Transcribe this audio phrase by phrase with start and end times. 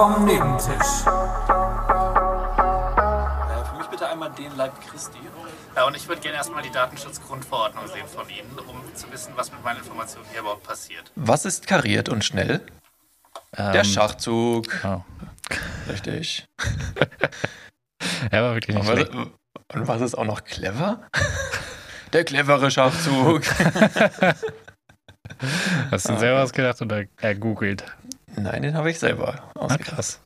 [0.00, 1.04] vom Nebentisch.
[3.50, 5.18] Äh, für mich bitte einmal den Leib Christi.
[5.76, 9.52] Ja, und ich würde gerne erstmal die Datenschutzgrundverordnung sehen von Ihnen, um zu wissen, was
[9.52, 11.12] mit meinen Informationen hier überhaupt passiert.
[11.16, 12.62] Was ist kariert und schnell?
[13.58, 14.68] Der Ähm, Schachzug.
[14.84, 15.02] oh.
[15.90, 16.48] Richtig.
[18.30, 19.14] Er war wirklich Und nicht was, schlecht.
[19.74, 21.02] und was ist auch noch clever?
[22.14, 23.42] Der clevere Schachzug.
[25.90, 27.84] Hast du selber ausgedacht oder ergoogelt?
[28.36, 29.88] Nein, den habe ich selber Ah, ausgedacht.
[29.88, 30.20] krass.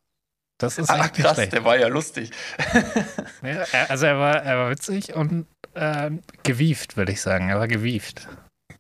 [0.58, 1.52] Das ist Ah, echt nicht krass, schlecht.
[1.52, 2.30] der war ja lustig.
[3.42, 6.10] Ja, also er war, er war witzig und äh,
[6.44, 7.48] gewieft, würde ich sagen.
[7.50, 8.28] Er war gewieft.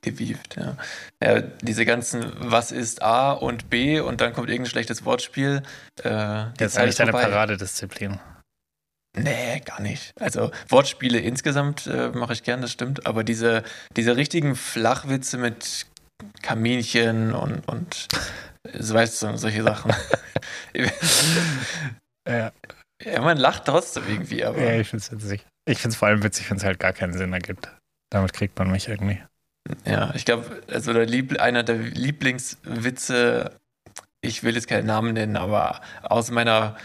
[0.02, 0.76] Gewieft, ja.
[1.22, 1.40] ja.
[1.62, 5.62] Diese ganzen, was ist A und B und dann kommt irgendein schlechtes Wortspiel.
[6.02, 6.04] Äh,
[6.56, 7.12] Das ist eigentlich deine.
[7.12, 8.20] Paradedisziplin.
[9.16, 10.12] Nee, gar nicht.
[10.20, 13.06] Also Wortspiele insgesamt äh, mache ich gern, das stimmt.
[13.06, 13.62] Aber diese,
[13.96, 15.86] diese richtigen Flachwitze mit
[16.42, 18.08] Kaminchen und, und
[18.78, 19.92] so weißt du, solche Sachen.
[22.26, 22.52] Ja,
[23.04, 25.46] ja, man lacht trotzdem irgendwie, aber ja ich finde es witzig.
[25.66, 27.68] Ich finde es vor allem witzig, wenn es halt gar keinen Sinn ergibt.
[28.10, 29.20] Damit kriegt man mich irgendwie.
[29.84, 33.58] ja, ich glaube, also der Lieb einer der Lieblingswitze,
[34.20, 36.76] ich will jetzt keinen Namen nennen, aber aus meiner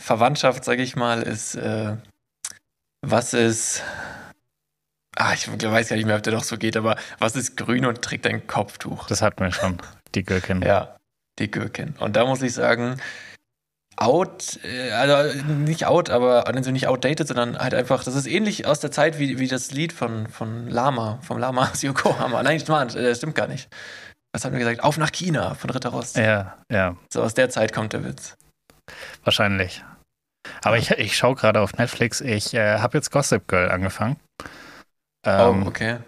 [0.00, 1.96] Verwandtschaft, sage ich mal, ist, äh,
[3.02, 3.82] was ist,
[5.16, 7.84] ah, ich weiß gar nicht mehr, ob der doch so geht, aber was ist grün
[7.84, 9.06] und trägt ein Kopftuch?
[9.06, 9.78] Das hatten wir schon,
[10.14, 10.62] die Gürkin.
[10.62, 10.96] Ja,
[11.40, 11.94] die Gürkin.
[11.98, 13.00] Und da muss ich sagen,
[13.96, 18.66] out, äh, also nicht out, aber also nicht outdated, sondern halt einfach, das ist ähnlich
[18.66, 22.42] aus der Zeit wie, wie das Lied von, von Lama, vom Lama aus Yokohama.
[22.42, 23.68] Nein, das stimmt gar nicht.
[24.32, 24.82] Was haben wir gesagt?
[24.84, 26.16] Auf nach China von Ritter Rost.
[26.16, 28.36] Ja, ja, So aus der Zeit kommt der Witz.
[29.24, 29.84] wahrscheinlich.
[30.62, 32.20] Aber ich, ich schaue gerade auf Netflix.
[32.20, 34.16] Ich äh, habe jetzt Gossip Girl angefangen.
[35.26, 35.98] Ähm, oh, okay.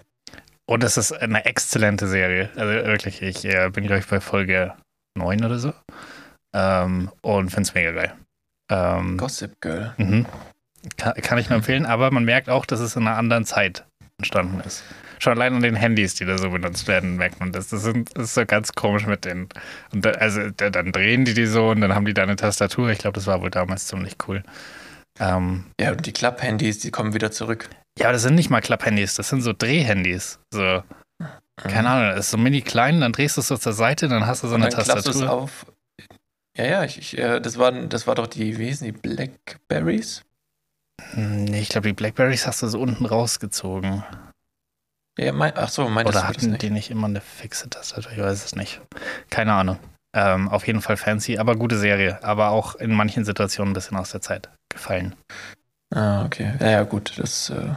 [0.66, 2.48] Und es ist eine exzellente Serie.
[2.56, 4.72] Also wirklich, ich äh, bin, glaube ich, bei Folge
[5.16, 5.72] 9 oder so.
[6.54, 8.14] Ähm, und finde es mega geil.
[8.70, 9.94] Ähm, Gossip Girl.
[9.96, 10.26] mhm.
[10.96, 13.84] kann, kann ich nur empfehlen, aber man merkt auch, dass es in einer anderen Zeit
[14.18, 14.84] entstanden ist.
[15.18, 17.68] Schon allein an den Handys, die da so benutzt werden, merkt man das.
[17.68, 19.48] Das, sind, das ist so ganz komisch mit den.
[19.92, 22.36] Und da, also da, dann drehen die die so und dann haben die da eine
[22.36, 22.90] Tastatur.
[22.90, 24.42] Ich glaube, das war wohl damals ziemlich cool.
[25.20, 27.68] Ähm, Ja, und die Klapp-Handys, die kommen wieder zurück.
[27.98, 30.38] ja, aber das sind nicht mal Klapp-Handys, das sind so Drehhandys.
[30.52, 30.82] So,
[31.56, 34.26] keine Ahnung, das ist so mini klein, dann drehst du es so zur Seite, dann
[34.26, 35.32] hast du so eine dann klappst du es Tastatur.
[35.32, 35.66] auf.
[36.56, 40.22] Ja, ja, ich, ich, äh, das, waren, das war doch die, wie hießen die, Blackberries?
[41.12, 44.04] Hm, Nee, ich glaube, die Blackberries hast du so unten rausgezogen.
[45.18, 46.62] Ja, mein, ach so, meintest Oder hatten nicht?
[46.62, 48.12] die nicht immer eine fixe Tastatur?
[48.12, 48.80] Ich weiß es nicht.
[49.30, 49.78] Keine Ahnung.
[50.14, 52.22] Ähm, auf jeden Fall fancy, aber gute Serie.
[52.22, 55.14] Aber auch in manchen Situationen ein bisschen aus der Zeit gefallen.
[55.94, 56.54] Ah, okay.
[56.60, 57.74] Ja, ja, gut, das äh,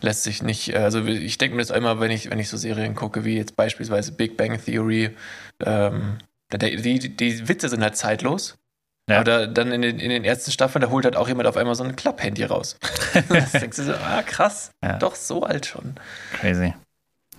[0.00, 2.94] lässt sich nicht, also ich denke mir das einmal, wenn ich, wenn ich so Serien
[2.94, 5.10] gucke, wie jetzt beispielsweise Big Bang Theory,
[5.64, 6.18] ähm,
[6.52, 8.56] die, die, Witze sind halt zeitlos.
[9.08, 9.22] Ja.
[9.22, 11.76] Da, dann in den, in den ersten Staffeln, da holt halt auch jemand auf einmal
[11.76, 12.76] so ein Klapphandy raus.
[13.28, 14.98] das denkst du so, ah, krass, Ja.
[14.98, 15.94] doch so alt schon.
[16.32, 16.74] Crazy.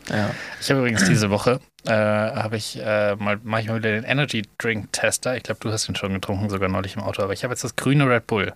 [0.09, 0.29] Ja.
[0.61, 4.05] Ich habe übrigens diese Woche, äh, habe ich äh, mal, mache ich mal wieder den
[4.05, 5.35] Energy Drink Tester.
[5.35, 7.63] Ich glaube, du hast ihn schon getrunken, sogar neulich im Auto, aber ich habe jetzt
[7.65, 8.53] das grüne Red Bull.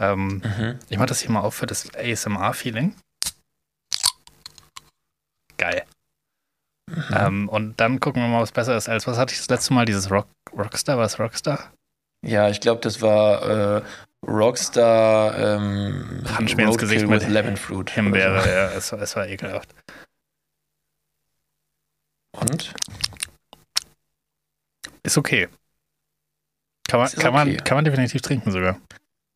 [0.00, 0.78] Ähm, Mhm.
[0.88, 2.94] ich mache das hier mal auf für das ASMR-Feeling.
[5.58, 5.84] Geil.
[6.88, 7.04] Mhm.
[7.14, 9.74] Ähm, und dann gucken wir mal, was besser ist als, was hatte ich das letzte
[9.74, 9.84] Mal?
[9.84, 11.72] Dieses Rock, Rockstar, war es Rockstar?
[12.26, 13.82] Ja, ich glaube, das war äh,
[14.26, 17.90] Rockstar ähm, Punch mir ins Gesicht mit Lemon Fruit.
[17.90, 19.74] Himbeere, oder ja, es, war- es war ekelhaft.
[22.34, 22.40] so.
[22.42, 22.74] Und?
[25.02, 25.48] Ist okay.
[26.88, 27.44] Kann man, ist kann, okay.
[27.54, 28.78] man, kann man definitiv trinken sogar.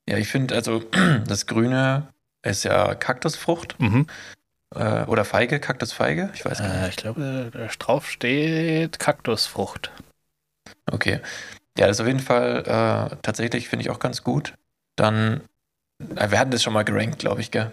[0.08, 0.82] Ja, ich finde, also
[1.26, 2.08] das Grüne
[2.42, 4.06] ist ja Kaktusfrucht Mhm.
[4.74, 6.88] äh, oder Feige, Kaktusfeige, ich weiß gar Äh, nicht.
[6.90, 9.90] ich glaube, drauf steht Kaktusfrucht.
[10.90, 11.20] Okay.
[11.78, 12.58] Ja, das ist auf jeden Fall
[13.12, 14.54] äh, tatsächlich, finde ich auch ganz gut.
[14.96, 15.40] Dann,
[16.16, 17.72] äh, wir hatten das schon mal gerankt, glaube ich, gell?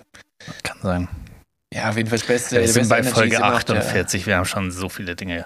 [0.64, 1.08] Kann sein.
[1.74, 2.60] Ja, auf jeden Fall das Beste.
[2.60, 4.26] Wir sind beste bei Energy Folge immer noch der- 48.
[4.26, 5.46] Wir haben schon so viele Dinge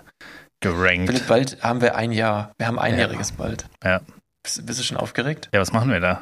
[0.61, 1.07] gerankt.
[1.09, 2.53] Philipp, bald haben wir ein Jahr.
[2.57, 3.65] Wir haben einjähriges bald.
[3.83, 4.01] Ja.
[4.41, 5.49] Bist, bist du schon aufgeregt?
[5.53, 6.21] Ja, was machen wir da?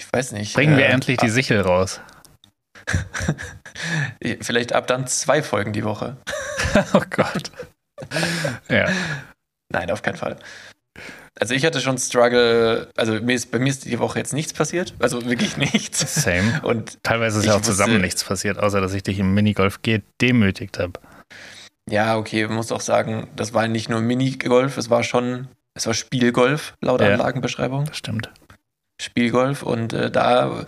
[0.00, 0.54] Ich weiß nicht.
[0.54, 2.00] Bringen wir äh, endlich die Sichel raus.
[4.40, 6.16] Vielleicht ab dann zwei Folgen die Woche.
[6.94, 7.50] oh Gott.
[8.68, 8.88] ja.
[9.72, 10.36] Nein, auf keinen Fall.
[11.40, 14.52] Also ich hatte schon Struggle, also mir ist, bei mir ist die Woche jetzt nichts
[14.52, 16.22] passiert, also wirklich nichts.
[16.24, 16.60] Same.
[16.62, 19.80] Und Teilweise ist ja auch zusammen wusste- nichts passiert, außer dass ich dich im Minigolf
[19.82, 20.94] gedemütigt habe.
[21.88, 25.86] ja, okay, man muss auch sagen, das war nicht nur Minigolf, es war schon, es
[25.86, 27.08] war Spielgolf, laut Ja.
[27.12, 27.84] Anlagenbeschreibung.
[27.84, 28.30] Das stimmt.
[29.00, 30.64] Spielgolf und äh, da,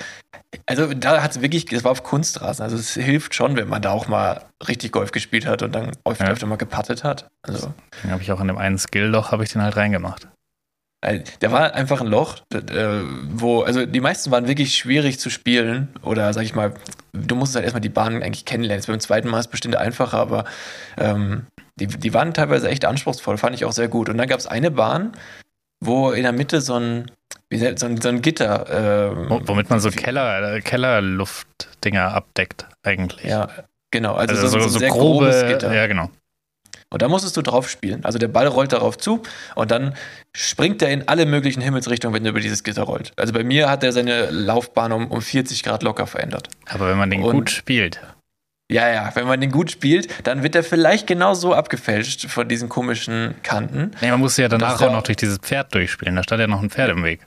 [0.67, 3.82] also da hat es wirklich, das war auf Kunstrasen, also es hilft schon, wenn man
[3.82, 6.29] da auch mal richtig Golf gespielt hat und dann oft Ja.
[6.29, 7.29] öfter mal gepattet hat.
[7.43, 10.29] Also Deswegen habe ich auch in dem einen Skill-Loch habe ich den halt reingemacht.
[11.03, 13.00] Äh, Der war einfach ein Loch, äh,
[13.31, 15.88] wo, also die meisten waren wirklich schwierig zu spielen.
[16.03, 16.75] Oder sag ich mal,
[17.15, 18.81] du musstest halt erstmal die Bahn eigentlich kennenlernen.
[18.81, 20.44] Jetzt beim zweiten Mal ist es bestimmt einfacher, aber
[20.99, 24.11] ähm, die, die waren teilweise echt anspruchsvoll, fand ich auch sehr gut.
[24.11, 25.12] Und dann gab es eine Bahn,
[25.83, 27.11] wo in der Mitte so ein,
[27.50, 28.67] wie so ein, so ein Gitter.
[29.12, 33.25] ähm, Wo- Womit man so Keller, äh, Kellerluftdinger abdeckt, eigentlich.
[33.25, 33.49] Ja,
[33.91, 34.14] genau.
[34.14, 35.75] Also, Also, so, so, so, ein sehr grobe, grobes Gitter.
[35.75, 36.11] ja genau.
[36.93, 38.05] Und da musstest du drauf spielen.
[38.05, 39.23] Also der Ball rollt darauf zu
[39.55, 39.94] und dann
[40.37, 43.12] springt er in alle möglichen Himmelsrichtungen, wenn er über dieses Gitter rollt.
[43.17, 46.49] Also bei mir hat er seine Laufbahn um, um 40 Grad locker verändert.
[46.69, 48.00] Aber wenn man den Und- gut spielt,
[48.73, 52.69] Ja, ja, wenn man den gut spielt, dann wird er vielleicht genauso abgefälscht von diesen
[52.69, 53.93] komischen Kanten.
[54.00, 56.14] nee, man musste ja danach auch noch durch dieses Pferd durchspielen.
[56.17, 57.20] Da stand ja noch ein Pferd im Weg.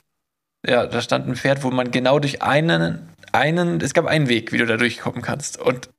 [0.66, 4.52] Ja, da stand ein Pferd, wo man genau durch einen, einen, es gab einen Weg,
[4.52, 5.60] wie du da durchkommen kannst.
[5.60, 5.90] Und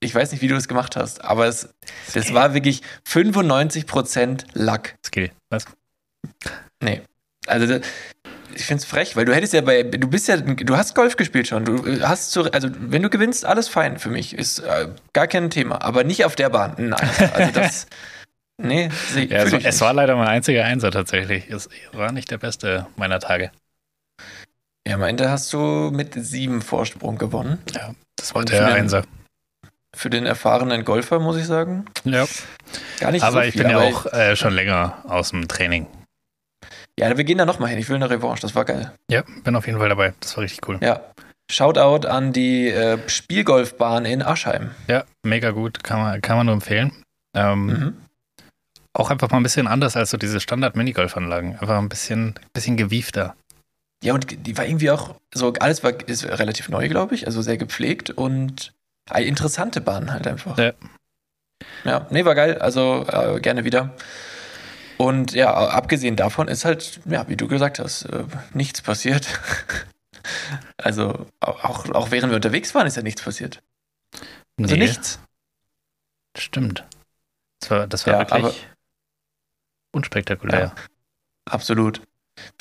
[0.00, 1.68] ich weiß nicht, wie du es gemacht hast, aber es,
[2.12, 4.96] das war wirklich 95% Lack.
[5.04, 5.30] Skill.
[5.48, 5.64] Was?
[6.82, 7.02] Nee.
[7.46, 7.78] Also
[8.54, 11.16] ich finde es frech, weil du hättest ja bei, du bist ja, du hast Golf
[11.16, 11.64] gespielt schon.
[11.64, 14.34] Du äh, hast zu, also wenn du gewinnst, alles fein für mich.
[14.34, 15.82] Ist äh, gar kein Thema.
[15.82, 16.74] Aber nicht auf der Bahn.
[16.76, 17.10] Nein.
[17.34, 17.86] Also das.
[18.58, 18.88] nee,
[19.28, 21.48] Ja, also, ich es war leider mein einziger Einser tatsächlich.
[21.48, 23.50] Es war nicht der beste meiner Tage.
[24.86, 27.58] Ja, am Ende hast du mit sieben Vorsprung gewonnen.
[27.74, 29.04] Ja, das war der Einser.
[29.94, 31.84] Für den erfahrenen Golfer, muss ich sagen.
[32.04, 32.26] Ja.
[32.98, 33.62] Gar nicht Aber so ich viel.
[33.62, 35.86] bin ja auch äh, schon länger aus dem Training.
[36.98, 37.78] Ja, wir gehen da nochmal hin.
[37.78, 38.40] Ich will eine Revanche.
[38.42, 38.92] Das war geil.
[39.10, 40.14] Ja, bin auf jeden Fall dabei.
[40.20, 40.78] Das war richtig cool.
[40.82, 41.00] Ja.
[41.50, 44.70] Shoutout an die äh, Spielgolfbahn in Aschheim.
[44.88, 45.84] Ja, mega gut.
[45.84, 46.92] Kann man, kann man nur empfehlen.
[47.36, 47.96] Ähm, Mhm.
[48.94, 51.58] Auch einfach mal ein bisschen anders als so diese Standard-Minigolfanlagen.
[51.58, 53.34] Einfach ein bisschen, bisschen gewiefter.
[54.02, 57.40] Ja, und die war irgendwie auch so, alles war ist relativ neu, glaube ich, also
[57.40, 58.72] sehr gepflegt und
[59.08, 60.58] eine interessante Bahn halt einfach.
[60.58, 60.72] Ja.
[61.84, 63.94] Ja, nee, war geil, also äh, gerne wieder.
[64.98, 69.26] Und ja, abgesehen davon ist halt, ja, wie du gesagt hast, äh, nichts passiert.
[70.76, 73.62] also auch, auch während wir unterwegs waren, ist ja nichts passiert.
[74.58, 75.20] Also Nee, nichts.
[76.36, 76.84] Stimmt.
[77.60, 78.66] Das war, das war Ja, wirklich
[79.92, 80.60] unspektakulär.
[80.60, 80.74] Ja.
[81.44, 82.02] Absolut.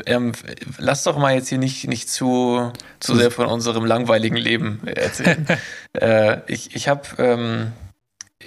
[0.05, 0.33] Ähm,
[0.77, 5.45] lass doch mal jetzt hier nicht, nicht zu, zu sehr von unserem langweiligen Leben erzählen.
[5.93, 7.71] äh, ich ich habe, ähm,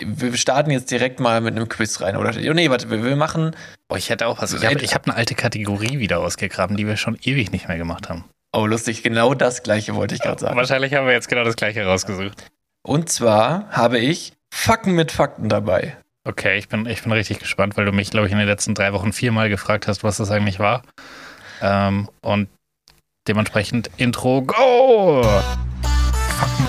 [0.01, 2.33] wir starten jetzt direkt mal mit einem Quiz rein, oder?
[2.33, 3.55] Nee, warte, wir, wir machen,
[3.95, 4.53] Oh, ich hätte auch was.
[4.53, 8.09] Ich habe hab eine alte Kategorie wieder ausgegraben, die wir schon ewig nicht mehr gemacht
[8.09, 8.25] haben.
[8.53, 10.57] oh lustig, genau das gleiche wollte ich gerade sagen.
[10.57, 12.45] Wahrscheinlich haben wir jetzt genau das gleiche rausgesucht.
[12.83, 15.97] Und zwar habe ich Fakten mit Fakten dabei.
[16.27, 18.75] Okay, ich bin, ich bin richtig gespannt, weil du mich, glaube ich, in den letzten
[18.75, 20.81] drei Wochen viermal gefragt hast, was das eigentlich war.
[21.61, 22.49] Ähm, und
[23.29, 25.23] dementsprechend Intro, go!
[25.23, 26.65] Fakten,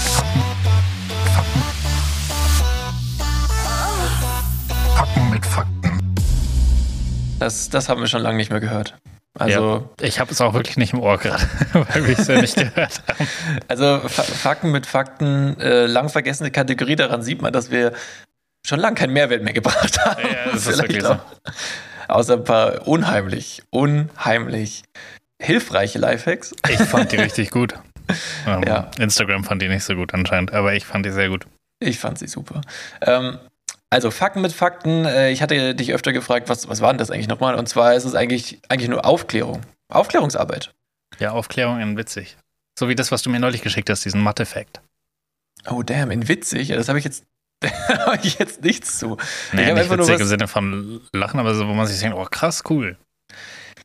[0.00, 0.40] Fakten,
[1.34, 1.62] Fakten.
[4.96, 6.14] Fakten mit Fakten.
[7.38, 8.96] Das, das haben wir schon lange nicht mehr gehört.
[9.38, 12.56] Also, Ich habe es auch wirklich nicht im Ohr gerade, weil wir es ja nicht
[12.56, 13.28] gehört haben.
[13.68, 17.92] Also Fa Fakten mit Fakten, äh, lang vergessene Kategorie, daran sieht man, dass wir
[18.64, 20.22] schon lange keinen Mehrwert mehr gebracht haben.
[20.22, 21.18] Ja, das ist wirklich so.
[22.08, 24.82] Außer ein paar unheimlich, unheimlich
[25.40, 26.54] hilfreiche Lifehacks.
[26.68, 27.74] Ich fand die richtig gut.
[28.44, 28.90] Ähm, Ja.
[28.98, 31.46] Instagram fand die nicht so gut anscheinend, aber ich fand die sehr gut.
[31.78, 32.60] Ich fand sie super.
[33.02, 33.38] Ähm,
[33.88, 37.12] also Fakten mit Fakten, äh, ich hatte dich öfter gefragt, was, was war denn das
[37.12, 37.54] eigentlich nochmal?
[37.54, 39.60] Und zwar ist es eigentlich, eigentlich nur Aufklärung.
[39.92, 40.72] Aufklärungsarbeit.
[41.20, 42.36] Ja, Aufklärung in witzig.
[42.76, 44.80] So wie das, was du mir neulich geschickt hast, diesen Mathe-Fact.
[45.70, 46.66] Oh damn, in witzig.
[46.70, 47.22] Das habe ich jetzt,
[47.88, 49.16] habe ich jetzt nichts zu.
[49.52, 52.00] Nee, hab nicht einfach nur was- im Sinne von Lachen, aber so, wo man sich
[52.00, 52.96] denkt, oh krass, cool.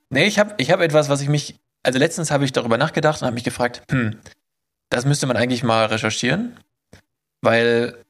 [0.09, 1.55] Nee, ich habe ich hab etwas, was ich mich.
[1.83, 4.19] Also letztens habe ich darüber nachgedacht und habe mich gefragt, hm,
[4.89, 6.57] das müsste man eigentlich mal recherchieren.
[7.41, 8.03] Weil,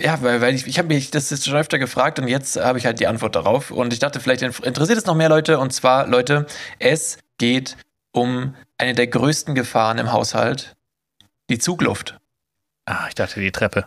[0.00, 2.78] ja, weil, weil ich, ich habe mich das ist schon öfter gefragt und jetzt habe
[2.78, 3.70] ich halt die Antwort darauf.
[3.70, 5.58] Und ich dachte, vielleicht in- interessiert es noch mehr Leute.
[5.58, 6.46] Und zwar, Leute,
[6.78, 7.76] es geht
[8.12, 10.74] um eine der größten Gefahren im Haushalt,
[11.50, 12.16] die Zugluft.
[12.86, 13.86] Ah, ich dachte die Treppe.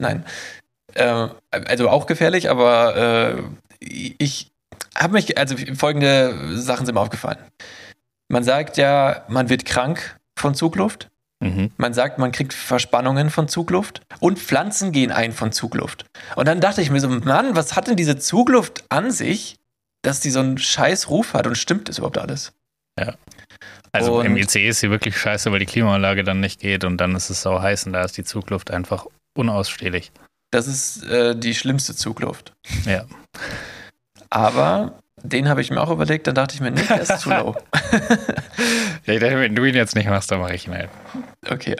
[0.00, 0.24] Nein.
[0.94, 3.42] Äh, also auch gefährlich, aber äh,
[3.78, 4.50] ich
[4.96, 7.38] habe mich, also folgende Sachen sind mir aufgefallen.
[8.28, 11.08] Man sagt ja, man wird krank von Zugluft.
[11.42, 11.70] Mhm.
[11.78, 16.04] Man sagt, man kriegt Verspannungen von Zugluft und Pflanzen gehen ein von Zugluft.
[16.36, 19.56] Und dann dachte ich mir so, Mann, was hat denn diese Zugluft an sich,
[20.02, 22.52] dass die so einen scheiß Ruf hat und stimmt das überhaupt alles?
[23.92, 26.98] Also Und- im ICE ist sie wirklich scheiße, weil die Klimaanlage dann nicht geht und
[26.98, 30.12] dann ist es sau heiß und da ist die Zugluft einfach unausstehlich.
[30.50, 32.52] Das ist äh, die schlimmste Zugluft.
[32.84, 33.04] Ja.
[34.30, 37.30] Aber den habe ich mir auch überlegt, dann dachte ich mir, nee, der ist zu
[37.30, 37.54] low.
[39.06, 39.14] ja.
[39.14, 40.90] Ich dachte, wenn du ihn jetzt nicht machst, dann mache ich ihn halt.
[41.48, 41.76] Okay,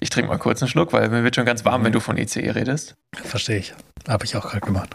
[0.00, 2.16] ich trinke mal kurz einen Schluck, weil mir wird schon ganz warm, wenn du von
[2.16, 2.94] ICE redest.
[3.14, 3.74] Verstehe ich.
[4.08, 4.90] Habe ich auch gerade gemacht.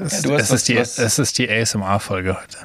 [0.00, 2.58] Es, du hast es, was- ist, die, es ist die ASMR-Folge heute.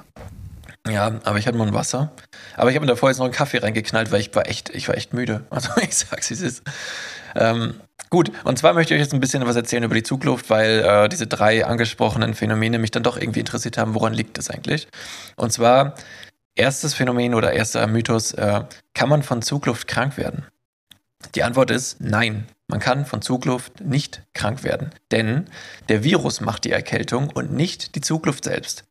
[0.87, 2.11] Ja, aber ich hatte mal ein Wasser.
[2.55, 4.87] Aber ich habe mir davor jetzt noch einen Kaffee reingeknallt, weil ich war echt, ich
[4.87, 5.45] war echt müde.
[5.49, 6.63] Also ich sag's, es ist.
[7.35, 7.75] Ähm,
[8.09, 10.83] gut, und zwar möchte ich euch jetzt ein bisschen was erzählen über die Zugluft, weil
[10.85, 14.87] äh, diese drei angesprochenen Phänomene mich dann doch irgendwie interessiert haben, woran liegt das eigentlich?
[15.37, 15.95] Und zwar,
[16.55, 18.63] erstes Phänomen oder erster Mythos, äh,
[18.93, 20.45] kann man von Zugluft krank werden?
[21.35, 22.47] Die Antwort ist nein.
[22.67, 25.45] Man kann von Zugluft nicht krank werden, denn
[25.89, 28.83] der Virus macht die Erkältung und nicht die Zugluft selbst.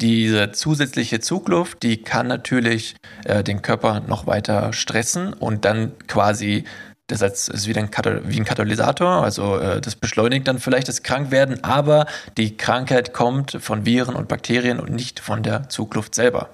[0.00, 6.62] Diese zusätzliche Zugluft, die kann natürlich äh, den Körper noch weiter stressen und dann quasi,
[7.08, 7.90] das ist wieder ein
[8.24, 13.58] wie ein Katalysator, also äh, das beschleunigt dann vielleicht das Krankwerden, aber die Krankheit kommt
[13.60, 16.50] von Viren und Bakterien und nicht von der Zugluft selber.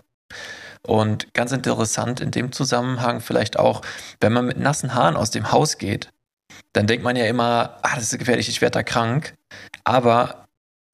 [0.86, 3.82] Und ganz interessant in dem Zusammenhang vielleicht auch,
[4.20, 6.08] wenn man mit nassen Haaren aus dem Haus geht,
[6.72, 9.34] dann denkt man ja immer, ah, das ist gefährlich, ich werde da krank.
[9.84, 10.43] Aber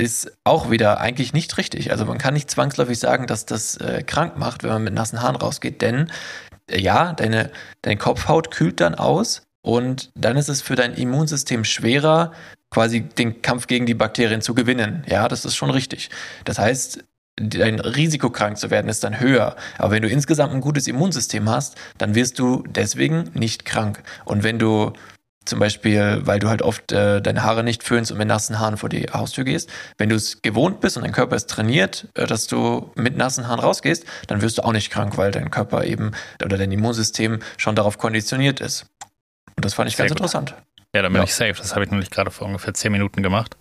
[0.00, 1.90] ist auch wieder eigentlich nicht richtig.
[1.90, 5.20] Also man kann nicht zwangsläufig sagen, dass das äh, krank macht, wenn man mit nassen
[5.20, 6.10] Haaren rausgeht, denn
[6.68, 7.50] äh, ja, deine,
[7.82, 12.32] deine Kopfhaut kühlt dann aus und dann ist es für dein Immunsystem schwerer,
[12.70, 15.04] quasi den Kampf gegen die Bakterien zu gewinnen.
[15.06, 16.08] Ja, das ist schon richtig.
[16.44, 17.04] Das heißt,
[17.36, 19.56] dein Risiko krank zu werden ist dann höher.
[19.76, 24.02] Aber wenn du insgesamt ein gutes Immunsystem hast, dann wirst du deswegen nicht krank.
[24.24, 24.92] Und wenn du
[25.46, 28.76] zum Beispiel, weil du halt oft äh, deine Haare nicht föhnst und mit nassen Haaren
[28.76, 29.70] vor die Haustür gehst.
[29.98, 33.48] Wenn du es gewohnt bist und dein Körper ist trainiert, äh, dass du mit nassen
[33.48, 36.12] Haaren rausgehst, dann wirst du auch nicht krank, weil dein Körper eben
[36.44, 38.86] oder dein Immunsystem schon darauf konditioniert ist.
[39.56, 40.18] Und das fand ich Sehr ganz gut.
[40.20, 40.54] interessant.
[40.94, 41.24] Ja, dann bin Ja.
[41.24, 41.54] ich safe.
[41.54, 43.56] Das habe ich nämlich gerade vor ungefähr 10 Minuten gemacht,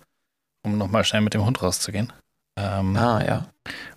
[0.64, 2.12] um nochmal schnell mit dem Hund rauszugehen.
[2.58, 3.46] Ähm, Ah, ja.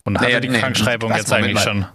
[0.06, 1.62] und hatte Naja, die nee, Krankschreibung was, jetzt eigentlich mal.
[1.62, 1.86] schon.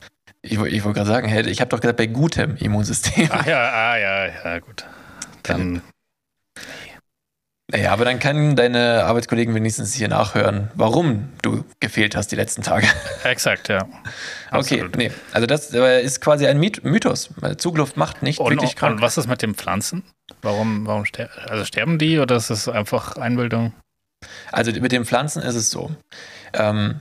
[0.42, 3.28] Ich, ich wollte gerade sagen, hey, ich habe doch gesagt, bei gutem Immunsystem.
[3.32, 4.84] Ah ja, ah ja, ja, gut.
[5.48, 5.82] Dann,
[7.70, 12.62] Naja, aber dann können deine Arbeitskollegen wenigstens hier nachhören, warum du gefehlt hast die letzten
[12.62, 12.86] Tage.
[13.24, 13.82] exakt, ja.
[13.82, 14.96] Okay, Absolut.
[14.96, 15.10] nee.
[15.32, 17.28] Also das ist quasi ein Myth- Mythos.
[17.58, 18.96] Zugluft macht nicht Und, wirklich krank.
[18.96, 20.02] und was ist mit den Pflanzen?
[20.40, 23.74] Warum, warum ster also sterben die oder ist es einfach Einbildung?
[24.50, 25.90] Also mit den Pflanzen ist es so.
[26.54, 27.00] Ähm,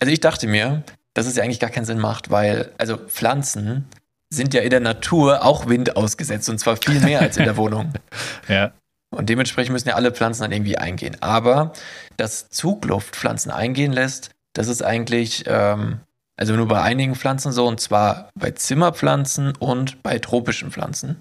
[0.00, 0.82] also ich dachte mir,
[1.14, 3.86] dass es ja eigentlich gar keinen Sinn macht, weil, also Pflanzen
[4.30, 7.56] sind ja in der Natur auch Wind ausgesetzt und zwar viel mehr als in der
[7.56, 7.92] Wohnung.
[8.48, 8.72] Ja.
[9.10, 11.16] Und dementsprechend müssen ja alle Pflanzen dann irgendwie eingehen.
[11.20, 11.72] Aber
[12.16, 16.00] dass Zugluft Pflanzen eingehen lässt, das ist eigentlich, ähm,
[16.36, 21.16] also nur bei einigen Pflanzen so, und zwar bei Zimmerpflanzen und bei tropischen Pflanzen.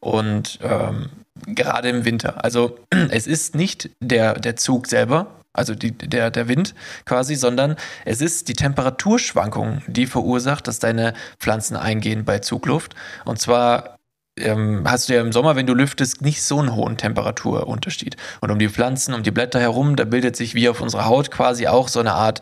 [0.00, 1.10] Und ähm,
[1.46, 2.44] gerade im Winter.
[2.44, 2.78] Also
[3.10, 8.20] es ist nicht der, der Zug selber, also die, der, der Wind quasi, sondern es
[8.20, 12.94] ist die Temperaturschwankung, die verursacht, dass deine Pflanzen eingehen bei Zugluft.
[13.24, 13.98] Und zwar
[14.38, 18.16] ähm, hast du ja im Sommer, wenn du lüftest, nicht so einen hohen Temperaturunterschied.
[18.40, 21.30] Und um die Pflanzen, um die Blätter herum, da bildet sich wie auf unserer Haut
[21.30, 22.40] quasi auch so eine Art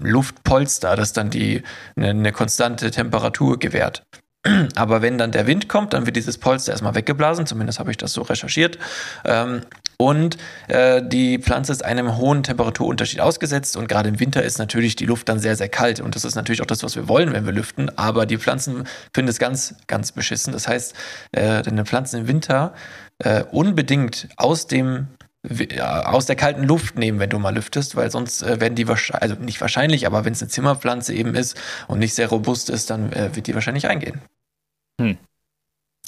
[0.00, 1.62] Luftpolster, das dann die
[1.96, 4.02] eine, eine konstante Temperatur gewährt.
[4.76, 7.96] Aber wenn dann der Wind kommt, dann wird dieses Polster erstmal weggeblasen, zumindest habe ich
[7.96, 8.78] das so recherchiert.
[9.24, 9.62] Ähm,
[10.00, 10.36] und
[10.68, 15.06] äh, die Pflanze ist einem hohen Temperaturunterschied ausgesetzt und gerade im Winter ist natürlich die
[15.06, 15.98] Luft dann sehr, sehr kalt.
[15.98, 17.90] Und das ist natürlich auch das, was wir wollen, wenn wir lüften.
[17.98, 20.52] Aber die Pflanzen finden es ganz, ganz beschissen.
[20.52, 20.94] Das heißt,
[21.32, 22.74] äh, deine Pflanzen im Winter
[23.18, 25.08] äh, unbedingt aus dem
[25.44, 29.22] aus der kalten Luft nehmen, wenn du mal lüftest, weil sonst äh, werden die wahrscheinlich,
[29.22, 32.90] also nicht wahrscheinlich, aber wenn es eine Zimmerpflanze eben ist und nicht sehr robust ist,
[32.90, 34.20] dann äh, wird die wahrscheinlich eingehen.
[35.00, 35.16] Hm.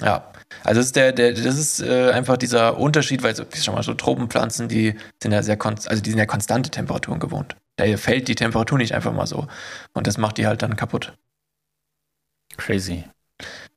[0.01, 0.33] Ja,
[0.65, 3.83] also das ist der, der das ist äh, einfach dieser Unterschied, weil so, schon mal
[3.83, 7.57] so Tropenpflanzen, die sind ja sehr also die sind ja konstante Temperaturen gewohnt.
[7.77, 9.47] Da fällt die Temperatur nicht einfach mal so
[9.93, 11.15] und das macht die halt dann kaputt.
[12.57, 13.05] Crazy.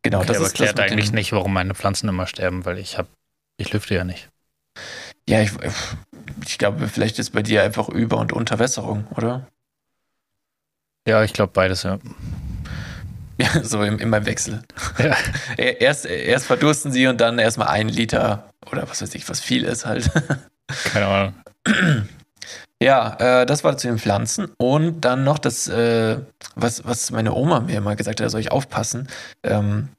[0.02, 2.66] Genau, okay, das aber ist klärt das mit eigentlich nicht, warum meine Pflanzen immer sterben,
[2.66, 3.08] weil ich habe,
[3.58, 4.30] ich lüfte ja nicht.
[5.28, 5.52] Ja, ich,
[6.46, 9.48] ich glaube, vielleicht ist bei dir einfach Über- und Unterwässerung, oder?
[11.08, 12.00] Ja, ich glaube beides, ja.
[13.38, 14.64] Ja, so im, immer im Wechsel.
[14.98, 15.16] Ja.
[15.58, 19.64] Erst, erst verdursten sie und dann erstmal ein Liter oder was weiß ich, was viel
[19.64, 20.10] ist halt.
[20.94, 21.34] Keine Ahnung.
[22.82, 24.52] Ja, äh, das war zu den Pflanzen.
[24.58, 26.18] Und dann noch das, äh,
[26.56, 29.08] was, was meine Oma mir immer gesagt hat, da soll ich aufpassen,
[29.44, 29.90] ähm,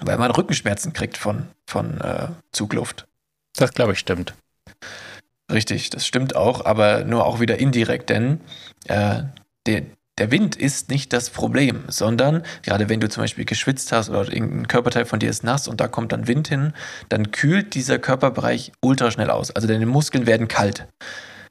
[0.00, 3.06] weil man Rückenschmerzen kriegt von, von äh, Zugluft.
[3.56, 4.34] Das glaube ich stimmt.
[5.50, 8.40] Richtig, das stimmt auch, aber nur auch wieder indirekt, denn
[8.86, 9.22] äh,
[9.66, 9.82] der,
[10.18, 14.32] der Wind ist nicht das Problem, sondern gerade wenn du zum Beispiel geschwitzt hast oder
[14.32, 16.72] irgendein Körperteil von dir ist nass und da kommt dann Wind hin,
[17.08, 19.50] dann kühlt dieser Körperbereich ultra schnell aus.
[19.50, 20.86] Also deine Muskeln werden kalt.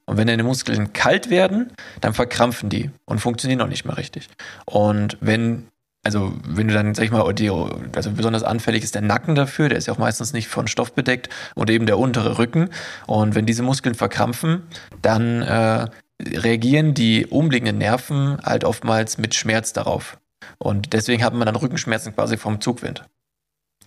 [0.06, 4.28] Und wenn deine Muskeln kalt werden, dann verkrampfen die und funktionieren noch nicht mehr richtig.
[4.64, 5.68] Und wenn,
[6.02, 9.68] also wenn du dann, sag ich mal, die, also besonders anfällig ist der Nacken dafür,
[9.68, 12.70] der ist ja auch meistens nicht von Stoff bedeckt und eben der untere Rücken.
[13.06, 14.62] Und wenn diese Muskeln verkrampfen,
[15.02, 15.86] dann äh,
[16.22, 20.18] reagieren die umliegenden Nerven halt oftmals mit Schmerz darauf.
[20.58, 23.04] Und deswegen hat man dann Rückenschmerzen quasi vom Zugwind.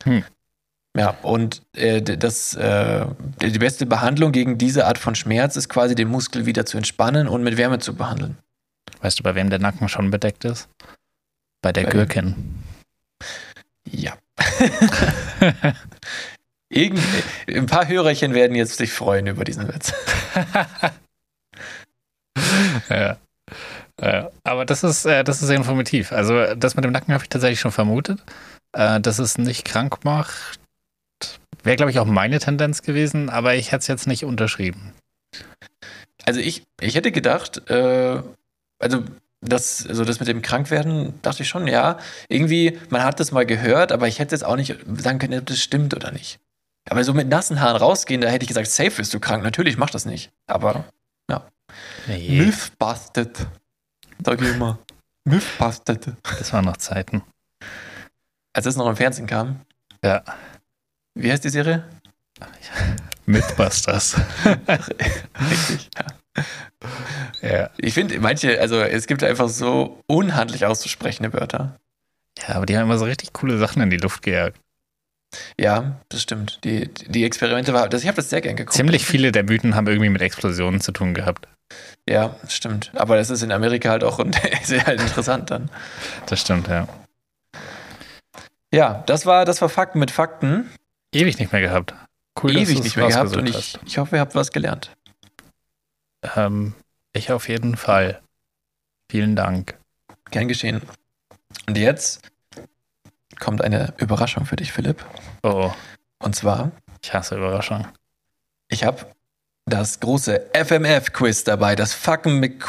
[0.04, 0.24] Hm.
[0.96, 3.08] Ja, und äh, das, äh,
[3.42, 7.28] die beste Behandlung gegen diese Art von Schmerz ist quasi den Muskel wieder zu entspannen
[7.28, 8.38] und mit Wärme zu behandeln.
[9.02, 10.70] Weißt du, bei wem der Nacken schon bedeckt ist?
[11.64, 11.86] Bei der?
[11.86, 12.36] Gürkin.
[13.90, 14.18] Ja.
[16.70, 17.02] Irgend,
[17.48, 19.94] ein paar Hörerchen werden jetzt sich freuen über diesen Witz.
[22.90, 23.18] ja.
[24.02, 26.12] Ja, aber das ist, äh, das ist sehr informativ.
[26.12, 28.22] Also das mit dem Nacken habe ich tatsächlich schon vermutet.
[28.74, 30.60] Äh, dass es nicht krank macht,
[31.64, 34.94] wäre, glaube ich, auch meine Tendenz gewesen, aber ich hätte es jetzt nicht unterschrieben.
[36.26, 38.22] Also ich, ich hätte gedacht, äh,
[38.80, 39.04] also
[39.44, 41.98] das, also das mit dem Krankwerden, dachte ich schon, ja.
[42.30, 45.46] Irgendwie, man hat das mal gehört, aber ich hätte jetzt auch nicht sagen können, ob
[45.46, 46.40] das stimmt oder nicht.
[46.90, 49.44] Aber so mit nassen Haaren rausgehen, da hätte ich gesagt, safe bist du krank.
[49.44, 50.32] Natürlich mach das nicht.
[50.48, 50.86] Aber
[52.08, 53.48] Nee, Mythbusted.
[54.24, 54.80] Sag ich immer.
[55.26, 56.14] Mythbusted.
[56.24, 57.24] das waren noch Zeiten.
[58.54, 59.62] Als es noch im Fernsehen kam.
[60.04, 60.24] Ja.
[61.16, 61.88] Wie heißt die Serie?
[63.26, 64.16] Mythbusters.
[64.46, 66.06] Richtig, ja.
[67.42, 67.70] Ja.
[67.78, 71.80] Ich finde, manche, also es gibt einfach so unhandlich auszusprechende Wörter.
[72.48, 74.58] ja, aber die haben immer so richtig coole Sachen in die Luft gejagt.
[75.60, 76.60] Ja, das stimmt.
[76.64, 78.76] Die, die Experimente war, das, ich habe das sehr gern geguckt.
[78.76, 81.48] Ziemlich viele der Mythen haben irgendwie mit Explosionen zu tun gehabt.
[82.08, 82.92] Ja, das stimmt.
[82.94, 84.24] Aber das ist in Amerika halt auch
[84.64, 85.70] sehr halt interessant dann.
[86.28, 86.88] Das stimmt, ja.
[88.72, 90.70] Ja, das war, das war Fakten mit Fakten.
[91.14, 91.94] Ewig nicht mehr gehabt.
[92.42, 94.92] Cool, dass Ewig du's nicht mehr gehabt und ich, ich hoffe, ihr habt was gelernt.
[96.36, 96.74] Ähm,
[97.14, 98.22] ich auf jeden Fall.
[99.10, 99.78] Vielen Dank.
[100.32, 100.82] Gern geschehen.
[101.68, 102.22] Und jetzt
[103.40, 105.06] kommt eine Überraschung für dich, Philipp.
[105.44, 105.72] Oh,
[106.20, 106.72] Und zwar,
[107.04, 107.88] ich hasse Überraschungen.
[108.70, 109.06] ich habe
[109.66, 112.62] das große FMF-Quiz dabei, das Facken mit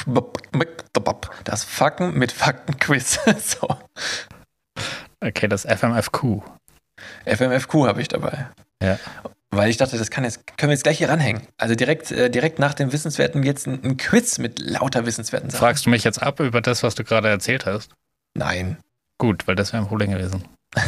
[1.44, 3.20] das Facken mit Fakten-Quiz.
[3.38, 3.68] so.
[5.20, 6.42] Okay, das FMFQ.
[7.24, 8.48] FMFQ habe ich dabei.
[8.82, 8.98] Ja.
[9.56, 11.42] Weil ich dachte, das kann jetzt, können wir jetzt gleich hier ranhängen.
[11.58, 15.60] Also direkt, äh, direkt nach dem Wissenswerten jetzt ein, ein Quiz mit lauter wissenswerten Sachen.
[15.60, 17.92] Fragst du mich jetzt ab über das, was du gerade erzählt hast?
[18.36, 18.78] Nein.
[19.18, 20.44] Gut, weil das wäre ein Problem gewesen.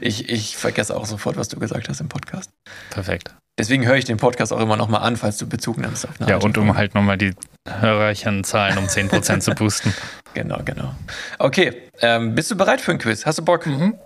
[0.00, 2.50] Ich, ich vergesse auch sofort, was du gesagt hast im Podcast.
[2.90, 3.34] Perfekt.
[3.58, 6.30] Deswegen höre ich den Podcast auch immer nochmal an, falls du Bezug nimmst auf eine
[6.30, 7.34] Ja, und um halt nochmal die
[7.66, 9.94] Hörerchenzahlen um 10% zu boosten.
[10.34, 10.94] Genau, genau.
[11.38, 13.26] Okay, ähm, bist du bereit für ein Quiz?
[13.26, 13.66] Hast du Bock?
[13.66, 13.98] Mhm.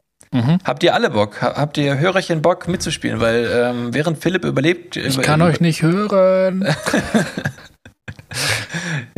[0.64, 1.42] Habt ihr alle Bock?
[1.42, 3.20] Ha- Habt ihr Hörerchen Bock mitzuspielen?
[3.20, 4.96] Weil ähm, während Philipp überlebt.
[4.96, 6.66] Ich über, kann euch nicht hören.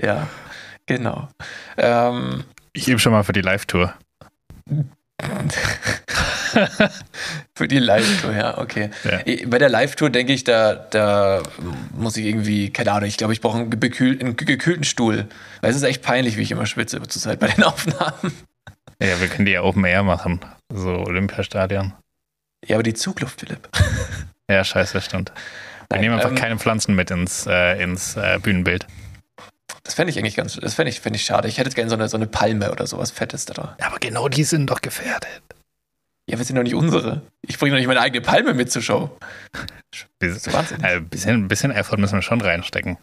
[0.03, 0.27] Ja,
[0.87, 1.29] genau.
[1.79, 3.95] Ähm, Ich übe schon mal für die Live-Tour.
[7.57, 8.91] Für die Live-Tour, ja, okay.
[9.05, 9.21] Ja.
[9.47, 11.43] Bei der Live-Tour denke ich, da, da
[11.97, 15.27] muss ich irgendwie, keine Ahnung, ich glaube, ich brauche einen, gekühl, einen gekühlten Stuhl.
[15.61, 18.33] Weil es ist echt peinlich, wie ich immer schwitze zurzeit bei den Aufnahmen.
[19.05, 20.41] Ja, wir können die ja Open Air machen.
[20.73, 21.93] So Olympiastadion.
[22.67, 23.69] Ja, aber die Zugluft, Philipp.
[24.51, 25.31] Ja, scheiße, stimmt.
[25.35, 28.87] Wir Nein, nehmen einfach ähm, keine Pflanzen mit ins, äh, ins äh, Bühnenbild.
[29.85, 31.49] Das fände ich eigentlich ganz, das fände ich, fänd ich schade.
[31.49, 33.75] Ich hätte gerne so eine, so eine Palme oder sowas Fettes da.
[33.81, 35.41] Ja, aber genau die sind doch gefährdet.
[36.29, 37.23] Ja, wir sind doch nicht unsere.
[37.41, 39.17] Ich bringe doch nicht meine eigene Palme mit zur Show.
[40.21, 40.83] Wir- ist Wahnsinn.
[40.85, 42.99] Äh, Ein bisschen, ein bisschen Effort müssen wir schon reinstecken.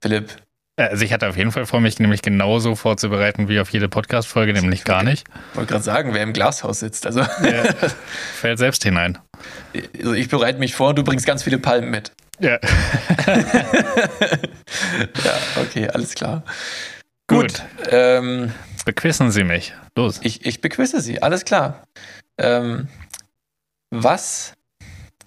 [0.00, 0.36] Philipp, Äh,
[0.86, 4.52] Also ich hatte auf jeden Fall vor, mich nämlich genauso vorzubereiten wie auf jede Podcast-Folge,
[4.52, 5.26] nämlich gar nicht.
[5.54, 7.04] wollte gerade sagen, wer im Glashaus sitzt.
[7.06, 7.28] Also, Ja,
[8.34, 9.18] fällt selbst hinein.
[9.98, 12.12] also ich bereite mich vor, du bringst ganz viele Palmen mit.
[12.40, 12.58] Ja.
[15.24, 16.42] Ja, okay, alles klar.
[17.26, 17.38] Gut.
[17.38, 17.62] Gut.
[17.90, 18.52] Ähm,
[18.84, 19.74] Bequissen Sie mich.
[19.96, 20.20] Los.
[20.22, 21.82] ich, ich bequisse Sie, alles klar.
[22.38, 22.88] Ähm,
[23.90, 24.52] was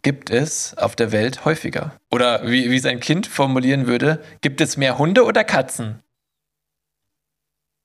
[0.01, 1.93] gibt es auf der Welt häufiger?
[2.11, 6.01] Oder wie, wie sein Kind formulieren würde, gibt es mehr Hunde oder Katzen?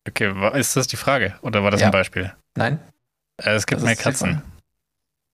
[0.09, 1.35] Okay, ist das die Frage?
[1.43, 1.89] Oder war das Ja.
[1.89, 2.33] ein Beispiel?
[2.55, 2.79] Nein?
[3.43, 4.43] Äh, es gibt Das mehr Katzen.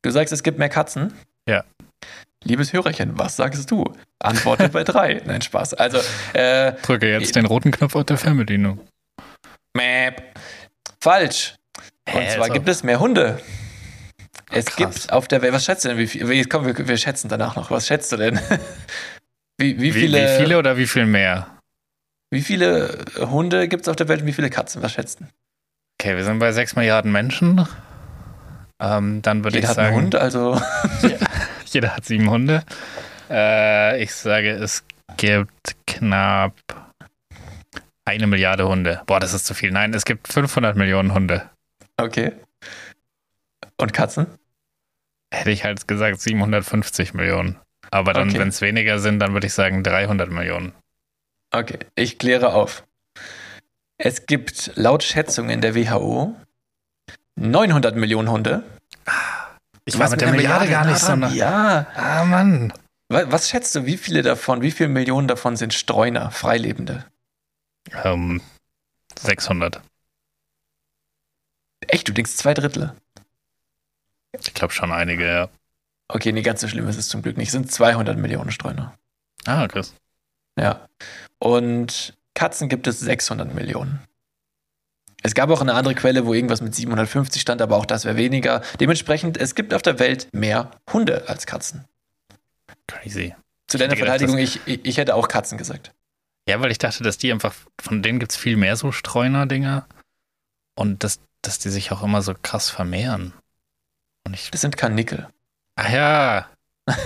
[0.03, 1.13] Du sagst, es gibt mehr Katzen?
[1.47, 1.65] Ja.
[2.45, 3.85] Liebes Hörerchen, was sagst du?
[4.19, 5.23] Antworte bei drei.
[5.27, 5.75] Nein, Spaß.
[5.75, 5.99] Also,
[6.33, 8.81] äh, Drücke jetzt den roten Knopf auf der Fernbedienung.
[9.75, 10.23] Mäp.
[11.01, 11.55] Falsch.
[12.13, 13.41] Und Hä, zwar gibt es mehr Hunde.
[14.55, 14.77] Es krass.
[14.77, 15.99] gibt auf der Welt, was schätzt du denn?
[15.99, 17.71] Wie viel, wie, komm, wir, wir schätzen danach noch.
[17.71, 18.39] Was schätzt du denn?
[19.59, 21.47] Wie, wie, Wie, viele, wie viele oder wie viel mehr?
[22.31, 24.83] wie viele Hunde gibt es auf der Welt und wie viele Katzen?
[24.83, 25.25] Was schätzt du?
[26.01, 27.69] Okay, wir sind bei 6 Milliarden Menschen.
[28.81, 30.61] Ähm, dann würde ich Jeder hat sagen, einen Hund, also
[31.67, 32.65] jeder hat sieben Hunde.
[33.31, 34.83] Äh, ich sage, es
[35.19, 36.55] gibt knapp
[38.07, 39.03] eine Milliarde Hunde.
[39.07, 39.71] Boah, das ist zu viel.
[39.71, 41.49] Nein, es gibt 500 Millionen Hunde.
[41.99, 42.33] okay.
[43.77, 44.27] Und Katzen?
[45.33, 47.59] Hätte ich halt gesagt 750 Millionen.
[47.91, 48.39] Aber dann, Okay.
[48.39, 50.73] wenn es weniger sind, dann würde ich sagen 300 Millionen.
[51.51, 52.85] Okay, ich kläre auf.
[53.99, 56.35] Es gibt laut Schätzungen der WHO
[57.37, 58.63] 900 Millionen Hunde.
[59.85, 61.31] Ich war mit der Milliarde gar nicht so nah.
[61.31, 61.87] Ja.
[61.95, 62.73] Ah, Mann.
[63.09, 67.05] Wa- Was schätzt du, wie viele davon, wie viele Millionen davon sind Streuner, Freilebende?
[68.05, 68.41] Ähm,
[69.19, 69.81] 600.
[71.89, 72.95] Echt, du denkst zwei Drittel?
[74.33, 75.49] Ich glaube schon einige, ja.
[76.09, 77.49] Okay, nee, ganz so schlimm ist es zum Glück nicht.
[77.49, 78.95] Es sind 200 Millionen Streuner.
[79.45, 79.95] Ah, krass.
[80.59, 80.87] Ja.
[81.39, 84.01] Und Katzen gibt es 600 Millionen.
[85.23, 88.17] Es gab auch eine andere Quelle, wo irgendwas mit 750 stand, aber auch das wäre
[88.17, 88.63] weniger.
[88.81, 91.85] Dementsprechend, es gibt auf der Welt mehr Hunde als Katzen.
[92.89, 93.35] Crazy.
[93.69, 95.93] Zu deiner gedacht, Verteidigung, ich, ich, ich hätte auch Katzen gesagt.
[96.49, 99.87] Ja, weil ich dachte, dass die einfach, von denen gibt es viel mehr so Streuner-Dinger.
[100.75, 103.33] Und dass, dass die sich auch immer so krass vermehren.
[104.27, 104.51] Und ich.
[104.51, 105.29] Das sind Karnickel.
[105.77, 106.47] Ach ja.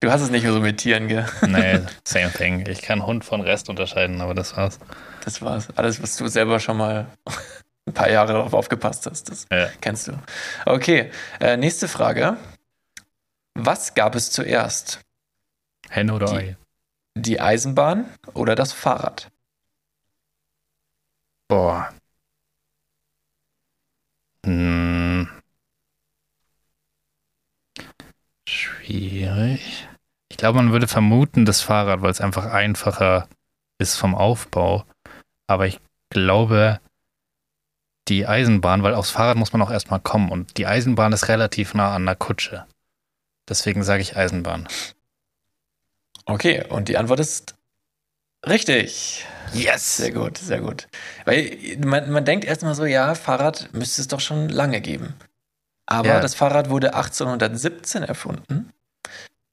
[0.00, 1.24] Du hast es nicht so mit Tieren, gell?
[1.46, 2.66] Nee, same thing.
[2.68, 4.78] Ich kann Hund von Rest unterscheiden, aber das war's.
[5.24, 5.68] Das war's.
[5.76, 7.06] Alles, was du selber schon mal
[7.86, 9.68] ein paar Jahre darauf aufgepasst hast, das Ja.
[9.80, 10.12] kennst du.
[10.66, 11.10] Okay,
[11.40, 12.36] äh, nächste Frage.
[13.54, 15.00] Was gab es zuerst?
[15.88, 16.56] Henne oder Die- Ei?
[17.14, 19.30] Die Eisenbahn oder das Fahrrad?
[21.48, 21.94] Boah.
[24.44, 25.13] Hm.
[28.84, 29.88] Schwierig.
[30.28, 33.28] Ich glaube, man würde vermuten, das Fahrrad, weil es einfach einfacher
[33.78, 34.84] ist vom Aufbau.
[35.46, 36.80] Aber ich glaube,
[38.08, 41.74] die Eisenbahn, weil aufs Fahrrad muss man auch erstmal kommen und die Eisenbahn ist relativ
[41.74, 42.66] nah an der Kutsche.
[43.48, 44.68] Deswegen sage ich Eisenbahn.
[46.26, 47.54] Okay, und die Antwort ist
[48.46, 49.26] richtig.
[49.52, 49.98] Yes!
[49.98, 50.88] Sehr gut, sehr gut.
[51.24, 55.14] Weil man, man denkt erstmal so, ja, Fahrrad müsste es doch schon lange geben.
[55.86, 56.20] Aber Ja.
[56.20, 58.70] das Fahrrad wurde 1817 erfunden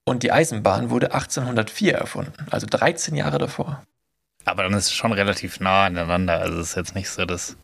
[0.06, 3.84] und die Eisenbahn wurde 1804 erfunden, also 13 Jahre davor.
[4.46, 6.40] Aber dann ist es schon relativ nah aneinander.
[6.40, 7.58] Also es ist jetzt nicht so, dass.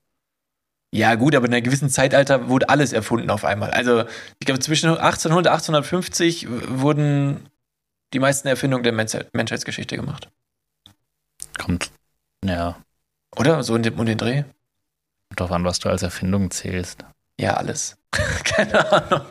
[0.93, 3.71] Ja, gut, aber in einem gewissen Zeitalter wurde alles erfunden auf einmal.
[3.71, 4.05] Also,
[4.39, 7.49] ich glaube, zwischen 1800 und 1850 wurden
[8.13, 10.29] die meisten Erfindungen der Menschheit- Menschheitsgeschichte gemacht.
[11.57, 11.91] Kommt.
[12.45, 12.77] Ja.
[13.35, 13.63] Oder?
[13.63, 14.43] So in dem, um den Dreh?
[15.35, 17.03] Drauf an, was du als Erfindung zählst.
[17.39, 17.97] Ja, alles.
[18.43, 19.21] Keine Ahnung.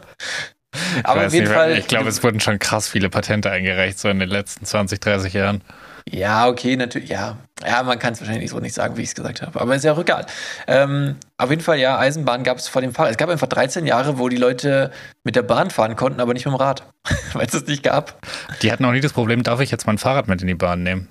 [0.98, 1.78] Ich Aber auf jeden nicht, Fall.
[1.78, 5.32] Ich glaube, es wurden schon krass viele Patente eingereicht, so in den letzten 20, 30
[5.32, 5.62] Jahren.
[6.08, 7.36] Ja, okay, natürlich, ja.
[7.66, 9.60] Ja, man kann es wahrscheinlich so nicht sagen, wie ich es gesagt habe.
[9.60, 10.26] Aber ist ja auch egal.
[10.68, 13.10] Ähm, auf jeden Fall, ja, Eisenbahn gab es vor dem Fahrrad.
[13.10, 14.92] Es gab einfach 13 Jahre, wo die Leute
[15.24, 16.84] mit der Bahn fahren konnten, aber nicht mit dem Rad.
[17.32, 18.20] Weil es das nicht gab.
[18.62, 20.84] Die hatten auch nie das Problem, darf ich jetzt mein Fahrrad mit in die Bahn
[20.84, 21.08] nehmen?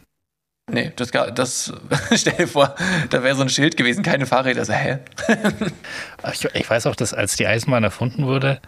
[0.71, 1.73] Nee, das, das
[2.15, 2.75] stell dir vor,
[3.09, 4.65] da wäre so ein Schild gewesen, keine Fahrräder.
[4.65, 4.99] So, hä?
[6.33, 8.59] Ich, ich weiß auch, dass als die Eisenbahn erfunden wurde,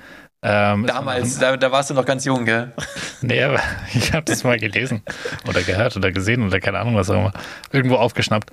[0.44, 2.72] ähm, Damals, da, da warst du noch ganz jung, gell?
[3.22, 3.60] Nee, aber
[3.96, 5.02] ich habe das mal gelesen
[5.50, 7.34] oder gehört oder gesehen oder keine Ahnung, was auch immer,
[7.72, 8.52] irgendwo aufgeschnappt,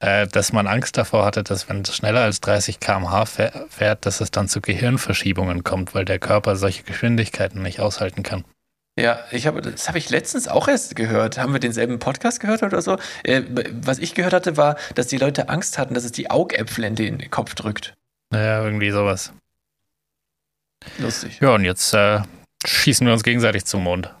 [0.00, 4.06] äh, dass man Angst davor hatte, dass wenn es schneller als 30 km/h fäh- fährt,
[4.06, 8.44] dass es dann zu Gehirnverschiebungen kommt, weil der Körper solche Geschwindigkeiten nicht aushalten kann.
[8.98, 11.36] Ja, ich habe, das habe ich letztens auch erst gehört.
[11.36, 12.96] Haben wir denselben Podcast gehört oder so?
[13.24, 13.42] Äh,
[13.82, 16.94] was ich gehört hatte, war, dass die Leute Angst hatten, dass es die Augäpfel in
[16.96, 17.92] den Kopf drückt.
[18.30, 19.32] Naja, irgendwie sowas.
[20.98, 21.40] Lustig.
[21.40, 22.20] Ja, und jetzt äh,
[22.66, 24.14] schießen wir uns gegenseitig zum Mond.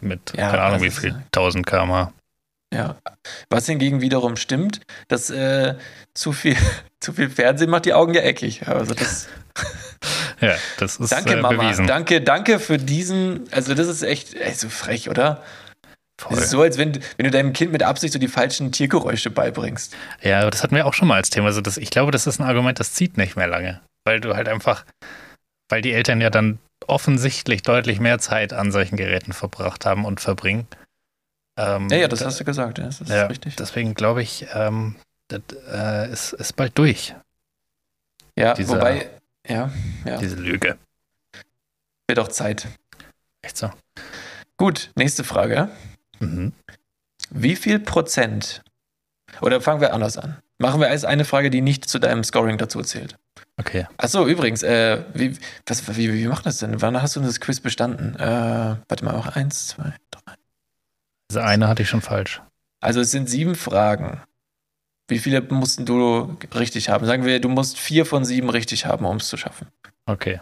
[0.00, 2.12] Mit, Ja, keine Ahnung, wie ist- viel, 1000 km/h.
[2.72, 2.96] Ja.
[3.50, 5.76] Was hingegen wiederum stimmt, dass äh,
[6.14, 6.56] zu viel,
[7.00, 8.66] zu viel Fernsehen macht die Augen ja eckig.
[8.66, 9.28] Also das.
[10.44, 11.62] Ja, das ist danke, äh, Mama.
[11.62, 11.86] bewiesen.
[11.86, 13.46] Danke, danke für diesen.
[13.52, 15.42] Also das ist echt ey, so frech, oder?
[16.20, 16.36] Voll.
[16.36, 19.30] Das ist so, als wenn, wenn du deinem Kind mit Absicht so die falschen Tiergeräusche
[19.30, 19.96] beibringst.
[20.22, 21.46] Ja, aber das hatten wir auch schon mal als Thema.
[21.48, 23.80] Also das, ich glaube, das ist ein Argument, das zieht nicht mehr lange.
[24.04, 24.84] Weil du halt einfach,
[25.68, 30.20] weil die Eltern ja dann offensichtlich deutlich mehr Zeit an solchen Geräten verbracht haben und
[30.20, 30.68] verbringen.
[31.58, 33.56] Ähm, Ja, ja, das da- hast du gesagt, ja, das ist ja, richtig.
[33.56, 34.94] Deswegen glaube ich, ähm,
[35.28, 35.40] das
[35.72, 37.14] äh, ist, ist bald durch,
[38.38, 39.08] Ja, dieser- wobei,
[39.46, 39.70] ja,
[40.04, 40.78] ja, diese Lüge.
[42.06, 42.66] wird auch Zeit.
[43.42, 43.70] Echt so.
[44.56, 45.68] Gut, nächste Frage.
[46.20, 46.52] Mhm.
[47.30, 48.62] Wie viel Prozent,
[49.40, 50.36] oder fangen wir anders an.
[50.58, 53.16] Machen wir als eine Frage, die nicht zu deinem Scoring dazu zählt.
[53.56, 53.86] Okay.
[53.96, 56.80] Achso, übrigens, äh, wie, was, wie, wie macht das denn?
[56.80, 58.14] Wann hast du das Quiz bestanden?
[58.16, 60.34] Äh, warte mal, auch eins, zwei, drei.
[61.28, 62.40] Also eine hatte ich schon falsch.
[62.80, 64.20] Also es sind sieben Fragen.
[65.08, 67.04] Wie viele mussten du richtig haben?
[67.06, 69.68] Sagen wir, du musst vier von sieben richtig haben, um es zu schaffen.
[70.06, 70.40] Okay.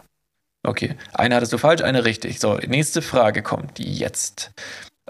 [0.65, 2.39] Okay, eine hattest du falsch, eine richtig.
[2.39, 4.53] So, nächste Frage kommt jetzt.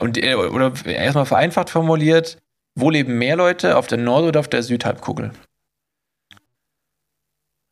[0.01, 2.39] Und äh, oder erstmal vereinfacht formuliert,
[2.75, 5.33] wo leben mehr Leute, auf der Nord- oder auf der Südhalbkugel?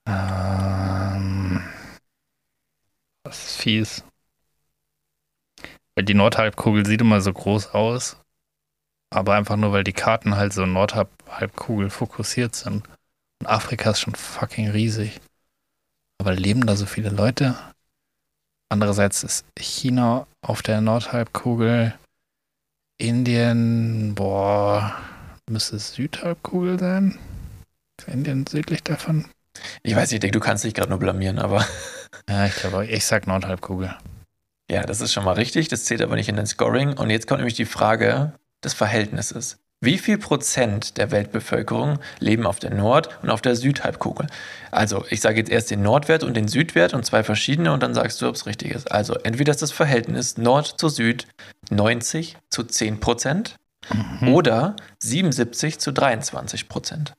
[0.07, 1.63] Ähm,
[3.25, 4.05] das ist fies.
[5.95, 8.20] Weil die Nordhalbkugel sieht immer so groß aus.
[9.11, 12.89] Aber einfach nur, weil die Karten halt so Nordhalbkugel fokussiert sind.
[13.41, 15.21] Und Afrika ist schon fucking riesig.
[16.21, 17.57] Aber leben da so viele Leute?
[18.69, 21.95] Andererseits ist China auf der Nordhalbkugel,
[22.99, 24.95] Indien, boah,
[25.49, 27.19] müsste es Südhalbkugel sein?
[27.99, 29.25] Ist Indien südlich davon?
[29.83, 31.67] Ich weiß nicht, ich denke, du kannst dich gerade nur blamieren, aber
[32.29, 33.97] Ja, ich glaube, ich sag Nordhalbkugel.
[34.71, 35.69] ja, das ist schon mal richtig.
[35.69, 36.97] Das zählt aber nicht in den Scoring.
[36.97, 39.59] Und jetzt kommt nämlich die Frage des Verhältnisses.
[39.83, 44.27] Wie viel Prozent der Weltbevölkerung leben auf der Nord- und auf der Südhalbkugel?
[44.71, 47.95] Also, ich sage jetzt erst den Nordwert und den Südwert und zwei verschiedene und dann
[47.95, 48.93] sagst du, ob es richtig ist.
[48.93, 51.27] Also, entweder ist das Verhältnis Nord zu Süd
[51.71, 53.57] 90 zu 10 Prozent
[53.89, 54.29] Mhm.
[54.35, 57.15] oder 77 zu 23 Prozent.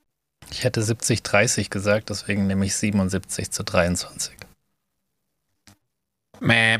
[0.50, 4.36] Ich hätte 70-30 gesagt, deswegen nehme ich 77 zu 23.
[6.40, 6.78] Mäh.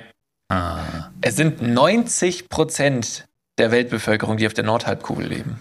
[0.49, 1.11] Ah.
[1.21, 3.27] Es sind 90 Prozent
[3.59, 5.61] der Weltbevölkerung, die auf der Nordhalbkugel leben.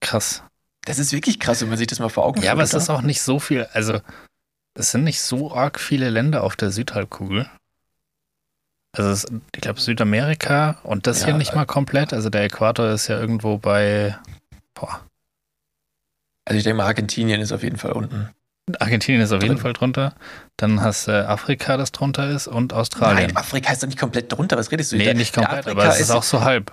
[0.00, 0.42] Krass.
[0.82, 2.88] Das ist wirklich krass, wenn man sich das mal vor Augen Ja, aber es ist
[2.90, 3.66] auch nicht so viel.
[3.72, 4.00] Also,
[4.74, 7.48] es sind nicht so arg viele Länder auf der Südhalbkugel.
[8.92, 12.12] Also, es, ich glaube, Südamerika und das Ja, hier nicht mal komplett.
[12.12, 14.18] Also, der Äquator ist ja irgendwo bei.
[14.74, 15.00] Boah,
[16.46, 18.30] Also ich denke mal, Argentinien ist auf jeden Fall unten.
[18.78, 19.62] Argentinien ist auf jeden Drin.
[19.62, 20.14] Fall drunter.
[20.56, 23.28] Dann hast du Afrika, das drunter ist, und Australien.
[23.28, 24.56] Nein, Afrika ist doch nicht komplett drunter.
[24.58, 24.96] Was redest du?
[24.96, 26.70] nee, Der- nicht komplett, aber es ist auch so halb.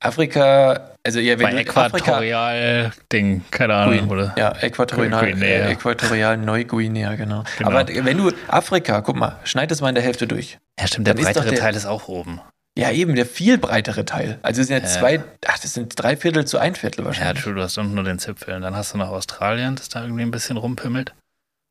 [0.00, 4.32] Afrika, also ja, wenn Bei Äquatorial-Ding, keine Ahnung, oder?
[4.38, 7.42] ja, Äquatorial, äh, Äquatorial Neuguinea, genau.
[7.58, 7.70] Genau.
[7.70, 10.58] Aber wenn du Afrika, guck mal, schneid das mal in der Hälfte durch.
[10.78, 12.40] Ja, stimmt, der ist breitere Teil ist auch oben.
[12.78, 14.38] Ja, eben, der viel breitere Teil.
[14.42, 14.88] Also es sind ja Ja.
[14.88, 17.42] zwei, ach, das sind drei Viertel zu ein Viertel Ja, wahrscheinlich.
[17.42, 18.54] true, du hast unten nur den Zipfel.
[18.54, 21.12] Und dann hast du noch Australien, das da irgendwie ein bisschen rumpimmelt.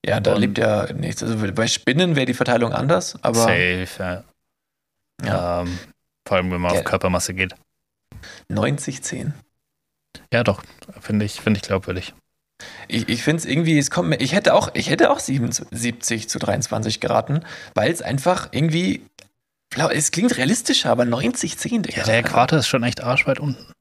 [0.05, 1.23] Ja, da Und- lebt ja nichts.
[1.23, 4.23] Also bei Spinnen wäre die Verteilung anders, aber Safe, ja.
[5.23, 5.61] Ja.
[5.61, 5.79] Ähm,
[6.27, 6.79] vor allem, wenn man Ja.
[6.79, 7.55] auf Körpermasse geht.
[8.49, 9.33] 90-10.
[10.33, 10.63] Ja, doch,
[10.99, 12.13] finde ich, finde ich glaubwürdig.
[12.87, 16.27] Ich, ich finde es irgendwie, es kommt mir, ich hätte auch, ich hätte auch 77
[16.27, 17.41] zu 23 geraten,
[17.75, 19.05] weil es einfach irgendwie,
[19.75, 21.97] es klingt realistischer, aber 90-10, Digga.
[21.99, 23.71] Ja, der Äquator ist schon echt arschweit unten.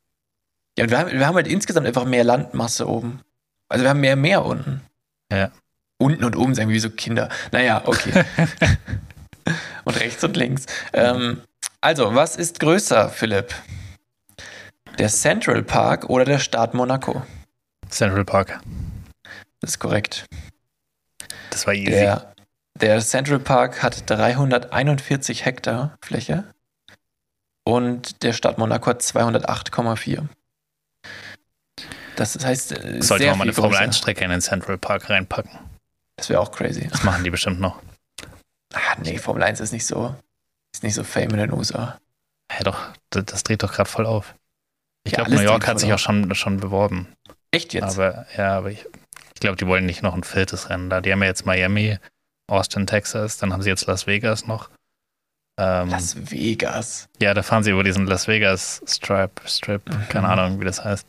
[0.76, 3.20] Ja, und wir haben, wir haben halt insgesamt einfach mehr Landmasse oben.
[3.68, 4.82] Also wir haben mehr Meer unten.
[5.32, 5.50] Ja.
[5.98, 7.30] Unten und oben sagen wir wie so Kinder.
[7.52, 8.24] Naja, okay.
[9.84, 10.66] und rechts und links.
[10.92, 11.40] Ähm,
[11.80, 13.54] also, was ist größer, Philipp?
[14.98, 17.22] Der Central Park oder der Staat Monaco?
[17.88, 18.60] Central Park.
[19.60, 20.26] Das ist korrekt.
[21.50, 21.90] Das war easy.
[21.90, 22.34] Der,
[22.80, 26.44] der Central Park hat 341 Hektar Fläche
[27.64, 30.26] und der Stadt Monaco hat 208,4.
[32.16, 33.90] Das heißt, äh, Sollte sehr man mal eine viel Formel größer.
[33.90, 35.58] 1-Strecke in den Central Park reinpacken.
[36.16, 36.88] Das wäre auch crazy.
[36.88, 37.80] Das machen die bestimmt noch.
[38.72, 40.14] Ah, nee, Formel 1 ist nicht so,
[40.74, 41.98] ist nicht so fame in den USA.
[42.52, 42.78] Ja, doch,
[43.10, 44.34] das, das dreht doch gerade voll auf.
[45.04, 46.00] Ich Ja, glaube, New York hat sich auf.
[46.00, 47.08] auch schon, schon beworben.
[47.50, 47.98] Echt jetzt?
[47.98, 48.86] Aber ja, aber ich,
[49.34, 51.00] ich glaube, die wollen nicht noch ein viertes Rennen da.
[51.00, 51.98] Die haben ja jetzt Miami,
[52.48, 54.70] Austin, Texas, dann haben sie jetzt Las Vegas noch.
[55.58, 57.08] Ähm, Las Vegas.
[57.20, 60.32] ja, da fahren sie über diesen Las Vegas Strip, Strip, keine Mhm.
[60.32, 61.06] Ahnung, wie das heißt,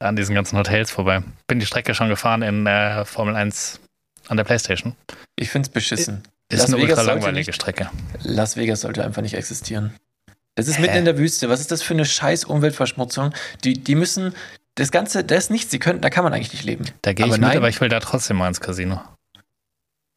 [0.00, 1.22] an diesen ganzen Hotels vorbei.
[1.46, 3.80] Bin die Strecke schon gefahren in der Formel 1
[4.28, 4.96] an der Playstation.
[5.36, 6.24] Ich find's beschissen.
[6.48, 7.90] Ist Las eine Vegas ultra langweilige nicht- Strecke.
[8.22, 9.94] Las Vegas sollte einfach nicht existieren.
[10.56, 10.82] Das ist Hä?
[10.82, 11.48] mitten in der Wüste.
[11.48, 13.32] Was ist das für eine scheiß Umweltverschmutzung?
[13.64, 14.34] Die, die müssen,
[14.74, 15.70] das Ganze, das ist nichts.
[15.70, 16.86] Sie könnten, da kann man eigentlich nicht leben.
[17.02, 17.56] Da gehe ich mit, nein.
[17.56, 19.00] aber ich will da trotzdem mal ins Casino.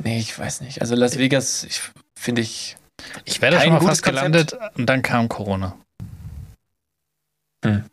[0.02, 0.82] Nee, ich weiß nicht.
[0.82, 1.82] Also Las Vegas, ich
[2.16, 2.78] finde ich.
[3.26, 5.78] Ich wäre da schon mal fast gelandet und dann kam Corona.
[7.64, 7.86] Hm.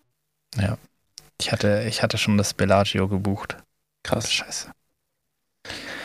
[0.57, 0.79] Ja.
[1.41, 3.57] Ich hatte, ich hatte schon das Bellagio gebucht.
[4.03, 4.33] Krass.
[4.33, 4.71] Scheiße.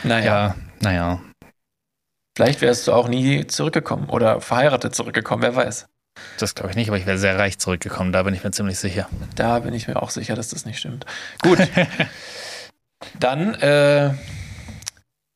[0.04, 1.22] Naja, Ja, naja.
[2.36, 5.88] vielleicht wärst du auch nie zurückgekommen oder verheiratet zurückgekommen, wer weiß.
[6.38, 8.80] Das glaube ich nicht, aber ich wäre sehr reich zurückgekommen, da bin ich mir ziemlich
[8.80, 9.08] sicher.
[9.36, 11.06] Da bin ich mir auch sicher, dass das nicht stimmt.
[11.44, 11.60] Gut.
[13.20, 14.14] Dann, äh,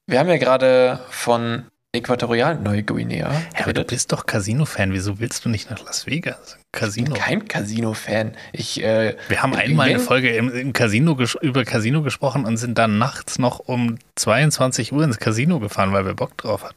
[0.07, 4.91] wir haben ja gerade von Äquatorial Neuguinea Ja, aber du bist doch Casino-Fan.
[4.91, 6.57] Wieso willst du nicht nach Las Vegas?
[6.59, 7.05] Ich Casino.
[7.13, 8.33] bin kein Casino-Fan.
[8.51, 12.77] Ich, äh, Wir haben einmal eine Folge im, im Casino über Casino gesprochen und sind
[12.77, 16.75] dann nachts noch um 22 Uhr ins Casino gefahren, weil wir Bock drauf hatten.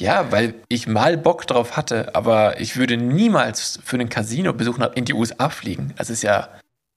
[0.00, 4.94] ja, weil ich mal Bock drauf hatte, aber ich würde niemals für einen Casino-Besuch nach-
[4.94, 5.92] in die USA fliegen.
[5.96, 6.48] Das ist ja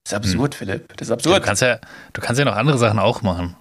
[0.06, 0.96] das ist absurd, Philipp.
[0.98, 1.44] Das ist Du absurd.
[1.44, 1.80] kannst, ja,
[2.14, 3.58] du kannst ja noch andere Sachen auch machen.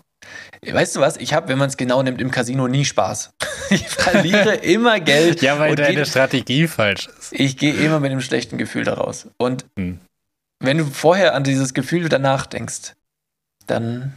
[0.66, 1.16] Weißt du was?
[1.16, 3.33] Ich habe, wenn man es genau nimmt, im Casino nie Spaß.
[3.73, 5.43] Ich verliere immer Geld.
[5.43, 7.33] Ja, weil deine Strategie falsch ist.
[7.33, 9.29] Ich gehe immer mit einem schlechten Gefühl daraus.
[9.38, 10.01] Und Hm.
[10.59, 12.95] wenn du vorher an dieses Gefühl danach denkst,
[13.69, 14.12] dann,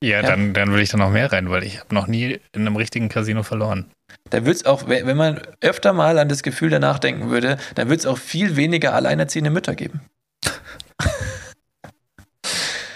[0.00, 0.22] Ja, Ja.
[0.22, 2.76] Dann, dann will ich da noch mehr rein, weil ich habe noch nie in einem
[2.76, 3.90] richtigen Casino verloren.
[4.30, 7.88] dann wird es auch, wenn man öfter mal an das Gefühl danach denken würde, dann
[7.88, 10.02] wird es auch viel weniger alleinerziehende Mütter geben.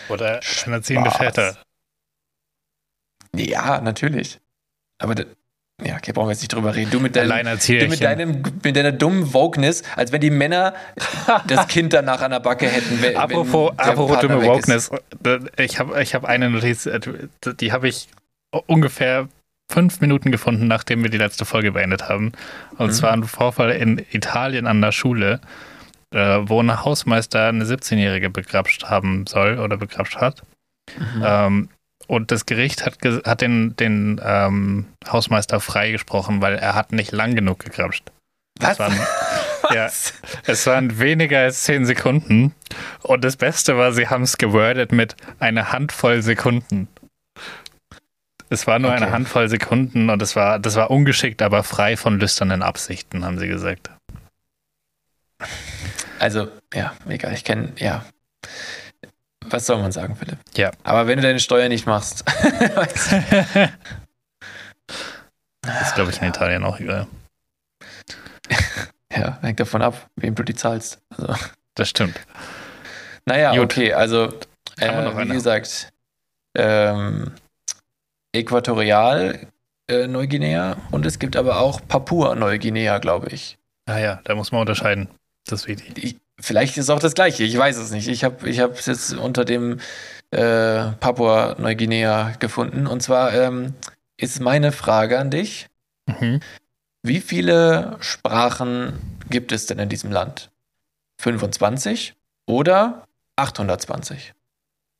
[0.09, 1.11] Oder alleinerziehende.
[1.11, 1.57] Väter.
[3.37, 4.41] Ja, natürlich.
[4.99, 5.25] Aber da,
[5.83, 6.91] ja, okay, brauchen wir jetzt nicht drüber reden.
[6.91, 10.75] Du mit deinem, du mit deinem, mit deiner dummen Wokeness, als wenn die Männer
[11.47, 13.01] das Kind danach an der Backe hätten.
[13.03, 14.45] Wenn, Apropos, wenn apropos dumme.
[14.45, 14.91] Wokeness.
[15.57, 17.01] Ich habe ich hab eine Notiz, äh,
[17.61, 18.09] die habe ich
[18.67, 19.29] ungefähr
[19.71, 22.33] fünf Minuten gefunden, nachdem wir die letzte Folge beendet haben.
[22.77, 22.93] Und Mhm.
[22.93, 25.41] zwar ein Vorfall in Italien an der Schule,
[26.15, 30.43] äh, wo ein Hausmeister eine 17-Jährige begrapscht haben soll oder begrapscht hat.
[30.99, 31.23] Mhm.
[31.25, 31.69] Ähm,
[32.13, 37.35] und das Gericht hat, hat den, den ähm, Hausmeister freigesprochen, weil er hat nicht lang
[37.35, 38.13] genug gegrapscht.
[38.61, 38.73] Was?
[38.73, 39.01] Es waren,
[39.75, 39.87] ja,
[40.45, 42.55] es waren weniger als zehn Sekunden.
[43.01, 46.89] Und das Beste war, sie haben es gewordet mit eine Handvoll Sekunden.
[48.51, 49.05] Es war nur Okay.
[49.05, 53.39] eine Handvoll Sekunden und es war, das war ungeschickt, aber frei von lüsternen Absichten, haben
[53.39, 53.89] sie gesagt.
[56.19, 58.05] Also, ja, egal, ich kenne, ja.
[59.51, 60.39] Was soll man sagen, Philipp?
[60.57, 60.71] Ja.
[60.85, 62.25] Aber wenn du deine Steuer nicht machst,
[65.63, 67.07] Das ist, glaube ich, in Italien auch egal.
[69.13, 71.01] ja, hängt davon ab, wem du die zahlst.
[71.17, 71.35] Also,
[71.75, 72.21] Das stimmt.
[73.25, 73.65] naja, Gut.
[73.65, 74.33] okay, also,
[74.79, 75.93] äh, wie gesagt,
[76.57, 77.33] ähm,
[78.33, 79.47] Äquatorial
[79.89, 83.59] äh, Neuguinea und es gibt aber auch Papua Neuguinea, glaube ich.
[83.87, 85.09] Ah ja, da muss man unterscheiden.
[85.47, 86.17] Das ist wichtig.
[86.43, 86.47] Ich.
[86.47, 88.09] Vielleicht ist auch das gleiche, ich weiß es nicht.
[88.09, 89.81] Ich habe ich es jetzt unter dem
[90.31, 92.87] äh, Papua Neuguinea gefunden.
[92.87, 93.75] Und zwar ähm,
[94.17, 95.69] ist meine Frage an dich:
[96.07, 96.41] Mhm.
[97.03, 98.93] Wie viele Sprachen
[99.29, 100.51] gibt es denn in diesem Land?
[101.19, 102.15] 25
[102.47, 104.35] oder 820?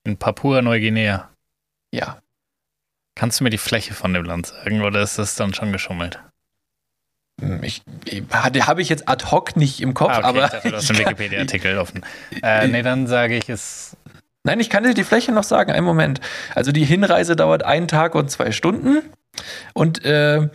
[0.05, 1.31] In Papua-Neuguinea.
[1.93, 2.21] Ja.
[3.15, 6.19] Kannst du mir die Fläche von dem Land sagen oder ist das dann schon geschummelt?
[7.41, 10.45] Hm, Ich, ich, habe ich jetzt ad hoc nicht im Kopf, Ah, okay, aber.
[10.45, 12.05] ich dachte, du hast den Wikipedia-Artikel offen.
[12.43, 13.97] Äh, nee, dann sage ich es.
[14.45, 15.71] Nein, ich kann dir die Fläche noch sagen.
[15.73, 16.21] Einen Moment.
[16.55, 19.03] Also die Hinreise dauert einen Tag und zwei Stunden.
[19.73, 20.49] Und äh,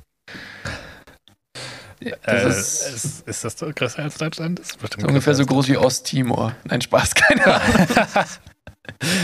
[2.11, 4.59] Äh, Das ist, ist, ist, ist das so größer als Deutschland?
[4.59, 6.55] Das ist bestimmt ungefähr so groß wie Osttimor.
[6.65, 7.87] Nein, Spaß, keine Ahnung.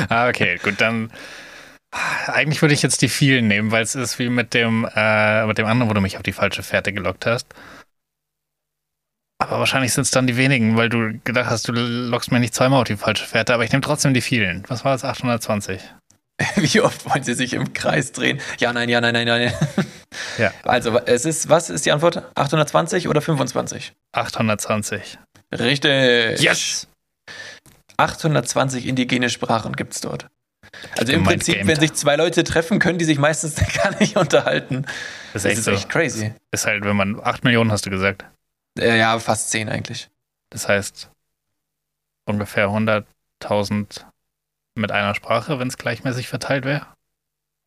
[0.07, 1.11] Ah, okay, gut, dann.
[2.27, 5.57] Eigentlich würde ich jetzt die vielen nehmen, weil es ist wie mit dem, äh, mit
[5.57, 7.47] dem anderen, wo du mich auf die falsche Fährte gelockt hast.
[9.41, 12.53] Aber wahrscheinlich sind es dann die wenigen, weil du gedacht hast, du lockst mir nicht
[12.53, 14.63] zweimal auf die falsche Fährte, aber ich nehme trotzdem die vielen.
[14.67, 15.03] Was war das?
[15.03, 15.81] 820?
[16.55, 18.39] Wie oft wollen sie sich im Kreis drehen?
[18.59, 19.53] Ja, nein, ja, nein, nein, nein.
[20.37, 20.51] Ja.
[20.63, 22.23] Also, es ist, was ist die Antwort?
[22.35, 23.93] 820 oder 25?
[24.13, 25.19] 820.
[25.53, 26.41] Richtig.
[26.41, 26.87] Yes!
[27.97, 30.27] 820 indigene Sprachen gibt es dort.
[30.97, 31.67] Also im Prinzip, gamed.
[31.67, 34.85] wenn sich zwei Leute treffen, können die sich meistens gar nicht unterhalten.
[35.33, 35.71] Das ist Das echt ist so.
[35.71, 36.33] echt crazy.
[36.51, 38.25] Ist halt, wenn man 8 Millionen hast du gesagt.
[38.79, 40.09] Äh, ja, fast 10 eigentlich.
[40.51, 41.09] Das heißt
[42.25, 44.03] ungefähr 100.000
[44.79, 46.87] mit einer Sprache, wenn es gleichmäßig verteilt wäre.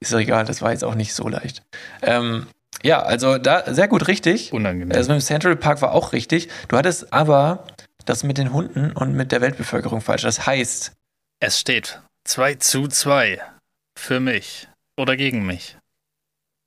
[0.00, 1.62] Ist doch egal, das war jetzt auch nicht so leicht.
[2.00, 2.46] Ähm,
[2.82, 4.52] ja, also da sehr gut richtig.
[4.52, 4.96] Unangenehm.
[4.96, 6.48] Also mit dem Central Park war auch richtig.
[6.68, 7.64] Du hattest aber
[8.06, 10.22] das mit den Hunden und mit der Weltbevölkerung falsch.
[10.22, 10.92] Das heißt,
[11.40, 13.40] es steht 2 zu 2
[13.98, 15.77] für mich oder gegen mich.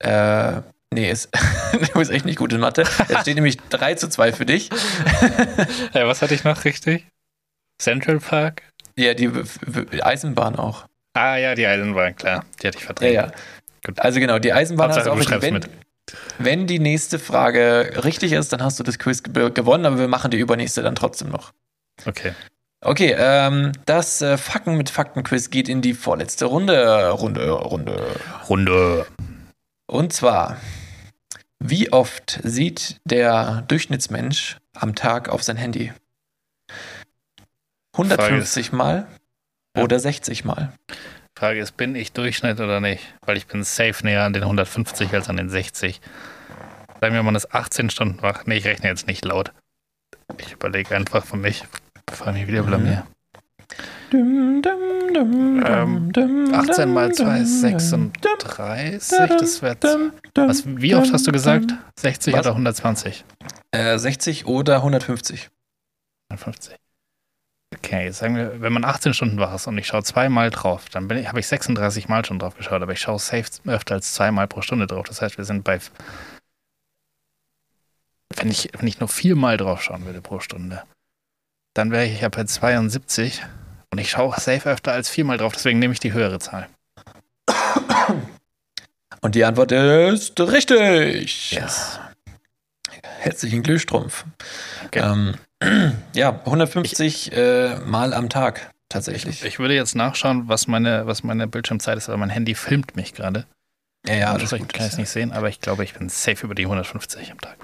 [0.03, 0.61] Äh,
[0.93, 1.29] nee, es,
[1.71, 2.83] du bist echt nicht gut in Mathe.
[3.07, 4.69] Es steht nämlich 3 zu 2 für dich.
[5.93, 7.05] Hey, was hatte ich noch richtig?
[7.81, 8.63] Central Park?
[8.97, 9.29] Ja, die
[10.01, 10.85] Eisenbahn auch.
[11.13, 12.45] Ah ja, die Eisenbahn, klar.
[12.61, 13.13] Die hatte ich Ja, verdrängt.
[13.13, 13.31] ja.
[13.85, 13.99] Gut.
[13.99, 15.69] Also genau, die Eisenbahn hast Hauptsache, du auch du schreibst Wenn, mit.
[16.39, 20.07] wenn die nächste Frage richtig ist, dann hast du das Quiz ge gewonnen, aber wir
[20.07, 21.51] machen die übernächste dann trotzdem noch.
[22.05, 22.33] Okay.
[22.83, 27.09] Okay, ähm, das äh, Facken mit Fakten-Quiz geht in die vorletzte Runde.
[27.09, 28.15] Runde, Runde.
[28.49, 29.05] Runde.
[29.91, 30.55] Und zwar,
[31.59, 35.91] wie oft sieht der Durchschnittsmensch am Tag auf sein Handy?
[37.97, 39.05] 150 Mal
[39.75, 39.83] Ja.
[39.83, 40.71] oder 60 Mal?
[41.37, 43.03] Frage ist, bin ich Durchschnitt oder nicht?
[43.25, 45.99] Weil ich bin safe näher an den 150 als an den 60.
[47.01, 48.47] Sagen wir mal, das 18 Stunden macht.
[48.47, 49.51] Nee, ich rechne jetzt nicht laut.
[50.37, 51.65] Ich überlege einfach für mich,
[52.05, 53.05] bevor ich mich wieder blamier.
[54.11, 58.11] Dum, dum, dum, Ähm, dum, 18 mal 2 ist dum, 36.
[58.19, 59.61] Das
[60.33, 61.73] dum, Was, wie oft hast du gesagt?
[61.97, 62.41] 60 Was?
[62.41, 63.23] oder 120?
[63.71, 65.49] Äh, 60 oder 150.
[66.29, 66.75] 150.
[67.73, 71.09] Okay, sagen wir, wenn man 18 Stunden wach ist und ich schaue zweimal drauf, dann
[71.09, 74.61] habe ich 36 Mal schon drauf geschaut, aber ich schaue safe öfter als zweimal pro
[74.61, 75.05] Stunde drauf.
[75.07, 75.79] Das heißt, wir sind bei.
[78.35, 80.83] Wenn ich, wenn ich nur viermal drauf schauen würde pro Stunde,
[81.73, 83.41] dann wäre ich ja bei 72
[83.91, 86.67] und ich schaue safe öfter als viermal drauf, deswegen nehme ich die höhere Zahl.
[89.21, 91.51] Und die Antwort ist richtig.
[91.51, 91.99] Yes.
[93.19, 94.25] Herzlichen Glühstrumpf.
[94.85, 94.99] Okay.
[94.99, 95.35] Ähm,
[96.15, 99.45] ja, 150 äh, Mal am Tag tatsächlich.
[99.45, 103.13] Ich würde jetzt nachschauen, was meine, was meine Bildschirmzeit ist, aber mein Handy filmt mich
[103.13, 103.45] gerade.
[104.07, 106.43] ja, ja, das das kann ich es nicht sehen, aber ich glaube, ich bin safe
[106.45, 107.57] über die 150 am Tag.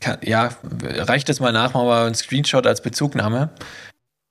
[0.00, 0.50] Kann, ja,
[0.80, 3.50] reicht es mal nach, machen wir einen Screenshot als Bezugnahme.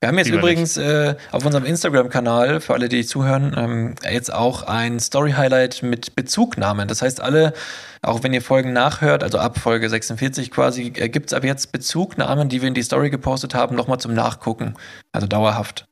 [0.04, 4.30] Wir haben jetzt Lieber übrigens äh, auf unserem Instagram-Kanal, für alle, die zuhören, ähm, jetzt
[4.30, 6.88] auch ein Story-Highlight mit Bezugnahmen.
[6.88, 7.54] Das heißt, alle,
[8.02, 11.72] auch wenn ihr Folgen nachhört, also ab Folge 46 quasi, äh, gibt es ab jetzt
[11.72, 14.74] Bezugnahmen, die wir in die Story gepostet haben, nochmal zum Nachgucken.
[15.12, 15.86] Also dauerhaft.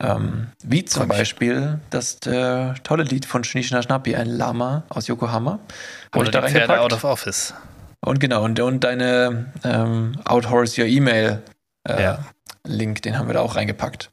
[0.00, 1.16] Ähm, wie zum mich.
[1.16, 5.60] Beispiel das äh, tolle Lied von Schnischna Schnappi, ein Lama aus Yokohama.
[6.12, 7.54] Hab Oder die Pferde out of office.
[8.04, 11.40] und genau, und, und deine ähm, Outhorse Your Email
[11.88, 12.18] äh, Ja.
[12.68, 14.10] Link, den haben wir da auch reingepackt.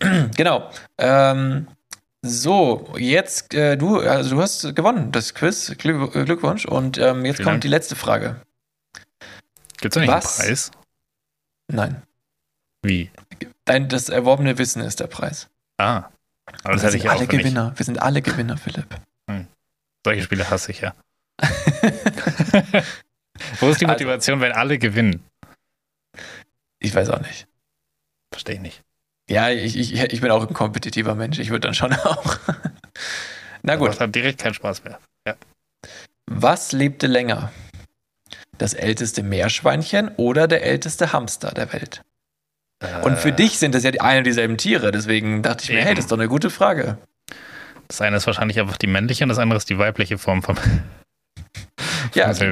[0.36, 0.70] genau.
[0.98, 1.68] Ähm,
[2.22, 5.74] so, jetzt, äh, du, also du hast gewonnen, das Quiz.
[5.78, 6.64] Glück, Glückwunsch.
[6.66, 7.60] Und ähm, jetzt Vielen kommt Dank.
[7.62, 8.40] die letzte Frage.
[9.80, 10.40] Gibt es nicht Was?
[10.40, 10.70] einen Preis?
[11.70, 12.02] Nein.
[12.82, 13.10] Wie?
[13.64, 15.48] Dein, das erworbene Wissen ist der Preis.
[15.78, 16.04] Ah.
[16.62, 17.44] Aber das wir hätte sind ich ja auch alle für mich.
[17.44, 17.72] Gewinner.
[17.76, 18.86] Wir sind alle Gewinner, Philipp.
[20.04, 20.94] Solche Spiele hasse ich ja.
[23.60, 25.22] Wo ist die Also- Motivation, wenn alle gewinnen?
[26.78, 27.46] Ich weiß auch nicht.
[28.34, 28.82] Verstehe ich nicht.
[29.30, 31.38] Ja, ich, ich, ich bin auch ein kompetitiver Mensch.
[31.38, 32.36] Ich würde dann schon auch.
[33.62, 33.88] Na gut.
[33.90, 34.98] Macht dann direkt keinen Spaß mehr.
[36.26, 37.52] Was lebte länger?
[38.58, 42.02] Das älteste Meerschweinchen oder der älteste Hamster der Welt?
[43.02, 45.70] Und für Äh, dich sind das ja die eine und dieselben Tiere, deswegen dachte ich
[45.70, 45.86] mir, Eben.
[45.86, 46.98] hey, das ist doch eine gute Frage.
[47.88, 50.56] Das eine ist wahrscheinlich einfach die männliche und das andere ist die weibliche Form vom.
[52.14, 52.44] Ja, Also,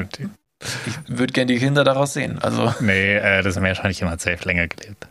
[0.87, 2.39] ich würde gerne die Kinder daraus sehen.
[2.39, 5.07] Also, nee, äh, das Meerschweinchen hat safe länger gelebt.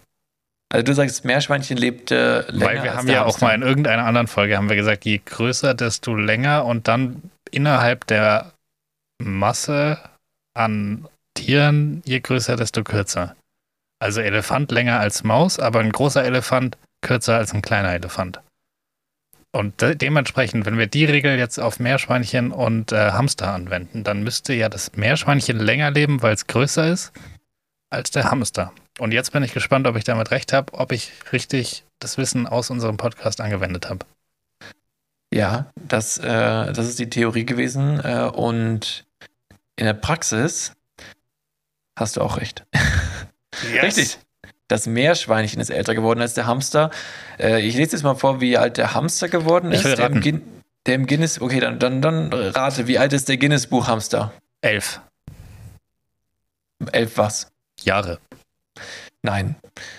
[0.71, 4.27] Also du sagst, Meerschweinchen lebte länger Weil wir haben ja auch mal in irgendeiner anderen
[4.27, 8.53] Folge haben wir gesagt, je größer, desto länger und dann innerhalb der
[9.21, 9.99] Masse
[10.53, 13.35] an Tieren, je größer, desto kürzer.
[13.99, 18.39] Also Elefant länger als Maus, aber ein großer Elefant kürzer als ein kleiner Elefant.
[19.51, 24.23] Und de dementsprechend, wenn wir die Regel jetzt auf Meerschweinchen und äh, Hamster anwenden, dann
[24.23, 27.11] müsste ja das Meerschweinchen länger leben, weil es größer ist
[27.89, 28.71] als der Hamster.
[28.99, 32.47] Und jetzt bin ich gespannt, ob ich damit recht habe, ob ich richtig das Wissen
[32.47, 34.05] aus unserem Podcast angewendet habe.
[35.33, 37.99] Ja, das, äh, das ist die Theorie gewesen.
[38.03, 39.05] Äh, und
[39.77, 40.73] in der Praxis
[41.95, 42.65] hast du auch recht.
[43.81, 44.19] Richtig.
[44.67, 46.91] Das Meerschweinchen ist älter geworden als der Hamster.
[47.39, 49.83] Äh, ich lese jetzt mal vor, wie alt der Hamster geworden ist.
[49.83, 50.21] Der im.
[50.21, 50.41] Gin
[50.87, 51.39] der im Guinness.
[51.39, 54.33] Okay, dann, dann, dann rate, wie alt ist der Guinness-Buch-Hamster?
[54.61, 54.99] Elf
[56.91, 57.51] Elf was?
[57.83, 58.19] Jahre.
[59.23, 59.55] Nein.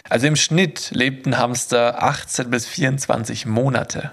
[0.09, 4.13] Also im Schnitt lebt ein Hamster 18 bis 24 Monate.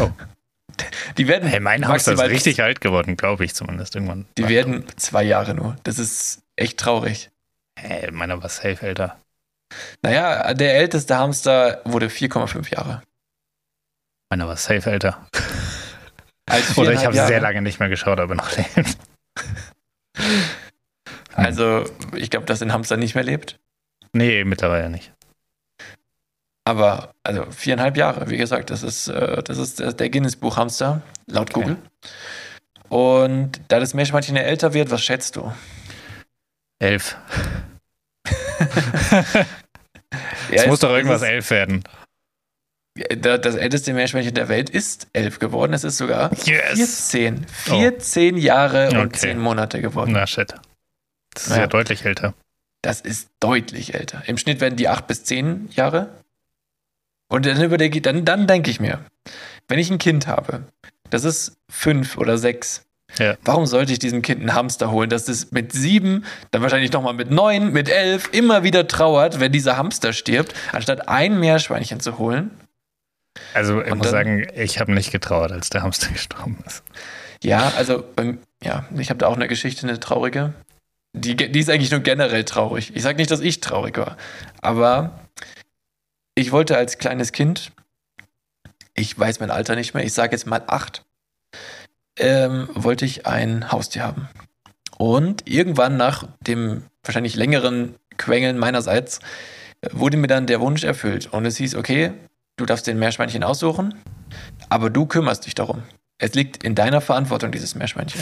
[0.00, 0.10] Oh.
[1.16, 4.26] Die werden Hey, mein Hamster ist richtig alt geworden, glaube ich zumindest irgendwann.
[4.36, 5.76] Die werden zwei Jahre nur.
[5.82, 7.30] Das ist echt traurig.
[7.78, 9.18] Hey, meiner war safe älter.
[10.02, 13.02] Naja, der älteste Hamster wurde 4,5 Jahre.
[14.30, 15.26] Meiner war safe älter.
[16.46, 18.98] Als Oder ich habe sehr lange nicht mehr geschaut, aber noch lebt.
[21.34, 21.84] Also,
[22.16, 23.60] ich glaube, dass ein Hamster nicht mehr lebt.
[24.12, 25.12] Nee, mittlerweile nicht.
[26.64, 31.60] Aber, also viereinhalb Jahre, wie gesagt, das ist, äh, das ist der Guinness-Buch-Hamster, laut Okay.
[31.60, 31.76] Google.
[32.90, 35.52] Und da das Meerschweinchen ja älter wird, was schätzt du?
[36.78, 37.16] Elf.
[40.50, 41.84] Ja, Es muss doch irgendwas ist- elf werden.
[43.18, 45.72] Da- Das älteste Meerschweinchen der Welt ist elf geworden.
[45.74, 47.10] Es ist sogar Yes!
[47.10, 47.46] 14.
[47.46, 49.18] 14 Jahre und Okay.
[49.18, 50.12] 10 Monate geworden.
[50.12, 50.54] Na shit.
[51.34, 51.58] Das ist Ja.
[51.62, 52.32] ja deutlich älter.
[52.82, 54.22] Das ist deutlich älter.
[54.26, 56.10] Im Schnitt werden die 8 bis 10 Jahre.
[57.28, 59.00] Und dann überlege ich, dann, dann denke ich mir,
[59.68, 60.62] wenn ich ein Kind habe,
[61.10, 62.84] das ist 5 oder 6,
[63.18, 63.36] Ja.
[63.44, 67.14] warum sollte ich diesem Kind einen Hamster holen, dass es mit 7, dann wahrscheinlich nochmal
[67.14, 72.18] mit 9, mit 11 immer wieder trauert, wenn dieser Hamster stirbt, anstatt ein Meerschweinchen zu
[72.18, 72.50] holen?
[73.54, 76.82] Also ich Und muss dann- sagen, ich habe nicht getrauert, als der Hamster gestorben ist.
[77.42, 80.54] Ja, also, beim, ja, ich habe da auch eine Geschichte, eine traurige.
[81.14, 82.92] Die, die ist eigentlich nur generell traurig.
[82.94, 84.16] Ich sage nicht, dass ich traurig war,
[84.60, 85.20] aber
[86.34, 87.72] ich wollte als kleines Kind,
[88.94, 91.04] ich weiß mein Alter nicht mehr, ich sage jetzt mal acht,
[92.18, 94.28] ähm, wollte ich ein Haustier haben.
[94.98, 99.20] Und irgendwann nach dem wahrscheinlich längeren Quengeln meinerseits
[99.92, 101.32] wurde mir dann der Wunsch erfüllt.
[101.32, 102.12] Und es hieß, okay,
[102.56, 103.94] du darfst den Meerschweinchen aussuchen,
[104.68, 105.82] aber du kümmerst dich darum.
[106.18, 108.20] Es liegt in deiner Verantwortung, dieses Meerschweinchen.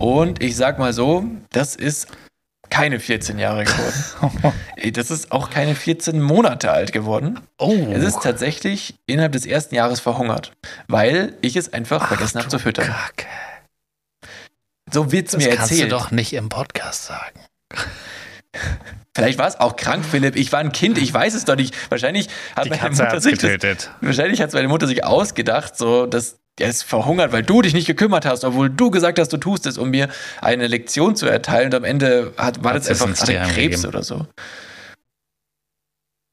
[0.00, 2.08] Und ich sag mal so, das ist
[2.70, 4.54] keine 14 Jahre geworden.
[4.94, 7.38] Das ist auch keine 14 Monate alt geworden.
[7.58, 7.74] Oh.
[7.92, 10.52] Es ist tatsächlich innerhalb des ersten Jahres verhungert,
[10.88, 12.86] weil ich es einfach vergessen habe zu füttern.
[12.86, 13.26] Kacke.
[14.90, 15.92] So wird's Das mir kannst erzählt.
[15.92, 17.40] du doch nicht im Podcast sagen.
[19.14, 20.34] Vielleicht war es auch krank, Philipp.
[20.36, 21.74] Ich war ein Kind, ich weiß es doch nicht.
[21.90, 23.90] Wahrscheinlich hat Die meine Katze Mutter sich das, getötet.
[24.00, 27.86] wahrscheinlich hat meine Mutter sich ausgedacht, so dass der ist verhungert, weil du dich nicht
[27.86, 30.08] gekümmert hast, obwohl du gesagt hast, du tust es, um mir
[30.40, 31.66] eine Lektion zu erteilen.
[31.66, 33.86] Und am Ende hat, war das es einfach hatte Krebs gegeben.
[33.86, 34.26] oder so.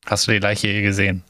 [0.05, 1.24] Hast du die Leiche je gesehen?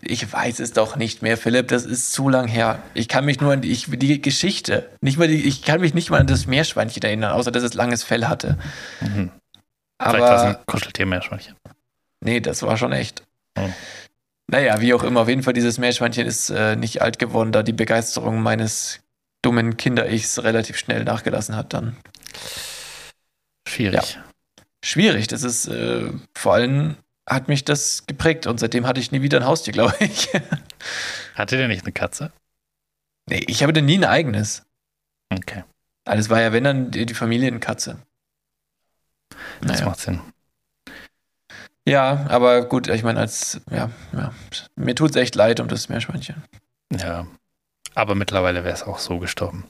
[0.00, 1.68] Ich weiß es doch nicht mehr, Philipp.
[1.68, 2.82] Das ist zu lang her.
[2.94, 5.94] Ich kann mich nur an die, ich, die Geschichte, nicht mal die, ich kann mich
[5.94, 8.58] nicht mal an das Meerschweinchen erinnern, außer dass es langes Fell hatte.
[9.00, 9.30] Mhm.
[10.00, 11.54] Vielleicht war es ein Kuscheltier-Meerschweinchen.
[12.20, 13.22] nee, das war schon echt.
[13.56, 13.68] Oh.
[14.52, 17.62] Naja, wie auch immer, auf jeden Fall, dieses Meerschweinchen ist äh, nicht alt geworden, da
[17.62, 19.00] die Begeisterung meines
[19.40, 21.96] dummen Kinder-Ichs relativ schnell nachgelassen hat dann.
[23.66, 24.18] Schwierig.
[24.84, 26.96] Schwierig, das ist äh, vor allem
[27.26, 30.28] hat mich das geprägt und seitdem hatte ich nie wieder ein Haustier, glaube ich.
[31.34, 32.30] Hatte der nicht eine Katze?
[33.30, 34.64] nee, ich hatte nie ein eigenes.
[35.32, 35.64] Okay,
[36.04, 37.96] Alles war ja, wenn dann die, die Familienkatze.
[39.62, 39.86] das Naja.
[39.86, 40.20] macht Sinn.
[41.86, 44.32] Ja, aber gut, ich meine, als, ja, ja,
[44.76, 46.42] mir tut es echt leid um das Meerschweinchen.
[46.92, 47.26] Ja.
[47.94, 49.64] Aber mittlerweile wäre es auch so gestorben.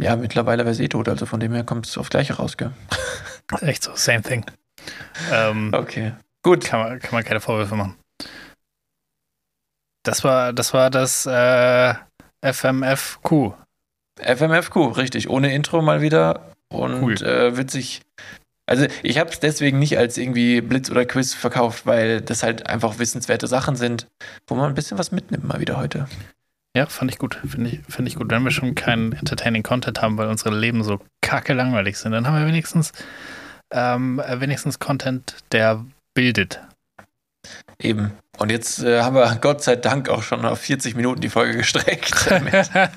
[0.00, 2.56] Ja, mittlerweile wäre es eh tot, also von dem her kommt es aufs Gleiche raus,
[2.56, 2.70] gell?
[3.62, 4.44] Echt so, same thing.
[5.32, 6.12] Ähm, Okay.
[6.42, 6.64] Gut.
[6.64, 7.96] kann, man, kann man keine Vorwürfe machen.
[10.04, 11.94] Das war das, war das äh,
[12.42, 13.54] FMFQ.
[14.20, 15.28] FMFQ, richtig.
[15.28, 16.52] Ohne Intro mal wieder.
[16.68, 17.14] Und Cool.
[17.22, 18.02] äh, witzig.
[18.66, 22.66] Also ich habe es deswegen nicht als irgendwie Blitz oder Quiz verkauft, weil das halt
[22.66, 24.08] einfach wissenswerte Sachen sind,
[24.48, 26.08] wo man ein bisschen was mitnimmt mal wieder heute.
[26.76, 27.40] Ja, fand ich gut.
[27.48, 28.30] Finde ich, find ich gut.
[28.30, 32.26] Wenn wir schon keinen entertaining Content haben, weil unsere Leben so kacke langweilig sind, dann
[32.26, 32.92] haben wir wenigstens,
[33.70, 36.60] ähm, äh, wenigstens Content, der bildet.
[37.78, 38.12] Eben.
[38.36, 41.56] Und jetzt äh, haben wir Gott sei Dank auch schon auf 40 Minuten die Folge
[41.56, 42.30] gestreckt.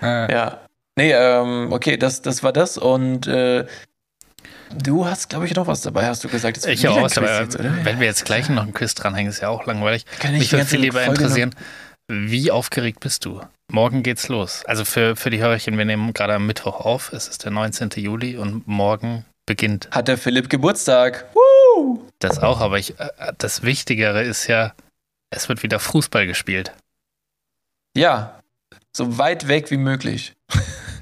[0.00, 0.58] ja.
[0.96, 2.76] Nee, ähm, okay, das, das war das.
[2.78, 3.66] Und äh,
[4.82, 6.56] du hast, glaube ich, noch was dabei, hast du gesagt.
[6.58, 9.40] Jetzt Ich auch, was, aber jetzt, wenn wir jetzt gleich noch einen Quiz dranhängen, ist
[9.40, 10.04] ja auch langweilig.
[10.18, 11.54] Kann ich Mich würde viel lieber Folge noch- interessieren,
[12.08, 13.40] wie aufgeregt bist du?
[13.70, 14.64] Morgen geht's los.
[14.66, 17.88] Also für, für die Hörerchen, wir nehmen gerade am Mittwoch auf, es ist der 19.
[17.96, 21.26] Juli und morgen beginnt Hat der Philipp Geburtstag?
[21.34, 22.02] Woo!
[22.18, 22.60] das auch.
[22.60, 24.74] Aber ich, äh, das Wichtigere ist ja,
[25.30, 26.72] es wird wieder Fußball gespielt.
[27.96, 28.38] Ja,
[28.94, 30.34] so weit weg wie möglich.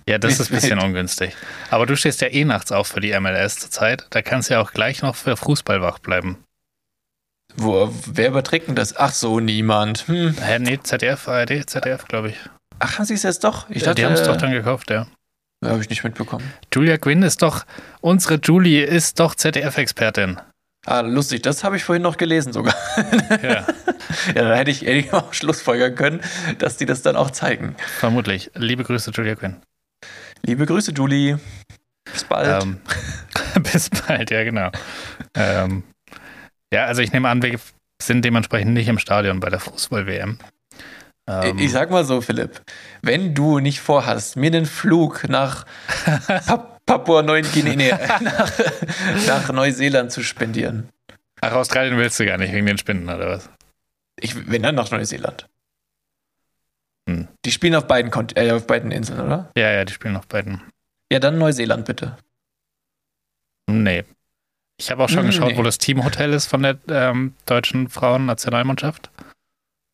[0.09, 1.37] Ja, das ist ein bisschen ungünstig.
[1.71, 4.07] Aber du stehst ja eh nachts auf für die MLS zurzeit.
[4.11, 6.39] Da kannst du ja auch gleich noch für Fußball wach bleiben.
[7.57, 8.97] Wo, wer überträgt denn das?
[8.97, 10.07] Ach so, niemand.
[10.09, 10.37] Hm.
[10.61, 12.37] Nee, ZDF, ARD, ZDF, glaube ich.
[12.79, 13.69] Ach, haben sie es jetzt doch?
[13.69, 15.07] Ich dachte, die haben es doch äh, dann gekauft, ja.
[15.65, 16.53] habe ich nicht mitbekommen.
[16.73, 17.67] Julia Quinn ist doch,
[18.01, 20.41] unsere Julie ist doch ZDF-Expertin.
[20.87, 22.75] Ah, lustig, das habe ich vorhin noch gelesen sogar.
[23.43, 23.67] Ja,
[24.35, 26.21] ja, da hätte ich, hätte ich auch schlussfolgern können,
[26.59, 27.77] dass die das dann auch zeigen.
[27.99, 28.51] vermutlich.
[28.55, 29.57] Liebe Grüße, Julia Quinn.
[30.43, 31.39] Liebe Grüße, Julie.
[32.13, 32.63] Bis bald.
[32.63, 32.81] Ähm,
[33.63, 34.71] bis bald, ja, genau.
[35.35, 35.83] Ähm,
[36.73, 37.59] ja, also ich nehme an, wir
[38.03, 40.39] sind dementsprechend nicht im Stadion bei der Fußball-WM.
[41.29, 42.63] Ähm, ich sag mal so, Philipp,
[43.03, 45.67] wenn du nicht vorhast, mir den Flug nach
[46.47, 47.93] Pap Papua Neuguinea, nee,
[48.25, 48.51] nach,
[49.27, 50.89] nach Neuseeland zu spendieren.
[51.41, 53.49] ach, Australien willst du gar nicht wegen den Spinnen, oder was?
[54.19, 55.47] Ich, wenn dann nach Neuseeland.
[57.11, 57.29] Hm.
[57.45, 59.51] Die spielen auf beiden, Kont äh, auf beiden Inseln, oder?
[59.57, 60.63] Ja, ja, die spielen auf beiden.
[61.13, 62.17] Ja, dann Neuseeland bitte.
[63.69, 64.05] Nee.
[64.79, 65.59] Ich habe auch schon Hm, geschaut, nee.
[65.59, 69.11] wo das Teamhotel ist von der ähm, deutschen Frauennationalmannschaft.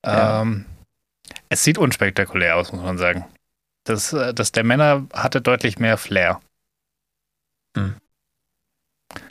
[0.05, 0.43] Ja.
[0.43, 0.67] Ähm,
[1.49, 3.27] es sieht unspektakulär aus, muss man sagen.
[3.85, 6.41] Das, äh, das der Männer hatte deutlich mehr Flair.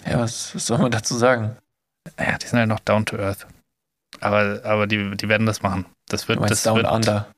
[0.05, 1.57] Ja, was, was soll man dazu sagen?
[2.19, 3.47] Ja, die sind halt noch down to earth.
[4.21, 5.85] Aber, aber die, die werden das machen.
[6.07, 7.33] Das wird, das Down wird Under.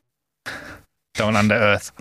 [1.18, 1.93] Down under earth.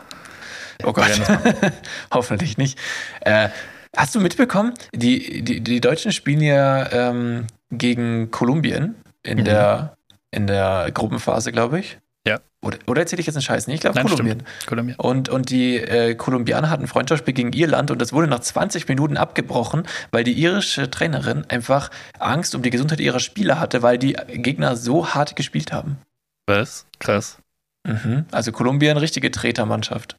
[0.84, 1.10] Oh Gott.
[2.12, 2.78] Hoffentlich nicht.
[3.20, 3.48] Äh,
[3.96, 9.44] hast du mitbekommen, die, die, die Deutschen spielen ja ähm, gegen Kolumbien in, Mhm.
[9.44, 9.96] der,
[10.30, 11.98] in der Gruppenphase, glaube ich.
[12.26, 12.40] Ja.
[12.60, 13.68] Oder, oder erzähle ich jetzt einen Scheiß?
[13.68, 14.42] Nee, ich glaube Kolumbien.
[14.66, 14.96] Kolumbien.
[14.98, 18.88] Und, und die äh, Kolumbianer hatten ein Freundschaftsspiel gegen Irland und das wurde nach 20
[18.88, 23.96] Minuten abgebrochen, weil die irische Trainerin einfach Angst um die Gesundheit ihrer Spieler hatte, weil
[23.98, 25.98] die Gegner so hart gespielt haben.
[26.46, 26.86] Was?
[26.98, 27.38] Krass.
[27.86, 28.26] Mhm.
[28.32, 30.16] Also Kolumbien, richtige Tretermannschaft.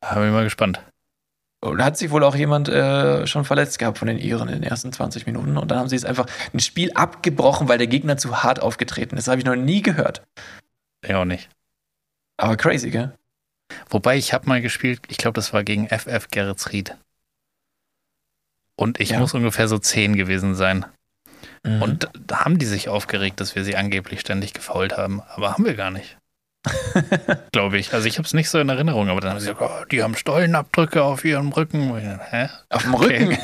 [0.00, 0.80] Da bin ich mal gespannt.
[1.60, 4.54] Und da hat sich wohl auch jemand äh, schon verletzt gehabt von den Iren in
[4.54, 5.56] den ersten 20 Minuten.
[5.56, 9.16] Und dann haben sie es einfach ein Spiel abgebrochen, weil der Gegner zu hart aufgetreten
[9.16, 9.28] ist.
[9.28, 10.22] Das habe ich noch nie gehört.
[11.06, 11.48] Ja, auch nicht.
[12.36, 13.12] Aber crazy, gell?
[13.90, 16.96] Wobei ich habe mal gespielt, ich glaube, das war gegen FF Geretsried.
[18.76, 19.20] Und ich Ja.
[19.20, 20.84] muss ungefähr so 10 gewesen sein.
[21.64, 21.82] Mhm.
[21.82, 25.20] Und da haben die sich aufgeregt, dass wir sie angeblich ständig gefault haben.
[25.20, 26.16] Aber haben wir gar nicht.
[27.52, 27.92] Glaube ich.
[27.92, 30.02] Also ich habe es nicht so in Erinnerung, aber dann haben sie gesagt, oh, die
[30.02, 31.92] haben Stollenabdrücke auf ihrem Rücken.
[32.30, 32.48] Hä?
[32.70, 33.24] auf dem Okay.
[33.24, 33.38] Rücken.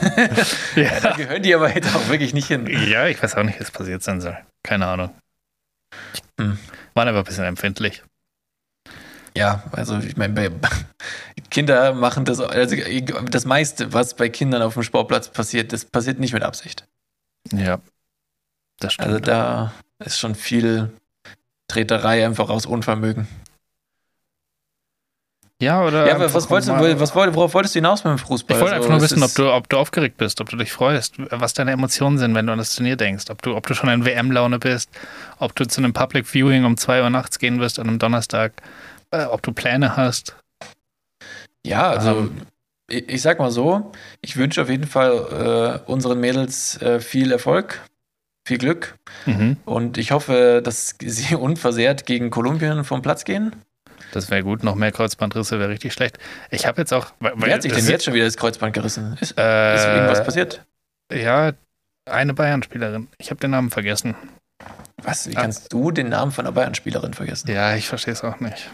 [0.77, 2.67] ja, da gehören die aber jetzt auch wirklich nicht hin.
[2.67, 4.39] Ja, ich weiß auch nicht, was passiert sein soll.
[4.63, 5.11] Keine Ahnung.
[6.41, 6.59] Hm.
[6.95, 8.03] Waren aber ein bisschen empfindlich.
[9.37, 10.51] Ja, also ich meine,
[11.51, 12.77] Kinder machen das, also
[13.31, 16.87] das meiste, was bei Kindern auf dem Sportplatz passiert, das passiert nicht mit Absicht.
[17.53, 17.81] Ja.
[18.81, 19.09] Das stimmt.
[19.09, 19.73] Also da
[20.05, 20.93] ist schon viel
[21.69, 23.29] Treterei einfach aus Unvermögen.
[25.61, 26.07] ja, oder.
[26.07, 28.57] Ja, aber was wolltest, du, was, worauf wolltest du hinaus mit dem Fußball?
[28.57, 30.57] Ich wollte Also, einfach nur es wissen, ob du, ob du aufgeregt bist, ob du
[30.57, 33.25] dich freust, was deine Emotionen sind, wenn du an das Turnier denkst.
[33.29, 34.89] Ob du, ob du schon in WM-Laune bist,
[35.39, 38.53] ob du zu einem Public Viewing um 2 Uhr nachts gehen wirst an einem Donnerstag,
[39.11, 40.37] äh, ob du Pläne hast.
[41.67, 42.43] Ja, also Ähm.
[42.89, 43.91] ich, ich sag mal so,
[44.23, 47.81] ich wünsche auf jeden Fall äh, unseren Mädels äh, viel Erfolg,
[48.49, 48.97] viel Glück
[49.27, 49.57] Mhm.
[49.65, 53.55] und ich hoffe, dass sie unversehrt gegen Kolumbien vom Platz gehen.
[54.13, 54.65] Das wäre gut.
[54.65, 56.19] Noch mehr Kreuzbandrisse wäre richtig schlecht.
[56.51, 57.13] Ich habe jetzt auch.
[57.21, 59.17] Weil, Wer hat sich denn jetzt schon wieder das Kreuzband gerissen?
[59.21, 60.65] Ist, Äh, ist irgendwas passiert?
[61.13, 61.53] Ja,
[62.07, 63.09] eine Bayern-Spielerin.
[63.19, 64.15] Ich habe den Namen vergessen.
[65.03, 65.29] Was?
[65.29, 65.43] Wie Ah.
[65.43, 67.51] kannst du den Namen von einer Bayern-Spielerin vergessen?
[67.51, 68.71] Ja, ich verstehe es auch nicht.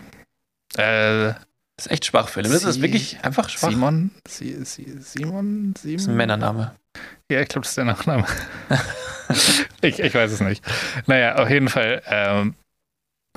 [0.77, 1.35] Äh,
[1.77, 2.53] Das ist echt schwach, Philipp.
[2.53, 3.71] Das ist wirklich einfach schwach.
[3.71, 4.13] Simon?
[4.29, 5.03] Sie, sie, Simon?
[5.03, 5.75] Simon?
[5.75, 6.73] Das ist ein Männername.
[7.31, 8.27] Ja, ich glaube, das ist der Nachname.
[9.81, 10.65] ich, ich weiß es nicht.
[11.07, 12.03] Naja, auf jeden Fall.
[12.07, 12.55] Ähm,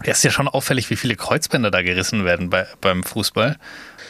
[0.04, 3.58] es ist ja schon auffällig, wie viele Kreuzbänder da gerissen werden bei, beim Fußball.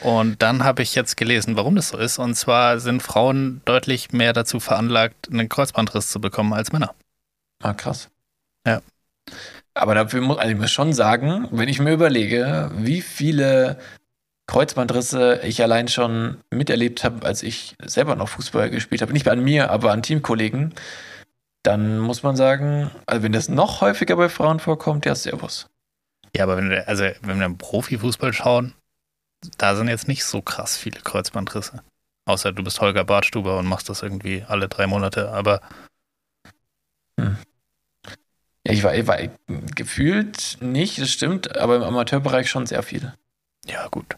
[0.02, 2.20] Und dann habe ich jetzt gelesen, warum das so ist.
[2.20, 6.94] Und zwar sind Frauen deutlich mehr dazu veranlagt, einen Kreuzbandriss zu bekommen als Männer.
[7.64, 8.10] Ah, krass.
[8.66, 8.82] Ja.
[9.74, 13.80] Aber dafür muss also ich muss schon sagen, wenn ich mir überlege, wie viele
[14.48, 19.44] Kreuzbandrisse ich allein schon miterlebt habe, als ich selber noch Fußball gespielt habe, nicht an
[19.44, 20.74] mir, aber an Teamkollegen,
[21.64, 25.68] dann muss man sagen, also wenn das noch häufiger bei Frauen vorkommt, ja, servus.
[26.36, 28.74] Ja, aber wenn wir, also wenn wir im Profifußball schauen,
[29.58, 31.84] da sind jetzt nicht so krass viele Kreuzbandrisse.
[32.26, 35.30] Außer du bist Holger Bartstuber und machst das irgendwie alle drei Monate.
[35.32, 35.62] Aber
[38.68, 39.18] Ja, ich war, ich war
[39.76, 43.14] gefühlt nicht, das stimmt, aber im Amateurbereich schon sehr viel.
[43.66, 44.18] ja, gut.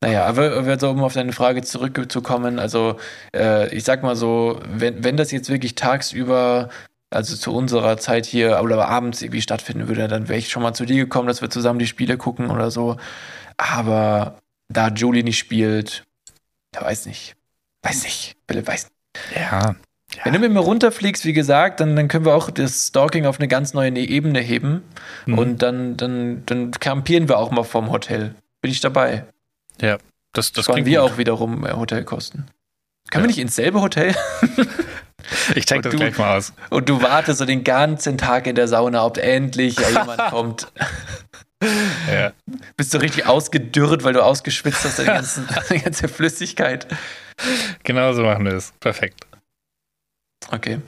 [0.00, 2.98] Naja, aber, aber so, um auf deine Frage zurückzukommen, also
[3.34, 6.68] äh, ich sag mal so, wenn, wenn das jetzt wirklich tagsüber,
[7.10, 10.74] also zu unserer Zeit hier oder abends irgendwie stattfinden würde, dann wäre ich schon mal
[10.74, 12.96] zu dir gekommen, dass wir zusammen die Spiele gucken oder so.
[13.56, 14.38] Aber
[14.68, 16.04] da Julie nicht spielt,
[16.74, 17.34] der weiß nicht.
[17.82, 18.36] Weiß nicht.
[18.46, 19.36] Philipp weiß nicht.
[19.36, 19.74] Ja.
[20.24, 23.38] Wenn du mit mir runterfliegst, wie gesagt, dann, dann können wir auch das Stalking auf
[23.38, 24.82] eine ganz neue Ebene heben.
[25.26, 25.38] Mhm.
[25.38, 28.34] Und dann, dann, dann campieren wir auch mal vom Hotel.
[28.60, 29.26] Bin ich dabei.
[29.80, 29.98] Ja,
[30.32, 31.10] das, das klingt wir gut.
[31.12, 32.46] auch wiederum äh, Hotelkosten.
[33.10, 33.28] Können Ja.
[33.28, 34.14] wir nicht ins selbe Hotel?
[35.54, 36.54] Ich check das du- gleich mal aus.
[36.70, 40.72] Und du wartest so den ganzen Tag in der Sauna, ob endlich jemand kommt.
[42.10, 42.32] Ja.
[42.76, 46.86] Bist du richtig ausgedürrt, weil du ausgeschwitzt hast, deine, ganzen, deine ganze Flüssigkeit.
[47.82, 48.72] Genau so machen wir es.
[48.78, 49.26] Perfekt.
[50.52, 50.78] Okay.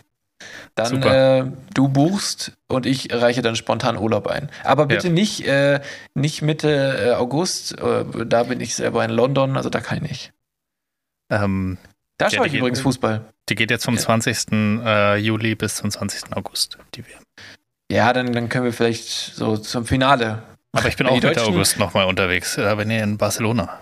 [0.75, 4.51] Dann äh, du buchst und ich reiche dann spontan Urlaub ein.
[4.65, 5.13] Aber bitte Ja.
[5.13, 5.81] nicht, äh,
[6.15, 6.71] nicht Mitte
[7.09, 7.79] äh, August.
[7.79, 10.33] Äh, da bin ich selber in London, also da kann ich nicht.
[11.31, 11.79] Ähm,
[12.19, 13.23] Da Ja, schaue ich geht- übrigens Fußball.
[13.49, 14.01] die geht jetzt vom Ja.
[14.01, 14.83] 20.
[14.85, 16.37] äh, Juli bis zum 20.
[16.37, 17.23] August, die WM.
[17.91, 20.43] Ja, dann, dann können wir vielleicht so zum Finale.
[20.73, 22.55] Aber ich bin auch Mitte Deutschen- August nochmal unterwegs.
[22.57, 23.79] Da bin ich in Barcelona.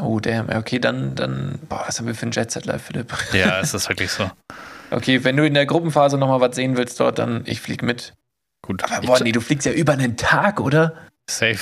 [0.00, 0.48] Oh, damn.
[0.48, 3.12] Okay, dann, dann, boah, was haben wir für ein Jet-Set live, Philipp?
[3.34, 4.28] Ja, es ist wirklich so.
[4.92, 8.14] Okay, wenn du in der Gruppenphase nochmal was sehen willst dort, dann ich flieg mit.
[8.60, 8.84] Gut.
[8.84, 10.94] Aber boah, nee, du fliegst ja über einen Tag, oder?
[11.28, 11.58] Safe.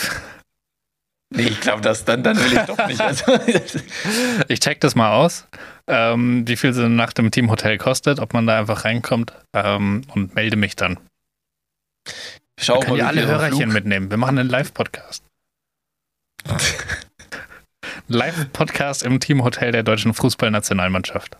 [1.32, 3.00] Nee, ich glaube, das dann, dann will ich doch nicht.
[3.00, 3.32] Also,
[4.48, 5.46] Ich check das mal aus,
[5.86, 10.02] ähm, wie viel so eine Nacht im Teamhotel kostet, ob man da einfach reinkommt ähm,
[10.12, 10.98] und melde mich dann.
[12.58, 14.10] schau Wir können ja alle Hörerchen mitnehmen.
[14.10, 15.22] Wir machen einen Live-Podcast.
[18.08, 21.36] Live-Podcast im Teamhotel der deutschen Fußballnationalmannschaft.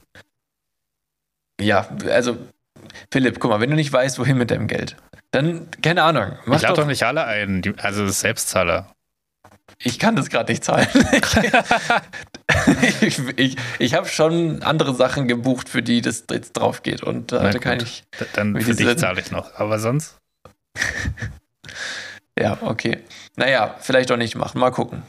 [1.61, 2.37] Ja, also,
[3.13, 4.97] Philipp, guck mal, wenn du nicht weißt, wohin mit deinem Geld,
[5.31, 8.93] dann, keine Ahnung, mach Ich lade doch, doch nicht alle ein, die, also Selbstzahler.
[9.79, 10.89] ich kann das gerade nicht zahlen.
[13.01, 17.33] ich ich, ich habe schon andere Sachen gebucht, für die das jetzt drauf geht und
[17.33, 17.87] äh, da kann gut.
[17.87, 19.55] ich, Dann für dich zahle ich noch.
[19.55, 20.17] Aber sonst?
[22.39, 22.99] ja, okay.
[23.37, 25.03] Naja, vielleicht auch nicht machen, mal gucken.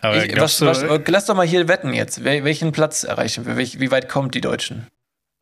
[0.00, 2.24] Aber Ich, was, was, äh, lass doch mal hier wetten jetzt.
[2.24, 3.56] Wel, welchen Platz erreichen wir?
[3.56, 4.86] Wie weit kommt die Deutschen?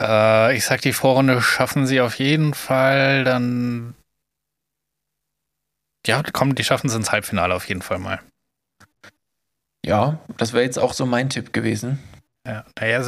[0.00, 3.94] Äh, ich sag, die Vorrunde schaffen sie auf jeden Fall dann.
[6.06, 8.20] Ja, komm, die schaffen es ins Halbfinale auf jeden Fall mal.
[9.84, 11.98] Ja, das wäre jetzt auch so mein Tipp gewesen.
[12.46, 13.02] Ja, naja,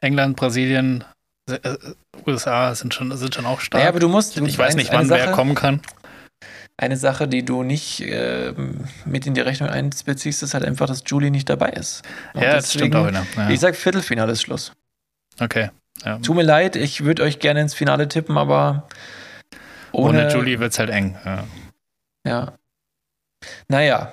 [0.00, 1.04] England, Brasilien,
[1.48, 1.78] äh, äh,
[2.26, 3.80] USA sind schon, sind schon auch stark.
[3.80, 4.36] Naja, aber du musst.
[4.36, 5.80] Du ich weiß nicht, wann wer Sache- kommen kann.
[6.78, 11.02] Eine Sache, die du nicht ähm, mit in die Rechnung einbeziehst, ist halt einfach, dass
[11.06, 12.02] Julie nicht dabei ist.
[12.34, 13.26] Und Ja, das stimmt auch wieder.
[13.34, 13.48] Ja.
[13.48, 14.72] Ich sag Viertelfinale ist Schluss.
[15.40, 15.70] Okay.
[16.04, 16.18] Ja.
[16.18, 18.86] Tut mir leid, ich würde euch gerne ins Finale tippen, aber
[19.92, 21.16] Ohne, Julie wird es halt eng.
[21.24, 21.44] Ja.
[22.26, 22.52] Ja.
[23.68, 24.12] Naja,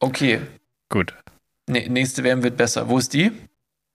[0.00, 0.40] okay.
[0.88, 1.14] Gut.
[1.68, 2.88] Nee, nächste WM wird besser.
[2.88, 3.30] Wo ist die?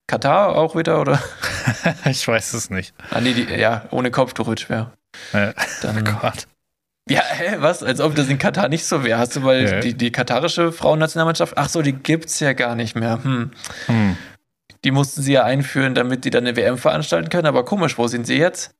[0.06, 1.22] Katar auch wieder, oder?
[2.06, 2.94] ich weiß es nicht.
[3.10, 4.92] Ah, nee, die, ja, ohne Kopftuch wird schwer.
[5.32, 5.52] Äh,
[5.82, 6.46] Dann, oh Gott.
[7.10, 7.82] ja, hä, was?
[7.82, 9.18] Als ob das in Katar nicht so wäre.
[9.18, 9.80] Hast du mal Ja.
[9.80, 11.58] die, die katarische Frauennationalmannschaft?
[11.58, 13.22] Ach so, die gibt's ja gar nicht mehr.
[13.22, 13.50] Hm.
[13.86, 14.16] Hm.
[14.84, 17.46] Die mussten sie ja einführen, damit die dann eine WM veranstalten können.
[17.46, 18.74] Aber komisch, wo sind sie jetzt?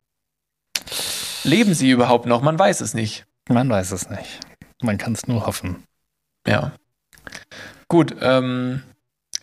[1.44, 2.42] Leben sie überhaupt noch?
[2.42, 3.26] Man weiß es nicht.
[3.48, 4.40] Man weiß es nicht.
[4.82, 5.82] Man kann es nur hoffen.
[6.46, 6.72] Ja.
[7.88, 8.82] Gut, ähm,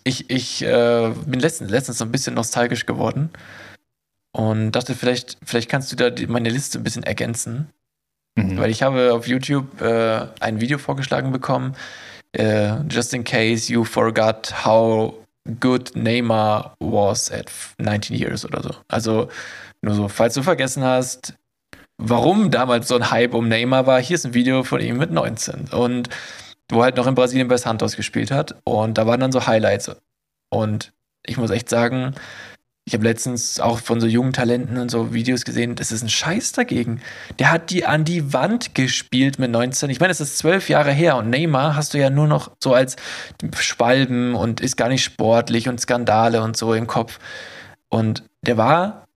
[0.03, 3.31] ich, ich äh, bin letztens, letztens so ein bisschen nostalgisch geworden
[4.31, 7.69] und dachte, vielleicht, vielleicht kannst du da die, meine Liste ein bisschen ergänzen.
[8.35, 8.57] Mhm.
[8.57, 11.75] Weil ich habe auf YouTube äh, ein Video vorgeschlagen bekommen,
[12.33, 15.13] äh, just in case you forgot how
[15.59, 18.71] good Neymar was at 19 years oder so.
[18.87, 19.29] Also
[19.81, 21.35] nur so, falls du vergessen hast,
[21.97, 25.11] warum damals so ein Hype um Neymar war, hier ist ein Video von ihm mit
[25.11, 26.09] 19 und
[26.69, 29.91] wo halt noch in Brasilien bei Santos gespielt hat und da waren dann so Highlights
[30.49, 30.93] und
[31.25, 32.15] ich muss echt sagen,
[32.87, 36.09] ich habe letztens auch von so jungen Talenten und so Videos gesehen, das ist ein
[36.09, 37.01] Scheiß dagegen.
[37.39, 39.89] Der hat die an die Wand gespielt mit 19.
[39.89, 42.75] Ich meine, es ist zwölf Jahre her und Neymar hast du ja nur noch so
[42.75, 42.95] als
[43.57, 47.17] Spalben und ist gar nicht sportlich und Skandale und so im Kopf.
[47.89, 49.07] Und der war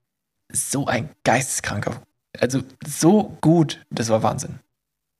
[0.51, 2.01] so ein geisteskranker.
[2.39, 4.59] Also so gut, das war Wahnsinn.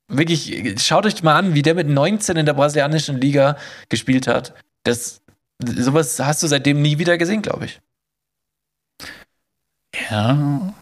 [0.08, 3.58] Wirklich, schaut euch mal an, wie der mit 19 in der brasilianischen Liga
[3.90, 4.56] gespielt hat.
[4.82, 5.22] Das,
[5.64, 7.80] sowas hast du seitdem nie wieder gesehen, glaube ich.
[10.10, 10.74] Ja.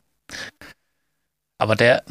[1.58, 2.04] Aber der,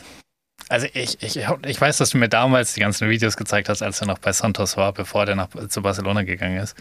[0.68, 4.00] also ich, ich, ich weiß, dass du mir damals die ganzen Videos gezeigt hast, als
[4.00, 6.76] er noch bei Santos war, bevor der nach, zu Barcelona gegangen ist.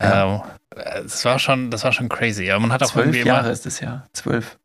[0.00, 0.34] Ja.
[0.34, 0.42] Ähm,
[1.04, 2.50] es war schon, das war schon crazy.
[2.50, 4.06] Aber man hat auch Zwölf irgendwie Jahre immer, ist es ja.
[4.12, 4.58] Zwölf.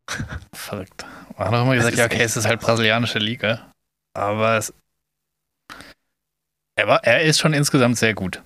[0.52, 1.04] verrückt.
[1.36, 3.72] Man hat auch immer gesagt, ja, okay, es ist halt brasilianische Liga.
[4.14, 4.74] Aber es,
[6.74, 8.42] er, war, er ist schon insgesamt sehr gut.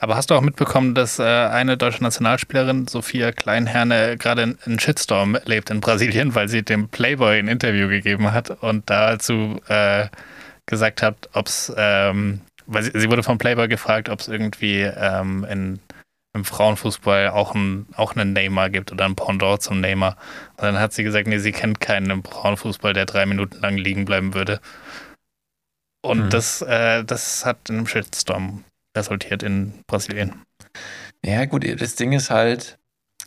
[0.00, 4.78] Aber hast du auch mitbekommen, dass äh, eine deutsche Nationalspielerin, Sophia Kleinherne, gerade einen- einen
[4.78, 10.08] Shitstorm erlebt in Brasilien, weil sie dem Playboy ein Interview gegeben hat und dazu äh,
[10.66, 14.80] gesagt hat, ob es, ähm, weil sie, sie wurde vom Playboy gefragt, ob es irgendwie
[14.82, 15.80] ähm, in,
[16.34, 20.16] im Frauenfußball auch, ein, auch einen Neymar gibt oder ein Pendant zum Neymar.
[20.56, 23.76] Und dann hat sie gesagt, nee, sie kennt keinen im Frauenfußball, der drei Minuten lang
[23.76, 24.60] liegen bleiben würde.
[26.04, 26.30] Und Hm.
[26.30, 28.64] das, äh, das hat in einem Shitstorm
[28.96, 30.42] resultiert in Brasilien.
[31.24, 32.78] Ja, gut, das Ding ist halt,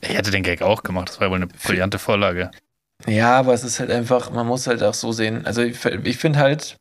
[0.02, 2.52] Ich hätte den Gag auch gemacht, das war wohl eine brillante Vorlage.
[3.08, 5.46] ja, aber es ist halt einfach, man muss halt auch so sehen.
[5.46, 6.78] Also ich, ich finde halt,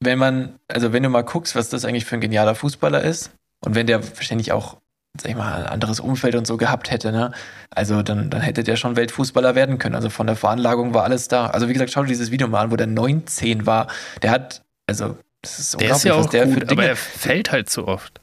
[0.00, 3.30] wenn man, also wenn du mal guckst, was das eigentlich für ein genialer Fußballer ist
[3.64, 4.78] und wenn der wahrscheinlich auch,
[5.20, 7.32] sag ich mal, ein anderes Umfeld und so gehabt hätte, ne?
[7.70, 9.94] Also dann, dann hätte der schon Weltfußballer werden können.
[9.94, 11.46] Also von der Veranlagung war alles da.
[11.48, 13.86] Also wie gesagt, schau dir dieses Video mal an, wo der 19 war.
[14.22, 16.84] Der hat, also das ist Der ist unglaublich, ja was auch der für gut, aber
[16.84, 18.20] er fällt halt zu oft.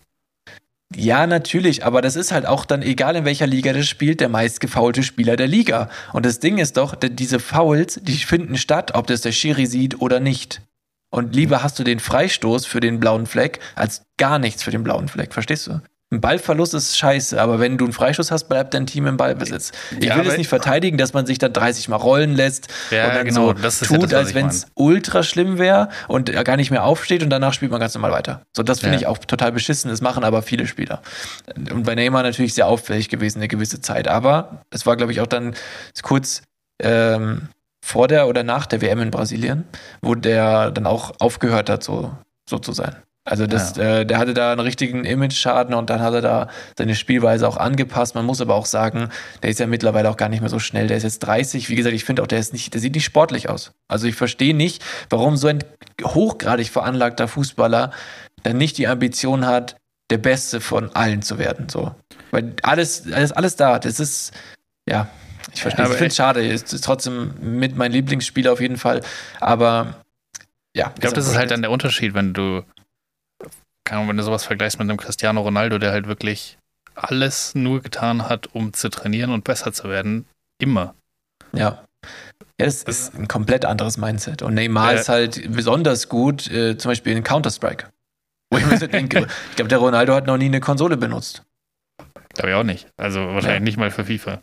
[0.95, 4.29] Ja, natürlich, aber das ist halt auch dann, egal in welcher Liga das spielt, der
[4.29, 5.89] meist gefaulte Spieler der Liga.
[6.13, 9.67] Und das Ding ist doch, denn diese Fouls, die finden statt, ob das der Schiri
[9.67, 10.63] sieht oder nicht.
[11.11, 14.83] Und lieber hast du den Freistoß für den blauen Fleck, als gar nichts für den
[14.83, 15.81] blauen Fleck, verstehst du?
[16.11, 19.71] Ein Ballverlust ist scheiße, aber wenn du einen Freistoß hast, bleibt dein Team im Ballbesitz.
[19.99, 23.09] Ich Ja, will es nicht verteidigen, dass man sich dann 30 Mal rollen lässt Ja,
[23.09, 25.89] und dann genau, so das ist ja tut, das, als wenn es ultra schlimm wäre
[26.07, 28.41] und er gar nicht mehr aufsteht und danach spielt man ganz normal weiter.
[28.55, 29.91] So, das finde ich auch total beschissen.
[29.91, 31.03] Das machen aber viele Spieler.
[31.55, 34.07] Und bei Neymar natürlich sehr auffällig gewesen eine gewisse Zeit.
[34.07, 35.53] Aber es war, glaube ich, auch dann
[36.01, 36.41] kurz
[36.81, 37.49] ähm,
[37.85, 39.65] vor der oder nach der WM in Brasilien,
[40.01, 42.13] wo der dann auch aufgehört hat, so,
[42.49, 42.95] so zu sein.
[43.29, 46.95] Also das, äh, der hatte da einen richtigen Image-Schaden und dann hat er da seine
[46.95, 48.15] Spielweise auch angepasst.
[48.15, 49.09] Man muss aber auch sagen,
[49.43, 50.87] der ist ja mittlerweile auch gar nicht mehr so schnell.
[50.87, 51.69] Der ist jetzt 30.
[51.69, 53.71] Wie gesagt, ich finde auch, der ist nicht, der sieht nicht sportlich aus.
[53.87, 55.63] Also ich verstehe nicht, warum so ein
[56.03, 57.91] hochgradig veranlagter Fußballer
[58.41, 59.75] dann nicht die Ambition hat,
[60.09, 61.69] der Beste von allen zu werden.
[61.69, 61.93] So.
[62.31, 63.77] Weil alles, alles, alles da.
[63.77, 64.31] Das ist,
[64.87, 65.07] ja,
[65.53, 65.85] ich verstehe.
[65.85, 66.51] aber ich finde es schade.
[66.51, 69.01] Es ist trotzdem mit mein Lieblingsspieler auf jeden Fall.
[69.39, 70.03] Aber
[70.75, 70.91] ja.
[70.95, 72.63] Ich glaube, das ist halt dann der Unterschied, wenn du
[73.89, 76.57] keine Ahnung, wenn du sowas vergleichst mit einem Cristiano Ronaldo, der halt wirklich
[76.93, 80.25] alles nur getan hat, um zu trainieren und besser zu werden,
[80.61, 80.93] immer.
[81.53, 81.83] Ja.
[82.57, 84.43] Das ist ein komplett anderes Mindset.
[84.43, 87.87] Und Neymar Äh, ist halt besonders gut, äh, zum Beispiel in Counter-Strike.
[88.51, 91.43] Wo ich mir so denke, ich glaube, der Ronaldo hat noch nie eine Konsole benutzt.
[92.35, 92.87] Glaube ich auch nicht.
[92.97, 93.59] Also wahrscheinlich Ja.
[93.61, 94.39] nicht mal für FIFA.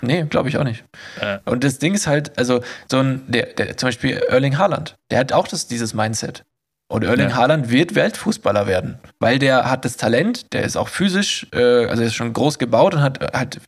[0.00, 0.84] Nee, glaube ich auch nicht.
[1.20, 1.38] Äh.
[1.44, 5.18] Und das Ding ist halt, also so ein, der, der, zum Beispiel Erling Haaland, der
[5.18, 6.44] hat auch das, dieses Mindset.
[6.90, 7.36] Und Erling Ja.
[7.36, 12.02] Haaland wird Weltfußballer werden, weil der hat das Talent, der ist auch physisch, äh, also
[12.02, 13.60] er ist schon groß gebaut und hat, hat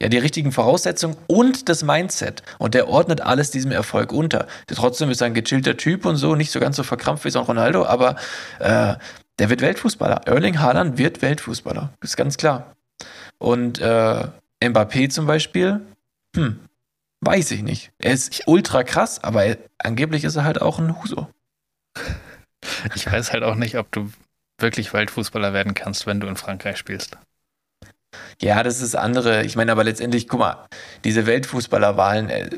[0.00, 2.44] ja die richtigen Voraussetzungen und das Mindset.
[2.58, 4.46] Und der ordnet alles diesem Erfolg unter.
[4.68, 7.30] Der, trotzdem ist er ein gechillter Typ und so, nicht so ganz so verkrampft wie
[7.30, 8.14] so ein Ronaldo, aber
[8.60, 8.94] äh,
[9.40, 10.28] der wird Weltfußballer.
[10.28, 12.76] Erling Haaland wird Weltfußballer, ist ganz klar.
[13.38, 14.28] Und äh,
[14.62, 15.80] Mbappé zum Beispiel,
[16.36, 16.60] hm,
[17.20, 17.90] weiß ich nicht.
[17.98, 21.26] Er ist ultra krass, aber er, angeblich ist er halt auch ein Huso.
[22.94, 24.10] Ich weiß halt auch nicht, ob du
[24.60, 27.16] wirklich Weltfußballer werden kannst, wenn du in Frankreich spielst.
[28.40, 29.44] Ja, das ist andere.
[29.44, 30.66] Ich meine, aber letztendlich, guck mal,
[31.04, 32.50] diese Weltfußballerwahlen, äh,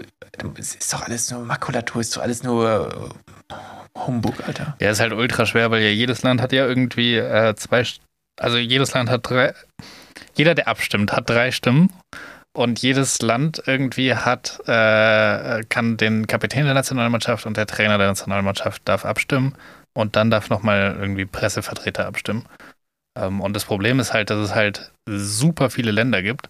[0.58, 3.12] es ist doch alles nur Makulatur, ist doch alles nur
[3.50, 3.54] äh,
[3.98, 4.76] Humbug, Alter.
[4.80, 7.84] Ja, ist halt ultra schwer, weil ja jedes Land hat ja irgendwie äh, zwei,
[8.40, 9.54] also jedes Land hat drei,
[10.34, 11.92] jeder, der abstimmt, hat drei Stimmen
[12.56, 18.08] und jedes Land irgendwie hat, äh, kann den Kapitän der Nationalmannschaft und der Trainer der
[18.08, 19.54] Nationalmannschaft darf abstimmen
[19.94, 22.46] und dann darf nochmal irgendwie Pressevertreter abstimmen.
[23.18, 26.48] Ähm, und das Problem ist halt, dass es halt super viele Länder gibt,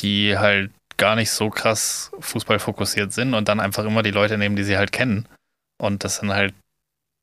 [0.00, 4.38] die halt gar nicht so krass Fußball fokussiert sind und dann einfach immer die Leute
[4.38, 5.26] nehmen, die sie halt kennen.
[5.80, 6.54] Und das sind halt,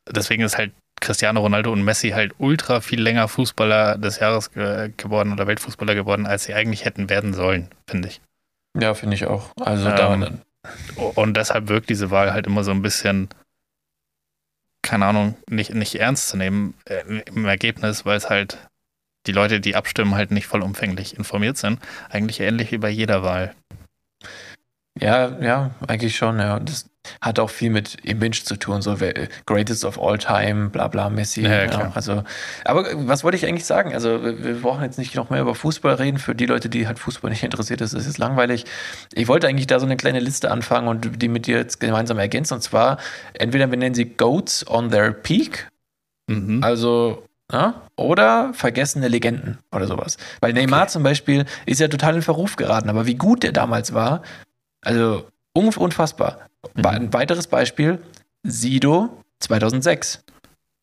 [0.09, 4.91] deswegen ist halt Cristiano Ronaldo und Messi halt ultra viel länger Fußballer des Jahres ge
[4.97, 8.21] geworden oder Weltfußballer geworden, als sie eigentlich hätten werden sollen, finde ich.
[8.79, 9.51] Ja, finde ich auch.
[9.59, 10.41] Also Ähm,
[10.95, 13.29] da, Und deshalb wirkt diese Wahl halt immer so ein bisschen,
[14.91, 18.57] keine Ahnung, nicht, nicht ernst zu nehmen äh, im Ergebnis, weil es halt
[19.25, 21.79] die Leute, die abstimmen, halt nicht vollumfänglich informiert sind.
[22.09, 23.55] Eigentlich ähnlich wie bei jeder Wahl.
[24.99, 26.59] ja, ja, eigentlich schon, ja.
[26.59, 26.89] Das
[27.19, 31.09] hat auch viel mit Image zu tun, so wer- Greatest of All Time, bla bla,
[31.09, 31.41] Messi.
[31.41, 32.23] Ja, ja, also,
[32.63, 33.93] aber was wollte ich eigentlich sagen?
[33.93, 36.19] Also, wir, brauchen jetzt nicht noch mehr über Fußball reden.
[36.19, 38.65] Für die Leute, die halt Fußball nicht interessiert ist, ist es langweilig.
[39.13, 42.19] Ich wollte eigentlich da so eine kleine Liste anfangen und die mit dir jetzt gemeinsam
[42.19, 42.53] ergänzen.
[42.55, 42.97] Und zwar,
[43.33, 45.67] entweder wir nennen sie Goats on their Peak,
[46.27, 46.63] Mhm.
[46.63, 50.17] also, ja, oder vergessene Legenden oder sowas.
[50.39, 53.93] Weil Neymar zum Beispiel ist ja total in Verruf geraten, aber wie gut der damals
[53.93, 54.21] war,
[54.81, 56.47] also unfassbar.
[56.75, 56.85] Mhm.
[56.85, 58.01] Ein weiteres Beispiel,
[58.43, 60.23] Sido 2006.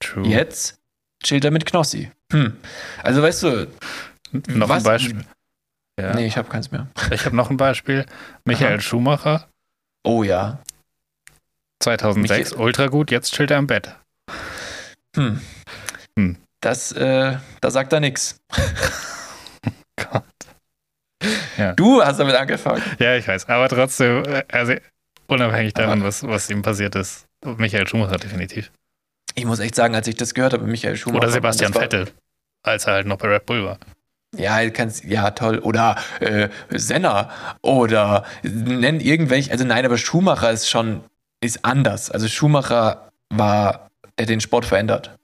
[0.00, 0.26] True.
[0.28, 0.76] Jetzt
[1.22, 2.10] chillt er mit Knossi.
[2.32, 2.56] Hm.
[3.02, 3.68] Also weißt du,
[4.48, 5.24] Noch was- ein Beispiel.
[5.98, 6.14] Ja.
[6.14, 6.86] nee, ich habe keins mehr.
[7.10, 8.06] Ich habe noch ein Beispiel.
[8.44, 8.80] Michael Aha.
[8.80, 9.48] Schumacher,
[10.04, 10.58] Oh ja.
[11.80, 13.94] 2006, Michael- ultra gut, jetzt chillt er im Bett.
[15.16, 15.40] Hm.
[16.18, 16.36] Hm.
[16.60, 18.36] Das, äh, da sagt er nix.
[19.96, 20.24] Gott.
[21.58, 21.72] Ja.
[21.72, 22.82] Du hast damit angefangen.
[22.98, 23.48] Ja, ich weiß.
[23.48, 24.74] Aber trotzdem, äh, also
[25.26, 28.70] unabhängig davon, was, was ihm passiert ist, Michael Schumacher definitiv.
[29.34, 31.24] Ich muss echt sagen, als ich das gehört habe, Michael Schumacher.
[31.24, 32.08] Oder Sebastian Vettel,
[32.62, 33.78] als er halt noch bei Red Bull war.
[34.36, 35.58] Ja, kannst, ja, toll.
[35.58, 37.30] Oder äh, Senna.
[37.62, 39.50] Oder nenn irgendwelche.
[39.50, 41.02] Also nein, aber Schumacher ist schon,
[41.40, 42.10] ist anders.
[42.10, 45.16] Also Schumacher war, der den Sport verändert.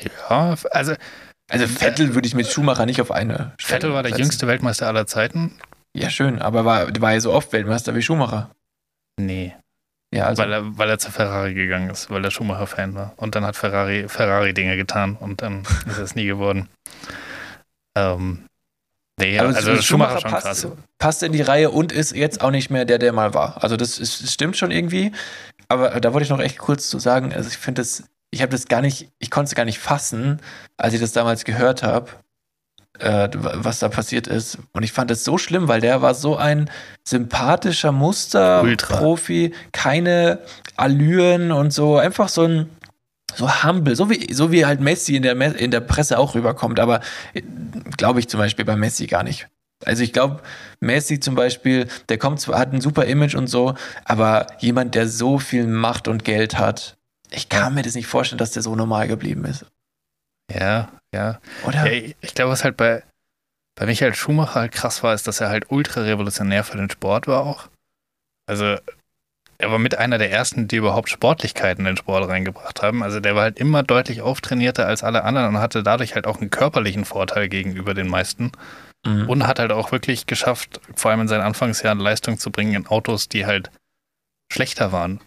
[0.00, 0.94] Ja, also
[1.50, 4.22] Also Vettel würde ich mit Schumacher nicht auf eine Stelle Vettel war der setzen.
[4.22, 5.58] jüngste Weltmeister aller Zeiten.
[5.94, 8.50] Ja, schön, aber war, war ja so oft Weltmeister wie Schumacher.
[9.18, 9.54] Nee,
[10.14, 10.42] Ja, also.
[10.42, 13.14] weil, er, weil er zu Ferrari gegangen ist, weil er Schumacher-Fan war.
[13.16, 16.68] Und dann hat Ferrari Ferrari Dinge getan und dann ist es nie geworden.
[17.96, 18.44] Ähm,
[19.18, 20.68] nee, aber also Schumacher, schon passt, krass.
[20.98, 23.62] passt in die Reihe und ist jetzt auch nicht mehr der, der mal war.
[23.62, 25.12] Also das, ist, das stimmt schon irgendwie.
[25.68, 28.50] Aber da wollte ich noch echt kurz zu sagen, also ich finde das, ich habe
[28.52, 30.40] das gar nicht, ich konnte es gar nicht fassen,
[30.76, 32.10] als ich das damals gehört habe,
[32.98, 34.58] äh, was da passiert ist.
[34.72, 36.70] Und ich fand es so schlimm, weil der war so ein
[37.04, 37.92] sympathischer.
[37.92, 40.40] Muster-Profi, keine
[40.76, 42.68] Allüren und so, einfach so ein
[43.34, 46.34] so humble, so wie, so wie halt Messi in der, Me- in der Presse auch
[46.34, 47.00] rüberkommt, aber
[47.96, 49.46] glaube ich zum Beispiel bei Messi gar nicht.
[49.84, 50.40] Also ich glaube,
[50.80, 53.74] Messi zum Beispiel, der kommt zwar, hat ein super Image und so,
[54.04, 56.96] aber jemand, der so viel Macht und Geld hat,
[57.30, 59.66] ich kann mir das nicht vorstellen, dass der so normal geblieben ist.
[60.52, 61.40] Ja, ja.
[61.66, 61.92] Oder?
[61.92, 63.02] Ja, ich glaube, was halt bei,
[63.74, 67.26] bei Michael Schumacher halt krass war, ist, dass er halt ultra revolutionär für den Sport
[67.26, 67.68] war auch.
[68.46, 68.76] Also,
[69.60, 73.02] er war mit einer der ersten, die überhaupt Sportlichkeiten in den Sport reingebracht haben.
[73.02, 76.40] Also, der war halt immer deutlich auftrainierter als alle anderen und hatte dadurch halt auch
[76.40, 78.52] einen körperlichen Vorteil gegenüber den meisten.
[79.06, 79.28] Mhm.
[79.28, 82.86] Und hat halt auch wirklich geschafft, vor allem in seinen Anfangsjahren Leistung zu bringen in
[82.86, 83.70] Autos, die halt
[84.52, 85.20] schlechter waren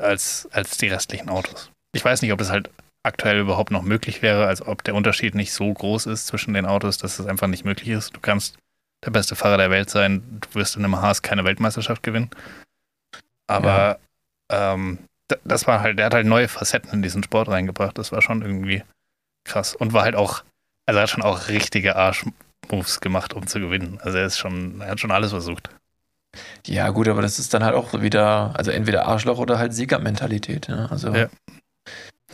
[0.00, 1.70] als, als die restlichen Autos.
[1.92, 2.70] Ich weiß nicht, ob das halt
[3.02, 6.66] aktuell überhaupt noch möglich wäre, als ob der Unterschied nicht so groß ist zwischen den
[6.66, 8.14] Autos, dass es einfach nicht möglich ist.
[8.14, 8.58] Du kannst
[9.04, 12.30] der beste Fahrer der Welt sein, du wirst in einem Haas keine Weltmeisterschaft gewinnen.
[13.46, 13.98] Aber
[14.50, 14.98] ähm,
[15.30, 17.96] d- das war halt, der hat halt neue Facetten in diesen Sport reingebracht.
[17.96, 18.82] Das war schon irgendwie
[19.44, 19.74] krass.
[19.74, 20.42] Und war halt auch,
[20.86, 23.98] also er hat schon auch richtige Arsch-Moves gemacht, um zu gewinnen.
[24.02, 25.70] Also er ist schon, er hat schon alles versucht.
[26.66, 30.68] Ja, gut, aber das ist dann halt auch wieder, also entweder Arschloch oder halt Siegermentalität.
[30.68, 30.88] Ne?
[30.90, 31.28] Also, Ja.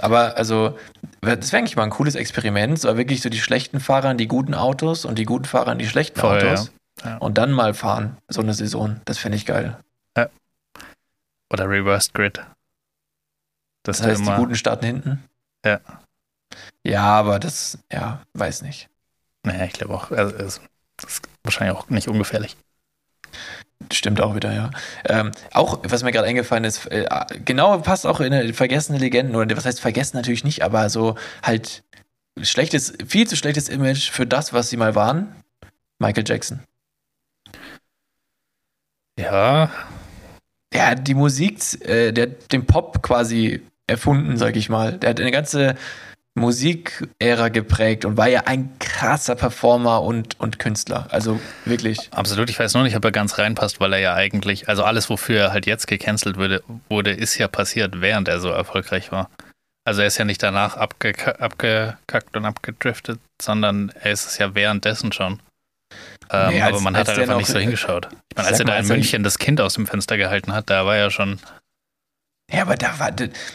[0.01, 0.77] Aber also,
[1.21, 4.27] das wäre eigentlich mal ein cooles Experiment, so wirklich so die schlechten Fahrer in die
[4.27, 6.73] guten Autos und die guten Fahrer in die schlechten Voll, Autos.
[7.05, 7.11] ja.
[7.11, 7.17] Ja.
[7.19, 9.01] Und dann mal fahren, so eine Saison.
[9.05, 9.77] Das fände ich geil.
[11.53, 12.41] Oder Reversed Grid.
[13.85, 15.25] Das du heißt, die immer- guten starten hinten?
[15.65, 15.81] Ja.
[16.83, 18.89] Ja, aber das, ja, weiß nicht.
[19.45, 20.61] Naja, ich glaube auch, also, das
[21.07, 22.57] ist wahrscheinlich auch nicht ungefährlich.
[23.93, 24.71] Stimmt auch wieder, ja.
[25.07, 27.07] Ähm, auch, was mir gerade eingefallen ist, äh,
[27.45, 31.17] genau passt auch in eine vergessene Legenden, oder was heißt vergessen natürlich nicht, aber so
[31.43, 31.83] halt
[32.43, 35.35] schlechtes, viel zu schlechtes Image für das, was sie mal waren.
[35.99, 36.61] Michael Jackson.
[39.19, 39.71] Ja,
[40.73, 44.99] Der hat die Musik, äh, der hat den Pop quasi erfunden, sag ich mal.
[44.99, 45.77] Der hat eine ganze
[46.37, 51.07] Musikära geprägt und war ja ein krasser Performer und, und Künstler.
[51.11, 52.13] Also wirklich.
[52.13, 52.51] absolut.
[52.51, 55.39] Ich weiß nur nicht, ob er ganz reinpasst, weil er ja eigentlich, also alles, wofür
[55.41, 59.31] er halt jetzt gecancelt wurde, wurde, ist ja passiert, während er so erfolgreich war.
[59.87, 64.55] Also er ist ja nicht danach abgeka abgekackt und abgedriftet, sondern er ist es ja
[64.55, 65.41] währenddessen schon.
[66.31, 68.09] Ähm, Nee, als- aber man hat halt einfach noch- nicht so hingeschaut.
[68.31, 70.87] Ich meine, als er da in München das Kind aus dem Fenster gehalten hat, da
[70.87, 71.39] war er schon.
[72.51, 73.11] Ja, aber da war,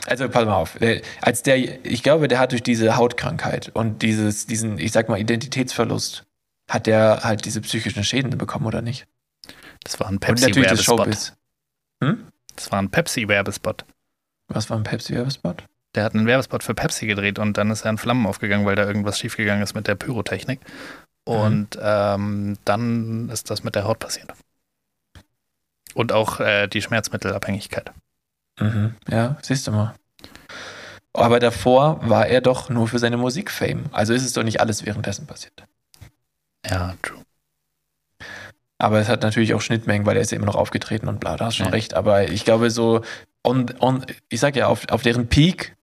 [0.08, 4.02] also pass mal auf, der, als der, ich glaube, der hat durch diese Hautkrankheit und
[4.02, 6.26] dieses, diesen, ich sag mal, Identitätsverlust,
[6.68, 9.08] hat der halt diese psychischen Schäden bekommen, oder nicht?
[9.84, 11.34] Das war ein Pepsi-Werbespot.
[12.04, 12.28] Hm?
[12.56, 13.86] Das war ein Pepsi-Werbespot.
[14.48, 15.64] Was war ein Pepsi-Werbespot?
[15.96, 18.76] Der hat einen Werbespot für Pepsi gedreht und dann ist er in Flammen aufgegangen, weil
[18.76, 20.60] da irgendwas schiefgegangen ist mit der Pyrotechnik.
[21.26, 24.34] Und ähm, dann ist das mit der Haut passiert.
[25.94, 27.92] Und auch äh, die Schmerzmittelabhängigkeit.
[28.60, 28.96] Mhm.
[29.10, 29.94] Ja, siehst du mal.
[31.14, 33.86] Aber davor war er doch nur für seine Musik Fame.
[33.92, 35.64] Also ist es doch nicht alles währenddessen passiert.
[36.66, 37.24] Ja, true.
[38.78, 41.36] Aber es hat natürlich auch Schnittmengen, weil er ist ja immer noch aufgetreten und bla,
[41.36, 41.72] da hast schon Ja.
[41.74, 41.94] recht.
[41.96, 43.02] Aber ich glaube, so,
[43.44, 45.76] on, on, ich sag ja, auf, auf deren Peak,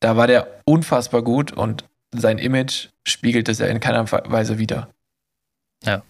[0.00, 4.88] da war der unfassbar gut und sein Image spiegelt es ja in keiner Weise wider.
[5.84, 6.02] Ja.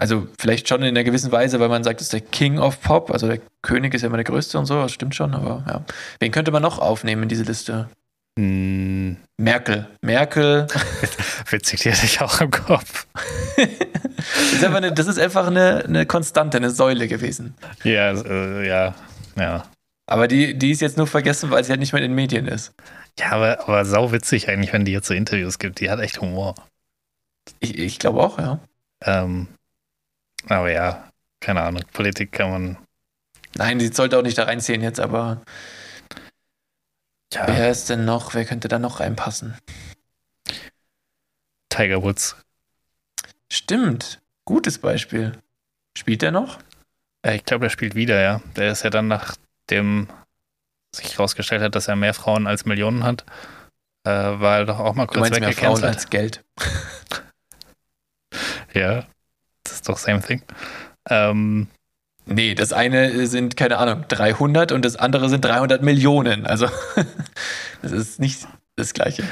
[0.00, 2.80] Also vielleicht schon in einer gewissen Weise, weil man sagt, das ist der King of
[2.80, 5.62] Pop, also der König ist ja immer der Größte und so, das stimmt schon, aber
[5.68, 5.84] ja.
[6.20, 7.90] Wen könnte man noch aufnehmen in diese Liste?
[8.38, 9.88] Hm, Merkel.
[10.00, 10.66] Merkel.
[11.50, 13.06] witzig, die hatte ich auch im Kopf.
[13.56, 17.52] ist einfach eine, das ist einfach eine, eine Konstante, eine Säule gewesen.
[17.84, 18.94] Ja, äh, ja,
[19.36, 19.64] ja.
[20.06, 22.48] Aber die, die ist jetzt nur vergessen, weil sie halt nicht mehr in den Medien
[22.48, 22.72] ist.
[23.18, 25.78] Ja, aber, aber sau witzig eigentlich, wenn die jetzt so Interviews gibt.
[25.80, 26.54] Die hat echt Humor.
[27.58, 28.60] Ich, ich glaube auch, ja.
[29.04, 29.48] Ähm,
[30.48, 31.10] aber ja,
[31.40, 31.82] keine Ahnung.
[31.92, 32.78] Politik kann man.
[33.54, 35.42] Nein, die sollte auch nicht da reinzählen jetzt, aber
[37.32, 39.56] Ja, wer ist denn noch, wer könnte da noch reinpassen?
[41.68, 42.36] Tiger Woods.
[43.52, 45.32] Stimmt, gutes Beispiel.
[45.96, 46.58] Spielt der noch?
[47.22, 48.40] Äh, Ich glaube, er spielt wieder, ja.
[48.56, 50.08] Der ist ja dann, nachdem
[50.94, 53.24] sich herausgestellt hat, dass er mehr Frauen als Millionen hat,
[54.04, 55.94] äh, war er doch auch mal kurz meinst mehr Frauen weggecancelt.
[55.94, 56.44] als Geld.
[58.72, 59.04] Ja,
[59.70, 60.42] das ist doch same thing.
[61.08, 61.68] Ähm,
[62.26, 66.46] Nee, das eine sind, keine Ahnung, 300 und das andere sind 300 Millionen.
[66.46, 66.68] Also,
[67.82, 68.46] das ist nicht
[68.76, 69.24] das Gleiche.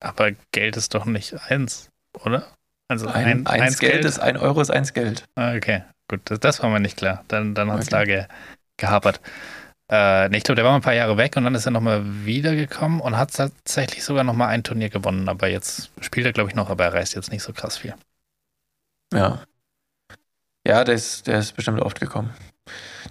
[0.00, 1.90] aber Geld ist doch nicht eins,
[2.24, 2.46] oder?
[2.88, 5.24] Also Ein, ein, eins Geld, ist ein Euro ist eins Geld.
[5.36, 7.24] Ah, Okay, gut, das, das war mir nicht klar.
[7.28, 7.90] Dann, dann hat es Okay.
[7.96, 8.24] da ge,
[8.76, 9.20] gehapert.
[9.88, 11.70] Äh, nee, ich glaube, der war mal ein paar Jahre weg und dann ist er
[11.72, 15.28] nochmal wiedergekommen und hat tatsächlich sogar nochmal ein Turnier gewonnen.
[15.28, 17.94] Aber jetzt spielt er, glaube ich, noch, aber er reißt jetzt nicht so krass viel.
[19.12, 19.42] Ja.
[20.66, 22.34] Ja, der ist, der ist bestimmt oft gekommen.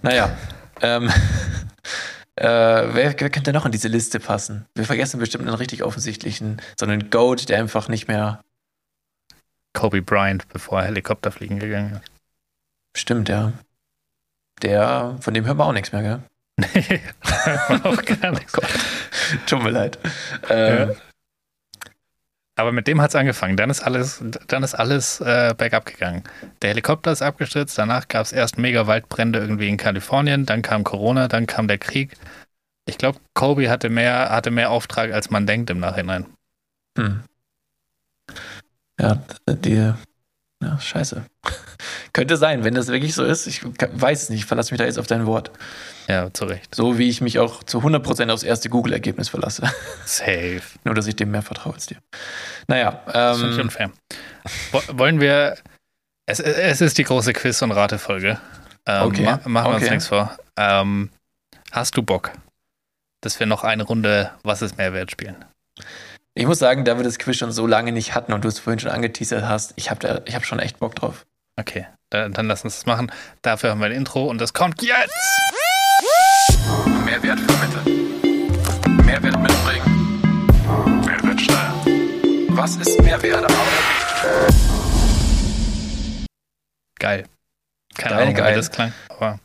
[0.02, 0.36] Naja.
[0.80, 1.08] ähm,
[2.36, 4.66] äh, wer, wer könnte noch in diese Liste passen?
[4.74, 8.42] Wir vergessen bestimmt einen richtig offensichtlichen, so einen Goat, der einfach nicht mehr.
[9.72, 12.10] Kobe Bryant, bevor er Helikopter fliegen gegangen ist.
[12.96, 13.52] Stimmt, ja.
[14.62, 16.22] Der, von dem hören wir auch nichts mehr, gell?
[16.56, 17.00] Nee,
[17.84, 18.52] auch gar nichts.
[19.46, 19.98] Tut mir leid.
[20.48, 20.94] Ähm,
[22.60, 23.56] Aber mit dem hat es angefangen.
[23.56, 26.24] Dann ist alles, dann ist alles äh, bergab gegangen.
[26.60, 30.84] Der Helikopter ist abgestürzt, danach gab es erst mega Waldbrände irgendwie in Kalifornien, dann kam
[30.84, 32.16] Corona, dann kam der Krieg.
[32.86, 36.26] Ich glaube, Kobe hatte mehr, hatte mehr Auftrag, als man denkt im Nachhinein.
[36.98, 37.22] Hm.
[39.00, 39.94] Ja, die.
[40.62, 41.24] Ja, scheiße.
[42.12, 43.46] Könnte sein, wenn das wirklich so ist.
[43.46, 44.40] Ich weiß es nicht.
[44.40, 45.50] Ich verlasse mich da jetzt auf dein Wort.
[46.08, 46.74] Ja, zu Recht.
[46.74, 49.62] So wie ich mich auch zu 100% aufs erste Google-Ergebnis verlasse.
[50.04, 50.60] Safe.
[50.84, 51.96] Nur, dass ich dem mehr vertraue als dir.
[52.66, 53.90] Naja, Das finde ich ähm, unfair.
[54.72, 55.56] Wo- Wollen wir.
[56.26, 58.38] Es, es ist die große Quiz- und Ratefolge.
[58.86, 59.90] Ähm, Okay, ma machen wir uns okay.
[59.90, 60.36] nichts vor.
[60.58, 61.10] Ähm,
[61.72, 62.32] hast du Bock,
[63.22, 65.36] dass wir noch eine Runde Was ist Mehrwert spielen?
[66.34, 68.58] Ich muss sagen, da wir das Quiz schon so lange nicht hatten und du es
[68.58, 71.26] vorhin schon angeteasert hast, ich habe habe schon echt Bock drauf.
[71.58, 73.12] Okay, dann, dann lass uns das machen.
[73.42, 75.12] Dafür haben wir ein Intro und das kommt jetzt.
[77.04, 79.04] Mehrwert vermitteln.
[79.04, 80.20] Mehrwert mitbringen.
[81.04, 81.74] Mehrwertsteuer.
[82.50, 83.50] Was ist Mehrwert?
[86.98, 87.24] Geil.
[87.96, 88.52] Keine Geil, Ahnung, geil.
[88.52, 88.92] wie das klang.
[89.08, 89.38] Aber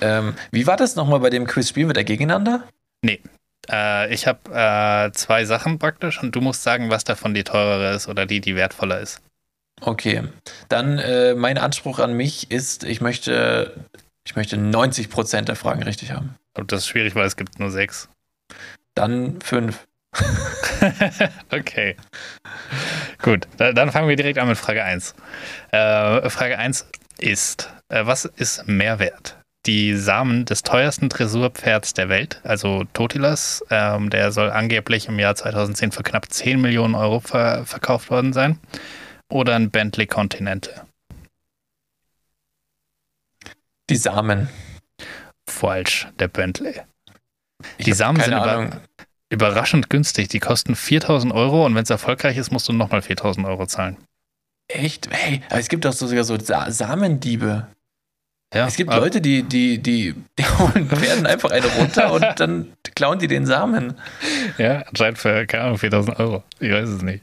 [0.00, 1.68] Ähm, wie war das nochmal bei dem Quiz?
[1.68, 2.62] Spielen wir da gegeneinander?
[3.70, 7.94] Äh, ich habe äh, zwei Sachen praktisch und du musst sagen, was davon die teurere
[7.94, 9.20] ist oder die, die wertvoller ist.
[9.80, 10.24] Okay.
[10.68, 13.84] Dann äh, mein Anspruch an mich ist, ich möchte,
[14.24, 16.34] ich möchte 90% der Fragen richtig haben.
[16.56, 18.08] Und das ist schwierig, weil es gibt nur sechs.
[18.94, 19.86] Dann fünf.
[21.52, 21.96] okay.
[23.22, 25.14] Gut, da, dann fangen wir direkt an mit Frage 1.
[25.70, 26.88] Äh, Frage 1
[27.18, 29.37] ist, äh, was ist Mehrwert?
[29.66, 35.34] Die Samen des teuersten Dressurpferds der Welt, also Totilas, ähm, der soll angeblich im Jahr
[35.34, 38.58] 2010 für knapp 10 Millionen Euro ver verkauft worden sein.
[39.30, 40.86] Oder ein Bentley Continental.
[43.90, 44.48] Die Samen.
[45.46, 46.80] Falsch, der Bentley.
[47.76, 48.80] Ich Die Samen sind über-.
[49.30, 50.28] Überraschend günstig.
[50.28, 53.98] Die kosten 4000 Euro und wenn es erfolgreich ist, musst du nochmal 4000 Euro zahlen.
[54.68, 55.08] Echt?
[55.10, 57.66] Hey, aber es gibt doch so sogar so Sa Samendiebe.
[58.54, 62.72] Ja, Es gibt Leute, die, die, die, die holen Pferden einfach eine runter und dann
[62.94, 63.94] klauen die den Samen.
[64.56, 66.42] Ja, anscheinend für, keine Ahnung, 4000 Euro.
[66.58, 67.22] Ich weiß es nicht.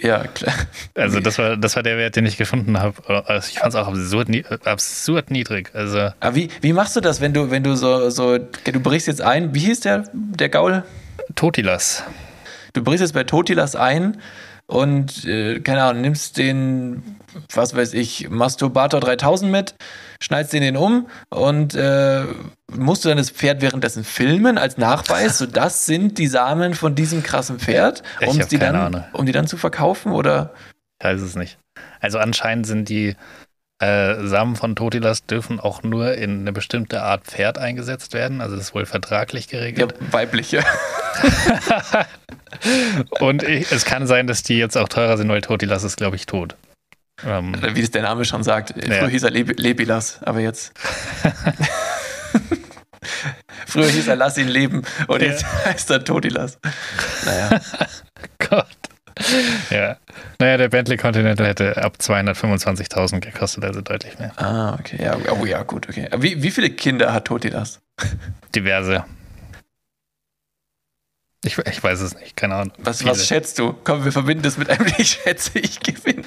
[0.00, 0.54] Ja, klar.
[0.94, 3.26] Also das war, das war der Wert, den ich gefunden habe.
[3.26, 4.28] Also ich fand es auch absurd,
[4.64, 5.70] absurd niedrig.
[5.74, 9.08] Also Aber wie, wie machst du das, wenn du, wenn du so, so, du brichst
[9.08, 10.84] jetzt ein, wie hieß der, der Gaul?
[11.34, 12.04] Totilas.
[12.74, 14.18] Du brichst jetzt bei Totilas ein
[14.66, 17.16] und, äh, keine Ahnung, nimmst den,
[17.52, 19.74] was weiß ich, Masturbator 3000 mit,
[20.20, 22.22] schneidest den den um und äh,
[22.72, 26.94] musst du dann das Pferd währenddessen filmen als Nachweis, so das sind die Samen von
[26.94, 29.04] diesem krassen Pferd, um die, dann, Ahnung.
[29.12, 30.52] um die dann zu verkaufen oder?
[31.00, 31.58] Ich weiß es nicht.
[32.00, 33.14] Also anscheinend sind die
[33.80, 38.40] äh, Samen von Totilas dürfen auch nur in eine bestimmte Art Pferd eingesetzt werden.
[38.40, 39.94] Also das ist wohl vertraglich Ja, geregelt.
[40.10, 40.64] weibliche.
[43.20, 46.16] Und ich, es kann sein, dass die jetzt auch teurer sind, weil Totilas ist, glaube
[46.16, 46.56] ich, tot.
[47.26, 48.74] Ähm, Wie das der Name schon sagt.
[48.76, 48.94] Ja.
[48.94, 50.72] Früher hieß er Leb Lebilas, aber jetzt.
[53.66, 55.28] Früher hieß er Lass ihn leben und Ja.
[55.28, 56.58] jetzt heißt er Todilas.
[57.24, 57.60] Naja,
[58.38, 58.66] Gott.
[59.70, 59.96] Ja.
[60.38, 64.32] Naja, der Bentley Continental hätte ab 225.000 gekostet, also deutlich mehr.
[64.36, 65.02] ah, okay.
[65.02, 66.08] Ja, oh ja, gut, okay.
[66.18, 67.80] Wie, wie viele Kinder hat Todilas?
[68.54, 69.04] Diverse.
[71.44, 72.72] Ich, ich weiß es nicht, keine Ahnung.
[72.78, 73.72] Was, was schätzt du?
[73.84, 76.24] Komm, wir verbinden das mit einem, ich schätze, ich gewinne.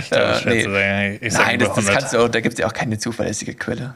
[0.00, 0.62] Ich glaube, Äh, ich schwer nee.
[0.62, 1.18] sagen.
[1.20, 1.94] Ich Nein, das, das 100.
[1.98, 3.94] kannst du auch, da gibt es ja auch keine zuverlässige Quelle.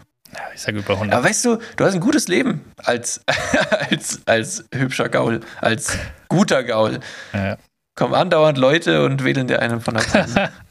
[0.55, 1.16] Ich sage über 100.
[1.16, 3.20] Aber weißt du, du hast ein gutes Leben als,
[3.91, 5.97] als, als hübscher Gaul, als
[6.29, 7.01] guter Gaul.
[7.33, 7.57] Ja.
[7.97, 10.53] Kommen andauernd Leute und wählen dir einen von der Seite.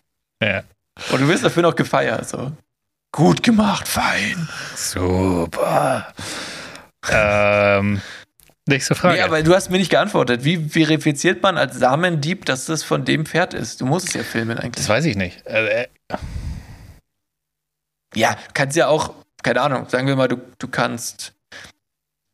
[0.44, 0.64] Ja.
[1.12, 2.28] Und du wirst dafür noch gefeiert.
[2.28, 2.52] So.
[3.14, 4.50] Gut gemacht, fein.
[4.76, 6.14] Super.
[7.10, 8.02] ähm,
[8.68, 9.16] nächste Frage.
[9.16, 10.44] Nee, aber du hast mir nicht geantwortet.
[10.44, 13.82] Wie verifiziert man als Samendieb, dass das von dem Pferd ist?
[13.82, 14.76] Du musst es ja filmen eigentlich.
[14.76, 15.46] das weiß ich nicht.
[15.46, 15.88] Äh, äh,
[18.16, 21.34] Ja, kannst ja auch, keine Ahnung, sagen wir mal, du, du kannst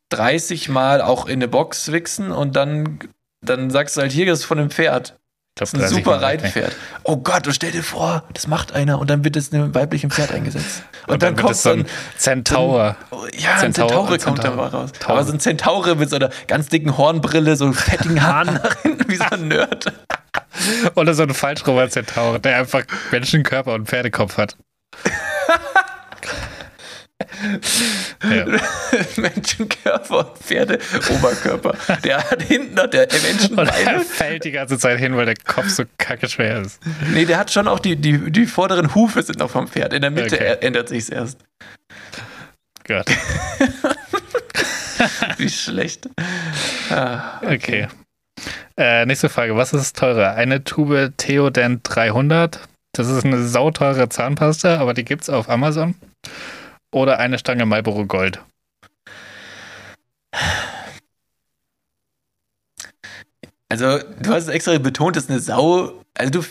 [0.10, 3.00] 30 Mal auch in eine Box wichsen und dann,
[3.42, 5.19] dann sagst du halt, hier, ist von dem Pferd.
[5.62, 6.22] Ich Das glaub, ist ein 30 super.
[6.22, 6.76] Reitpferd.
[7.04, 10.10] Oh Gott, und stell dir vor, das macht einer und dann wird es einem weiblichen
[10.12, 10.84] Pferd eingesetzt.
[11.08, 11.86] Und, Und dann, wird kommt so ein
[12.18, 12.96] Zentaur.
[13.10, 14.92] Oh, Ja, ein Zentaure kommt dann mal raus.
[15.00, 15.14] Taure.
[15.20, 19.10] Aber so ein Zentaure mit so einer ganz dicken Hornbrille, so fettigen Haaren nach hinten,
[19.10, 19.92] wie so ein Nerd.
[20.96, 24.56] Oder so ein falschrober Zentaur, der einfach Menschenkörper und Pferdekopf hat.
[28.24, 28.46] ja.
[29.18, 30.80] Menschenkörper und Pferde,
[31.10, 31.74] Oberkörper.
[32.04, 34.00] Der hat hinten noch der er Menschenbeine.
[34.02, 36.80] fällt die ganze Zeit hin, weil der Kopf so kacke schwer ist.
[37.14, 39.94] Nee, der hat schon auch die, die, die vorderen Hufe sind noch vom Pferd.
[39.94, 40.58] In der Mitte Okay.
[40.62, 41.40] ändert sich's erst.
[42.88, 43.08] Gott.
[45.38, 46.10] Wie schlecht.
[46.90, 47.88] Ah, Okay.
[48.78, 49.58] Äh, nächste Frage.
[49.58, 50.36] Was ist teurer?
[50.36, 52.62] Eine Tube Theodent 300?
[52.94, 55.96] Das ist eine sauteure Zahnpasta, aber die gibt's auf Amazon.
[56.92, 58.42] Oder eine Stange Marlboro Gold.
[63.70, 66.04] Also, du hast es extra betont, das ist eine Sau.
[66.18, 66.44] Also, du,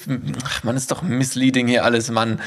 [0.44, 2.40] ach, man ist doch misleading hier alles, Mann.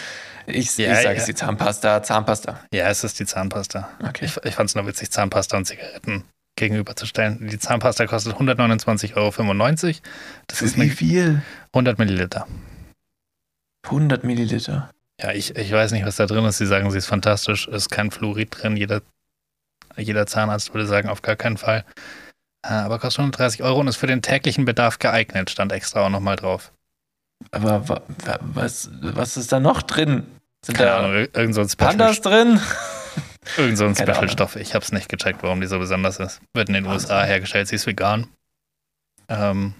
[0.47, 1.21] Ich, Ja, ich sage ja.
[1.21, 2.01] es die Zahnpasta.
[2.03, 2.59] Zahnpasta.
[2.73, 3.89] Ja, es ist die Zahnpasta.
[4.01, 4.25] Okay.
[4.25, 6.23] Ich, ich fand es nur witzig, Zahnpasta und Zigaretten
[6.55, 7.47] gegenüberzustellen.
[7.47, 9.99] Die Zahnpasta kostet 129,95 Euro.
[10.47, 11.41] Das ist Wie viel?
[11.73, 12.47] 100 Milliliter.
[13.83, 14.89] 100 Milliliter.
[15.21, 16.57] Ja, ich, ich weiß nicht, was da drin ist.
[16.57, 17.67] Sie sagen, sie ist fantastisch.
[17.67, 18.75] Es ist kein Fluorid drin.
[18.77, 19.01] Jeder,
[19.97, 21.85] jeder Zahnarzt würde sagen, auf gar keinen Fall.
[22.65, 25.49] Äh, Aber kostet 130 Euro und ist für den täglichen Bedarf geeignet.
[25.49, 26.71] Stand extra auch nochmal drauf.
[27.51, 30.25] Aber wa, wa, was, was ist da noch drin?
[30.65, 32.59] Sind Keine da Ahnung, ir- irgend so ein Special, Pandas drin?
[33.57, 33.95] irgend so ein.
[33.95, 34.55] Special-Stoff.
[34.55, 36.39] Ich habe es nicht gecheckt, warum die so besonders ist.
[36.53, 37.09] Wird in den Wahnsinn.
[37.09, 37.67] USA hergestellt.
[37.67, 38.27] Sie ist vegan.
[39.27, 39.73] Ähm,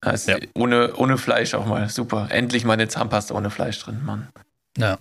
[0.00, 0.38] Also Ja.
[0.54, 1.88] ohne, ohne Fleisch auch mal.
[1.88, 2.28] Super.
[2.30, 4.28] Endlich mal eine Zahnpasta ohne Fleisch drin, Mann.
[4.78, 4.98] Ja.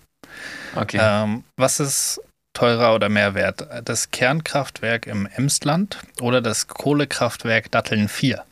[0.76, 1.00] Okay.
[1.02, 2.22] Ähm, was ist
[2.54, 3.68] teurer oder mehr wert?
[3.86, 8.44] Das Kernkraftwerk im Emsland oder das Kohlekraftwerk Datteln 4?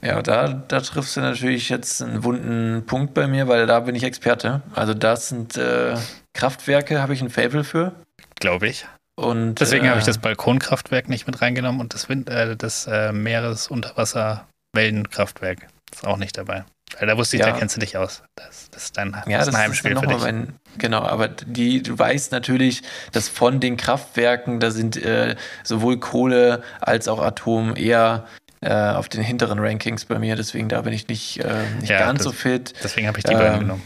[0.00, 3.96] Ja, da, da triffst du natürlich jetzt einen wunden Punkt bei mir, weil da bin
[3.96, 4.62] ich Experte.
[4.74, 5.96] Also das sind äh,
[6.34, 7.96] Kraftwerke, habe ich ein Fable für.
[8.38, 8.86] Glaube ich.
[9.16, 12.86] Und, Deswegen äh, habe ich das Balkonkraftwerk nicht mit reingenommen und das, Wind, äh, das
[12.86, 16.64] äh, Meeresunterwasser-Wellenkraftwerk ist auch nicht dabei.
[16.98, 17.50] Weil da wusste ich, Ja.
[17.50, 18.22] da kennst du dich aus.
[18.36, 20.20] Das, das ist dein das Ja, ist das ein ist Heimspiel dann für dich.
[20.20, 20.54] mein.
[20.78, 22.82] Genau, aber die, du weißt natürlich,
[23.12, 28.26] dass von den Kraftwerken, da sind äh, sowohl Kohle als auch Atom eher
[28.60, 30.34] äh, auf den hinteren Rankings bei mir.
[30.34, 32.74] Deswegen da bin ich nicht, äh, nicht Ja, ganz das- so fit.
[32.82, 33.82] Deswegen habe ich die beiden Ähm, genommen.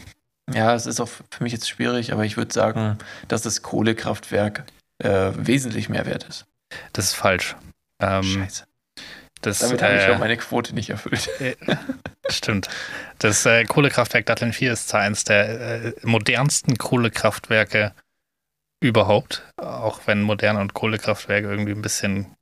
[0.53, 2.97] Ja, es ist auch für mich jetzt schwierig, aber ich würde sagen,
[3.27, 4.63] dass das Kohlekraftwerk
[5.03, 6.45] äh, wesentlich mehr wert ist.
[6.93, 7.55] Das ist falsch.
[8.01, 8.63] Ähm, Scheiße.
[9.45, 11.29] Das, Damit habe ich äh, auch meine Quote nicht erfüllt.
[12.29, 12.69] Stimmt.
[13.19, 17.93] Das äh, Kohlekraftwerk Datteln 4 ist zwar eines der äh, modernsten Kohlekraftwerke
[18.81, 22.35] überhaupt, auch wenn moderne und Kohlekraftwerke irgendwie ein bisschen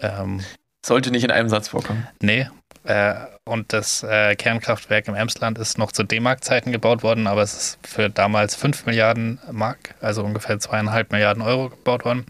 [0.00, 0.42] ähm,
[0.84, 2.08] Sollte nicht in einem Satz vorkommen.
[2.20, 2.48] Nee.
[2.84, 3.14] Äh,
[3.44, 7.86] und das äh, Kernkraftwerk im Emsland ist noch zu D-Mark-Zeiten gebaut worden, aber es ist
[7.86, 12.24] für damals 5 Milliarden Mark, also ungefähr zweieinhalb Milliarden Euro gebaut worden.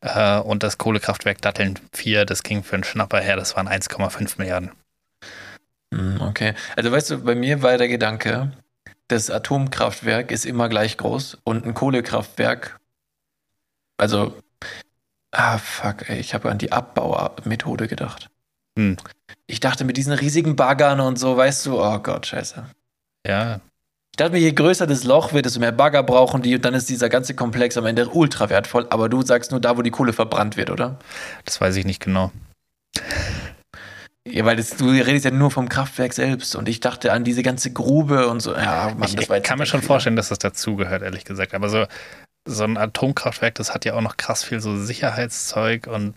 [0.00, 4.38] Äh, und das Kohlekraftwerk Datteln 4, das ging für einen Schnapper her, das waren 1,5
[4.38, 4.72] Milliarden.
[5.92, 6.54] Hm, Okay.
[6.76, 8.52] Also weißt du, bei mir war der Gedanke,
[9.08, 12.78] das Atomkraftwerk ist immer gleich groß und ein Kohlekraftwerk,
[13.98, 14.34] also,
[15.30, 18.30] ah fuck, ey, ich habe an die Abbaumethode gedacht.
[18.78, 18.96] Hm.
[19.46, 22.64] Ich dachte mit diesen riesigen Baggern und so, weißt du, oh Gott, scheiße.
[23.26, 23.60] Ja,
[24.12, 26.74] Ich dachte mir, je größer das Loch wird, desto mehr Bagger brauchen die und dann
[26.74, 28.86] ist dieser ganze Komplex am Ende ultra wertvoll.
[28.90, 30.98] Aber du sagst nur da, wo die Kohle verbrannt wird, oder?
[31.44, 32.30] das weiß ich nicht genau.
[34.28, 37.42] Ja, weil das, du redest ja nur vom Kraftwerk selbst und ich dachte an diese
[37.42, 38.54] ganze Grube und so.
[38.54, 41.54] Ja, Mann, ich das ich kann mir schon vorstellen, dass das dazugehört, ehrlich gesagt.
[41.54, 41.86] Aber so,
[42.46, 46.14] so ein Atomkraftwerk, das hat ja auch noch krass viel so Sicherheitszeug und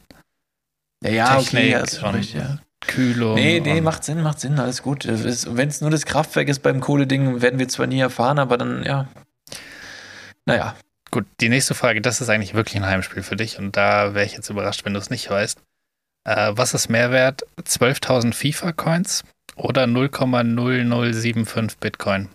[1.03, 2.60] Ja, ja okay, Technik ja, ist schon und- richtig, ja.
[2.88, 3.35] Kühlung.
[3.35, 5.05] Nee, nee, macht Sinn, macht Sinn, alles gut.
[5.07, 8.84] Wenn es nur das Kraftwerk ist beim Kohleding, werden wir zwar nie erfahren, aber dann,
[8.84, 9.07] ja.
[10.45, 10.76] Naja,
[11.14, 14.26] Gut, die nächste Frage, das ist eigentlich wirklich ein Heimspiel für dich und da wäre
[14.26, 15.60] ich jetzt überrascht, wenn du es nicht weißt.
[16.23, 17.43] Äh, was ist mehr wert?
[17.61, 19.23] 12.000 FIFA-Coins
[19.55, 22.30] oder 0,0075 Bitcoin?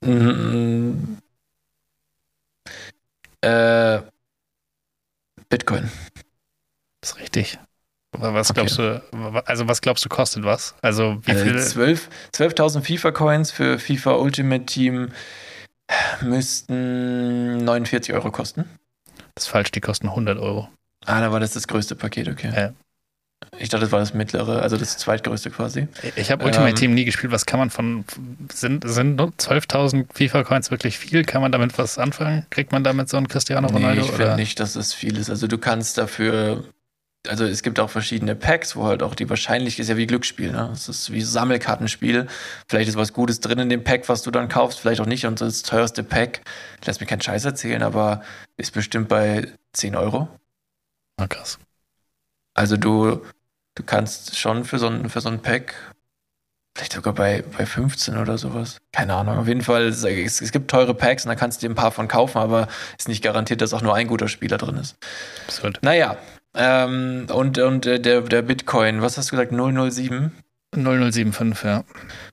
[0.00, 1.18] Mm,
[3.42, 4.00] äh,
[5.48, 5.92] Bitcoin.
[7.02, 7.60] Das ist richtig.
[8.18, 8.60] Was Okay.
[8.66, 9.02] glaubst du,
[9.46, 10.74] also was glaubst du kostet was?
[10.82, 11.58] Also wie Also viel?
[11.60, 15.10] 12 12.000 FIFA-Coins für FIFA Ultimate Team
[16.22, 18.64] müssten 49 Euro kosten.
[19.34, 20.68] Das ist falsch, die kosten 100 Euro.
[21.04, 22.52] Ah, da war das das größte Paket, okay.
[22.54, 22.72] Ja.
[23.58, 25.88] Ich dachte, das war das mittlere, also das zweitgrößte quasi.
[26.16, 26.74] Ich habe Ultimate Ähm.
[26.76, 27.32] Team nie gespielt.
[27.32, 28.04] Was kann man von,
[28.52, 31.22] sind, sind nur 12.000 FIFA-Coins wirklich viel?
[31.24, 32.46] Kann man damit was anfangen?
[32.50, 34.00] Kriegt man damit so einen Cristiano Ronaldo?
[34.00, 35.28] nee, ich finde nicht, dass es viel ist.
[35.30, 36.64] Also du kannst dafür,
[37.28, 40.52] also es gibt auch verschiedene Packs, wo halt auch die Wahrscheinlichkeit ist ja wie Glücksspiel,
[40.52, 40.70] ne?
[40.72, 42.26] Es ist wie Sammelkartenspiel.
[42.68, 45.26] Vielleicht ist was Gutes drin in dem Pack, was du dann kaufst, vielleicht auch nicht.
[45.26, 46.40] Und das teuerste Pack,
[46.84, 48.22] lass mir keinen Scheiß erzählen, aber
[48.56, 50.28] ist bestimmt bei 10 Euro.
[51.16, 51.58] Ah, krass.
[52.54, 53.22] Also du,
[53.74, 55.74] du kannst schon für so ein, für so ein Pack,
[56.74, 58.78] vielleicht sogar bei, bei 15 oder sowas.
[58.92, 59.38] Keine Ahnung.
[59.38, 61.90] Auf jeden Fall, es, es gibt teure Packs und da kannst du dir ein paar
[61.90, 64.96] von kaufen, aber ist nicht garantiert, dass auch nur ein guter Spieler drin ist.
[65.46, 65.78] Absurd.
[65.82, 66.16] Naja,
[66.56, 70.32] ähm, und, und äh, der, der Bitcoin, was hast du gesagt, 007?
[70.74, 71.84] 0075, ja.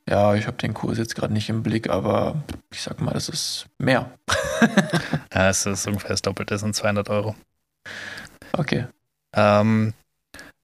[0.10, 3.30] Ja, ich habe den Kurs jetzt gerade nicht im Blick, aber ich sag mal, das
[3.30, 4.12] ist mehr.
[5.34, 7.36] Ja, es ist ungefähr das Doppelte, das sind 200 Euro.
[8.56, 8.86] Okay.
[9.36, 9.94] Ähm,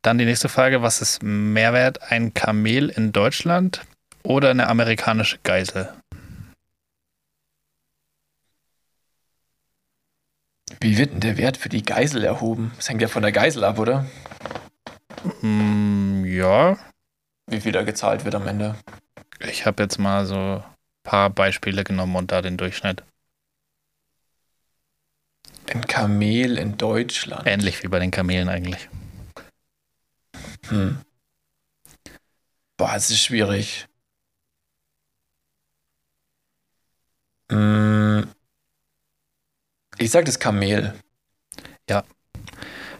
[0.03, 2.11] dann die nächste Frage: Was ist mehr wert?
[2.11, 3.81] Ein Kamel in Deutschland
[4.23, 5.89] oder eine amerikanische Geisel?
[10.81, 12.71] Wie wird denn der Wert für die Geisel erhoben?
[12.77, 14.05] Das hängt ja von der Geisel ab, oder?
[15.41, 16.77] Hm, ja,
[17.47, 18.75] Wie viel da gezahlt wird am Ende.
[19.39, 20.63] Ich habe jetzt mal so ein
[21.03, 23.03] paar Beispiele genommen und da den Durchschnitt.
[25.73, 27.45] Ein Kamel in Deutschland.
[27.45, 28.89] Ähnlich wie bei den Kamelen eigentlich.
[30.69, 30.99] Hm.
[32.77, 33.87] Boah, es ist schwierig.
[37.51, 38.29] Hm.
[39.99, 40.93] Ich sag das Kamel.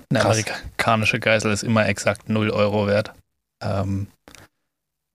[0.09, 0.43] Eine Krass.
[0.43, 3.13] amerikanische Geisel ist immer exakt 0 Euro wert,
[3.61, 4.07] ähm,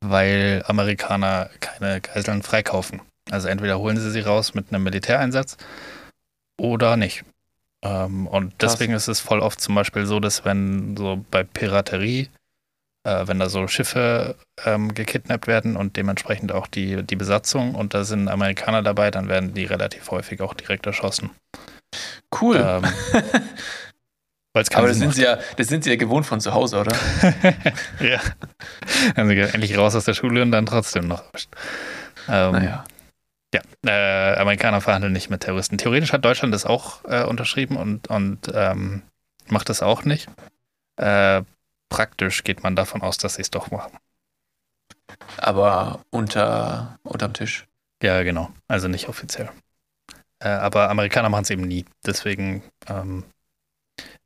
[0.00, 3.02] weil Amerikaner keine Geiseln freikaufen.
[3.30, 5.56] Also entweder holen sie sie raus mit einem Militäreinsatz
[6.60, 7.24] oder nicht.
[7.82, 8.74] Ähm, und Krass.
[8.74, 12.28] deswegen ist es voll oft zum Beispiel so, dass wenn so bei Piraterie,
[13.02, 17.94] äh, wenn da so Schiffe ähm, gekidnappt werden und dementsprechend auch die, die Besatzung und
[17.94, 21.30] da sind Amerikaner dabei, dann werden die relativ häufig auch direkt erschossen.
[22.40, 22.56] Cool.
[22.56, 22.84] Ähm,
[24.74, 26.96] Aber das sind, sie ja, das sind sie ja gewohnt von zu Hause, oder?
[28.00, 28.20] ja.
[29.16, 31.24] Wir endlich raus aus der Schule und dann trotzdem noch.
[32.28, 32.84] Ähm, Naja.
[33.52, 35.78] Ja, äh, Amerikaner verhandeln nicht mit Terroristen.
[35.78, 39.02] Theoretisch hat Deutschland das auch äh, unterschrieben und, und ähm,
[39.48, 40.28] macht das auch nicht.
[40.96, 41.42] Äh,
[41.88, 43.96] praktisch geht man davon aus, dass sie es doch machen.
[45.38, 47.66] Aber unter, unterm Tisch.
[48.02, 48.50] Ja, genau.
[48.68, 49.50] Also nicht offiziell.
[50.40, 51.84] Äh, aber Amerikaner machen es eben nie.
[52.06, 53.24] Deswegen, ähm,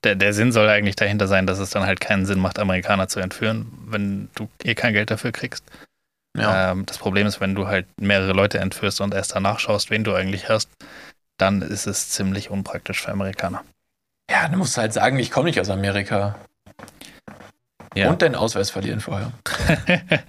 [0.04, 3.08] der, der Sinn soll eigentlich dahinter sein, dass es dann halt keinen Sinn macht, Amerikaner
[3.08, 5.64] zu entführen, wenn du eh kein Geld dafür kriegst.
[6.36, 6.72] Ja.
[6.72, 10.04] Ähm, das Problem ist, wenn du halt mehrere Leute entführst und erst danach schaust, wen
[10.04, 10.70] du eigentlich hast,
[11.36, 13.64] dann ist es ziemlich unpraktisch für Amerikaner.
[14.30, 16.38] ja, du musst halt sagen, ich komme nicht aus Amerika.
[17.94, 18.10] Ja.
[18.10, 19.32] Und deinen Ausweis verlieren vorher.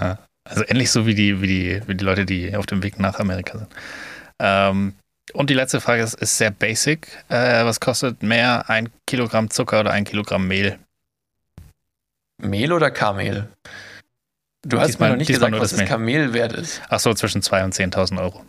[0.00, 0.18] ja.
[0.44, 3.18] Also ähnlich so wie die, wie, die, wie die Leute, die auf dem Weg nach
[3.18, 3.72] Amerika sind.
[4.40, 4.94] Ähm,
[5.32, 7.08] und die letzte Frage ist, ist sehr basic.
[7.28, 10.78] Äh, was kostet mehr ein Kilogramm Zucker oder ein Kilogramm Mehl?
[12.38, 13.48] Mehl oder Kamel?
[14.66, 15.88] Du hast Diesmal- mir noch nicht gesagt, was das das.
[15.88, 16.80] Kamel wert ist.
[16.88, 18.44] Ach so, zwischen 2.000 und 10.000 Euro.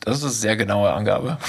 [0.00, 1.38] Das ist eine sehr genaue Angabe.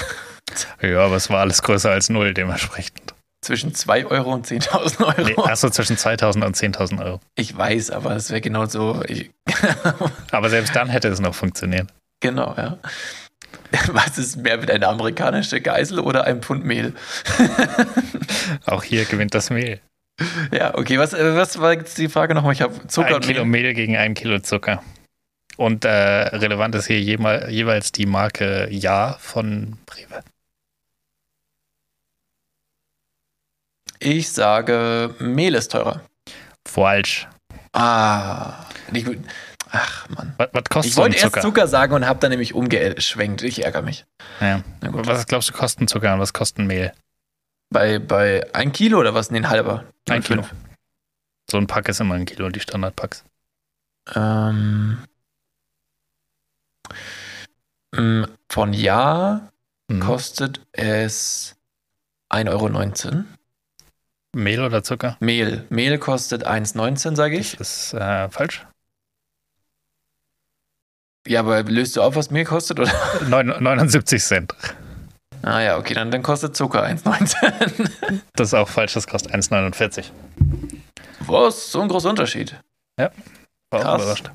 [0.82, 3.16] Ja, aber es war alles größer als null dementsprechend.
[3.42, 5.22] Zwischen 2 Euro und 10.000 Euro.
[5.24, 7.22] Nee, achso, zwischen 2.000 und 10.000 Euro.
[7.36, 9.02] Ich weiß, aber es wäre genau so.
[10.32, 11.88] Aber selbst dann hätte es noch funktioniert.
[12.24, 12.80] Genau, ja.
[13.92, 16.94] Was ist mehr mit einer amerikanische Geisel oder einem Pfund Mehl?
[18.66, 19.80] Auch hier gewinnt das Mehl.
[20.52, 22.54] Ja, okay, was, äh, was war jetzt die Frage nochmal?
[22.54, 23.64] Ich habe Zucker ein und Kilo Mehl.
[23.64, 24.84] Mehl gegen ein Kilo Zucker.
[25.58, 30.24] Und äh, relevant ist hier jeweils die Marke Ja von Rewe.
[34.00, 36.02] Ich sage, Mehl ist teurer.
[36.68, 37.28] Falsch.
[37.74, 38.66] Ah.
[38.92, 39.06] Ich,
[39.74, 40.34] ach, Mann.
[40.38, 41.42] Was, was kostet Ich wollte erst Zucker?
[41.42, 43.42] Zucker sagen und habe dann nämlich umgeschwenkt.
[43.44, 44.06] Ich ärgere mich.
[44.40, 44.62] Ja.
[44.82, 45.06] Na gut.
[45.06, 46.94] Was glaubst du, kosten Zucker und was kosten Mehl?
[47.70, 49.30] Bei, bei ein Kilo oder was?
[49.32, 49.84] Nee, ein halber.
[50.10, 50.48] Ein Fünf.
[50.50, 50.58] Kilo.
[51.52, 53.26] So ein Pack ist immer ein Kilo, die Standardpacks.
[54.16, 55.00] Ähm,
[57.96, 59.50] mm, von Ja
[59.90, 60.00] Mhm.
[60.00, 61.56] kostet es
[62.30, 62.50] 1,19
[63.12, 63.24] Euro.
[64.36, 65.18] Mehl oder Zucker?
[65.20, 65.66] Mehl.
[65.70, 67.60] Mehl kostet 1,19, sage Das ich.
[67.60, 68.66] ist äh, falsch.
[71.28, 72.80] Ja, aber löst du auf, was Mehl kostet?
[72.80, 72.92] Oder?
[73.28, 74.54] Neun, 79 Cent.
[75.42, 78.22] Ah ja, okay, dann, dann kostet Zucker 1,19.
[78.36, 80.06] Das ist auch falsch, das kostet 1,49.
[81.22, 81.72] Was?
[81.72, 82.56] So ein großer Unterschied.
[82.98, 83.12] War
[83.72, 84.02] auch Krass.
[84.02, 84.32] überrascht.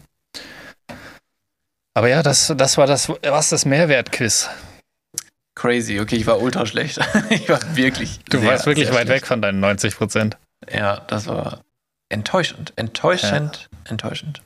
[1.95, 4.49] Aber ja, das, das war das, was das Mehrwert-Quiz.
[5.57, 7.01] Crazy, okay, ich war ultra schlecht.
[7.31, 8.21] ich war wirklich.
[8.31, 9.23] Du sehr, warst wirklich weit schlecht.
[9.23, 10.37] weg von deinen 90 Prozent.
[10.73, 11.61] Ja, das war
[12.09, 12.73] enttäuschend.
[12.77, 14.43] Enttäuschend, enttäuschend.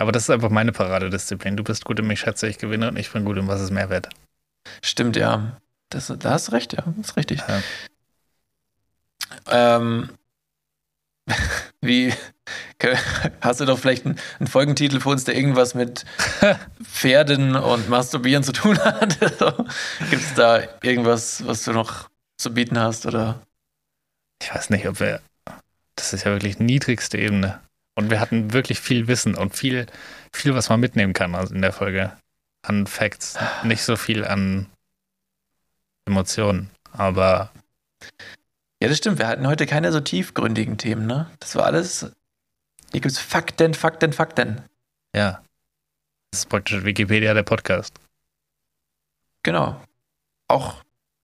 [0.00, 1.58] Aber das ist einfach meine Paradedisziplin.
[1.58, 3.70] Du bist gut im Ich schätze, ich gewinne und ich bin gut im Was ist
[3.70, 4.08] Mehrwert.
[4.82, 5.58] Stimmt, ja.
[5.90, 7.42] Das, da hast du recht, ja, das ist richtig.
[7.46, 7.62] Ja.
[9.50, 10.08] Ähm,
[11.82, 12.14] wie
[13.42, 16.06] hast du doch vielleicht einen, einen Folgentitel für uns, der irgendwas mit
[16.82, 19.20] Pferden und Masturbieren zu tun hat?
[20.10, 22.08] Gibt es da irgendwas, was du noch
[22.38, 23.04] zu bieten hast?
[23.04, 23.42] Oder?
[24.40, 25.20] Ich weiß nicht, ob wir.
[25.94, 27.60] Das ist ja wirklich niedrigste Ebene.
[27.94, 29.86] Und wir hatten wirklich viel Wissen und viel,
[30.32, 32.16] viel, was man mitnehmen kann also in der Folge.
[32.62, 33.38] An Facts.
[33.64, 34.66] Nicht so viel an
[36.06, 36.70] Emotionen.
[36.92, 37.50] Aber
[38.82, 39.18] Ja, das stimmt.
[39.18, 41.30] Wir hatten heute keine so tiefgründigen Themen, ne?
[41.40, 42.00] Das war alles.
[42.92, 44.62] Hier gibt es Fakten, Fakten, Fakten.
[45.14, 45.42] ja.
[46.32, 47.92] Das ist praktisch Wikipedia der Podcast.
[49.42, 49.82] Genau.
[50.46, 50.76] Auch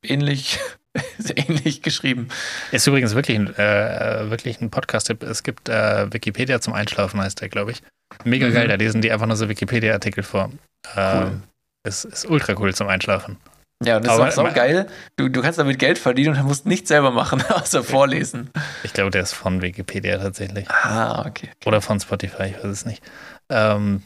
[0.02, 0.58] ähnlich,
[1.36, 2.28] ähnlich geschrieben.
[2.72, 5.22] Ist übrigens wirklich ein, äh, wirklich ein Podcast-Tipp.
[5.22, 7.82] Es gibt äh, Wikipedia zum Einschlafen, heißt der, glaube ich.
[8.24, 8.52] Mega Mhm.
[8.54, 10.50] geil, da lesen die einfach nur so Wikipedia-Artikel vor.
[10.96, 11.40] Ähm, Cool.
[11.84, 13.36] ist, ist ultra cool zum Einschlafen.
[13.84, 14.86] Ja, und das Aber ist auch so geil.
[15.16, 18.50] Du, du kannst damit Geld verdienen und musst nichts selber machen, außer vorlesen.
[18.84, 20.70] Ich glaube, der ist von Wikipedia tatsächlich.
[20.70, 21.50] Ah, okay.
[21.66, 23.02] Oder von Spotify, ich weiß es nicht.
[23.50, 24.02] Ähm,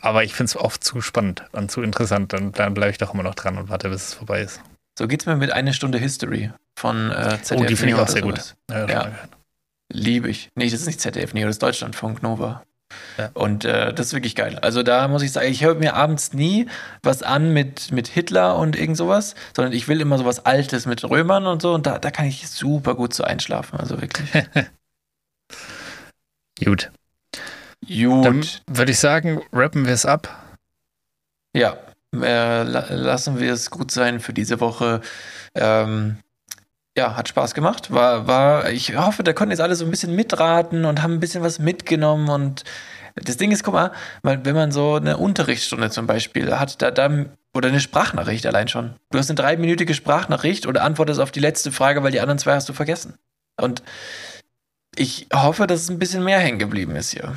[0.00, 2.32] aber ich finde es oft zu spannend und zu interessant.
[2.34, 4.60] Dann, dann bleibe ich doch immer noch dran und warte, bis es vorbei ist.
[4.98, 8.08] So geht's mir mit einer Stunde History von äh, ZDF oh, die finde ich auch
[8.08, 8.54] sehr gut.
[8.70, 9.12] Ja, Ja.
[9.92, 10.50] Liebe ich.
[10.56, 12.64] Nee, das ist nicht ZDF Neo, das ist Deutschlandfunk Nova.
[13.18, 13.30] Ja.
[13.34, 14.58] Und äh, das ist wirklich geil.
[14.60, 16.68] Also da muss ich sagen, ich höre mir abends nie
[17.02, 21.04] was an mit, mit Hitler und irgend sowas, sondern ich will immer sowas Altes mit
[21.04, 23.78] Römern und so und da, da kann ich super gut so einschlafen.
[23.78, 24.30] Also wirklich.
[26.64, 26.90] Gut.
[27.86, 28.62] Dann Gut.
[28.66, 30.56] würde ich sagen, rappen wir es ab.
[31.54, 31.76] Ja,
[32.22, 35.00] äh, la lassen wir es gut sein für diese Woche.
[35.54, 36.18] Ähm,
[36.96, 37.92] ja, hat Spaß gemacht.
[37.92, 41.20] War, war, ich hoffe, da konnten jetzt alle so ein bisschen mitraten und haben ein
[41.20, 42.28] bisschen was mitgenommen.
[42.30, 42.64] Und
[43.14, 47.26] das Ding ist, guck mal, wenn man so eine Unterrichtsstunde zum Beispiel hat, da, da,
[47.54, 48.94] oder eine Sprachnachricht allein schon.
[49.10, 52.54] Du hast eine dreiminütige Sprachnachricht oder antwortest auf die letzte Frage, weil die anderen zwei
[52.54, 53.14] hast du vergessen.
[53.60, 53.82] Und
[54.94, 57.36] ich hoffe, dass es ein bisschen mehr hängen geblieben ist hier.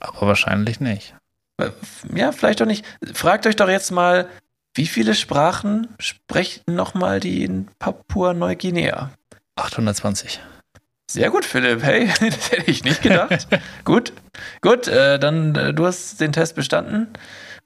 [0.00, 1.14] Aber wahrscheinlich nicht.
[2.14, 2.84] Ja, vielleicht doch nicht.
[3.14, 4.28] Fragt euch doch jetzt mal,
[4.74, 9.10] wie viele Sprachen sprechen nochmal die in Papua-Neuguinea?
[9.56, 10.40] 820.
[11.10, 11.82] Sehr gut, Philipp.
[11.82, 13.48] Hey, das hätte ich nicht gedacht.
[13.84, 14.12] gut,
[14.60, 14.88] gut.
[14.88, 17.08] Äh, dann äh, du hast den Test bestanden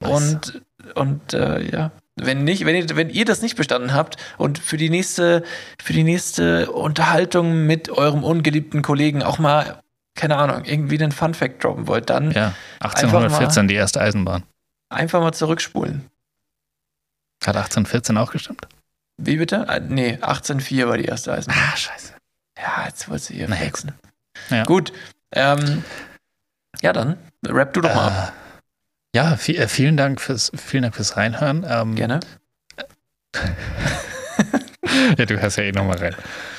[0.00, 0.10] Nice.
[0.10, 0.62] und
[0.94, 4.76] und äh, ja, wenn nicht, wenn ihr, wenn ihr das nicht bestanden habt und für
[4.76, 5.42] die nächste
[5.82, 9.81] für die nächste Unterhaltung mit eurem ungeliebten Kollegen auch mal
[10.14, 14.42] keine Ahnung irgendwie einen Fun Fact droppen wollt, dann Ja, 1814 die erste Eisenbahn.
[14.90, 16.08] einfach mal zurückspulen.
[17.44, 18.66] Hat 1814 auch gestimmt?
[19.16, 19.68] Wie bitte?
[19.68, 21.62] Ah, nee, 1804 war die erste Eisenbahn.
[21.72, 22.12] Ah, scheiße.
[22.58, 23.92] Ja, jetzt wolltest du hier Naja, flexen.
[24.50, 24.64] Ja.
[24.64, 24.92] Gut.
[25.32, 25.82] Ähm,
[26.82, 27.16] ja, dann
[27.46, 28.32] rap du doch mal ab.
[29.14, 31.64] Äh, ja, äh, vielen Dank fürs, vielen Dank fürs Reinhören.
[31.68, 32.20] Ähm, Gerne.
[35.16, 36.14] Ja, du hörst ja eh nochmal rein.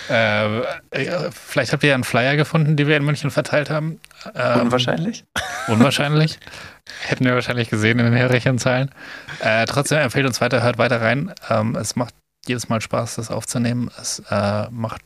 [0.09, 0.59] Äh,
[0.91, 3.99] äh, vielleicht habt ihr ja einen Flyer gefunden, den wir in München verteilt haben.
[4.35, 5.25] Ähm, Unwahrscheinlich.
[5.67, 6.39] Unwahrscheinlich.
[7.01, 8.91] Hätten wir wahrscheinlich gesehen in den Hörerchenzahlen.
[9.39, 11.33] Äh, trotzdem empfehlt uns weiter, hört weiter rein.
[11.49, 12.13] Ähm, es macht
[12.45, 13.89] jedes Mal Spaß, das aufzunehmen.
[13.99, 15.01] Es äh, macht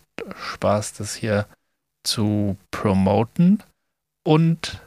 [0.54, 1.46] Spaß, das hier
[2.04, 3.62] zu promoten
[4.24, 4.82] und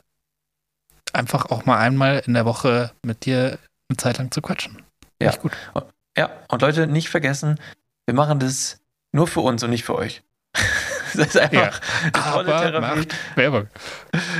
[1.12, 3.58] einfach auch mal einmal in der Woche mit dir
[3.88, 4.82] eine Zeit lang zu quatschen.
[5.20, 5.28] Ja.
[5.28, 5.52] Echt gut.
[6.16, 7.58] Ja, und Leute, nicht vergessen,
[8.06, 8.79] wir machen das
[9.12, 10.22] nur für uns und nicht für euch.
[11.14, 13.08] das ist einfach eine tolle Aber Therapie.
[13.34, 13.66] Werbung.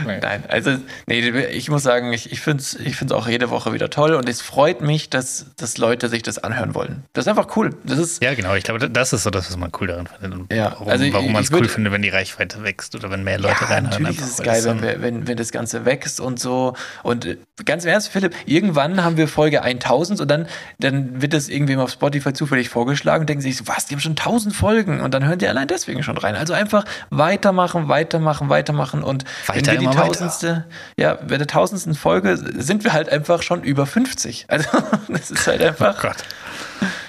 [0.07, 0.19] Nee.
[0.21, 0.77] Nein, also,
[1.07, 4.15] nee, ich muss sagen, ich, ich finde es ich find's auch jede Woche wieder toll
[4.15, 7.05] und es freut mich, dass, dass Leute sich das anhören wollen.
[7.13, 7.71] Das ist einfach cool.
[7.85, 8.55] Das ist, Ja, genau.
[8.55, 10.39] Ich glaube, das ist so das, was man cool daran findet.
[10.39, 13.25] Und Ja, warum, also warum man es cool findet, wenn die Reichweite wächst oder wenn
[13.25, 14.03] mehr Leute ja, reinhören.
[14.03, 16.75] natürlich ist es geil, wenn, wir, wenn, wenn das Ganze wächst und so.
[17.03, 20.47] Und äh, ganz im Ernst, Philipp, irgendwann haben wir Folge 1000 und dann,
[20.79, 24.01] dann wird das irgendwem auf Spotify zufällig vorgeschlagen und denken sich so, was, die haben
[24.01, 26.35] schon 1000 Folgen und dann hören die allein deswegen schon rein.
[26.35, 30.07] Also einfach weitermachen, weitermachen, weitermachen und Weiter, wenn wir die immer weiter.
[30.07, 30.67] tausendste,
[30.97, 34.47] ja, bei der tausendsten Folge sind wir halt einfach schon über 50.
[34.49, 34.69] Also
[35.09, 36.17] das ist halt Oh einfach, Gott.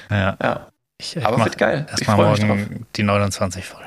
[0.09, 0.67] Ja, ja,
[0.97, 1.85] ich, ich aber wird geil.
[1.87, 2.47] Ich erstmal freue mich drauf.
[2.49, 3.85] morgen die 29 voll.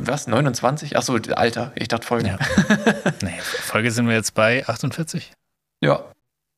[0.00, 0.96] Was, 29?
[0.96, 2.26] Achso, Alter, ich dachte Folgen.
[2.28, 2.38] Ja.
[3.20, 5.32] Nee, Folge sind wir jetzt bei 48.
[5.80, 6.04] Ja,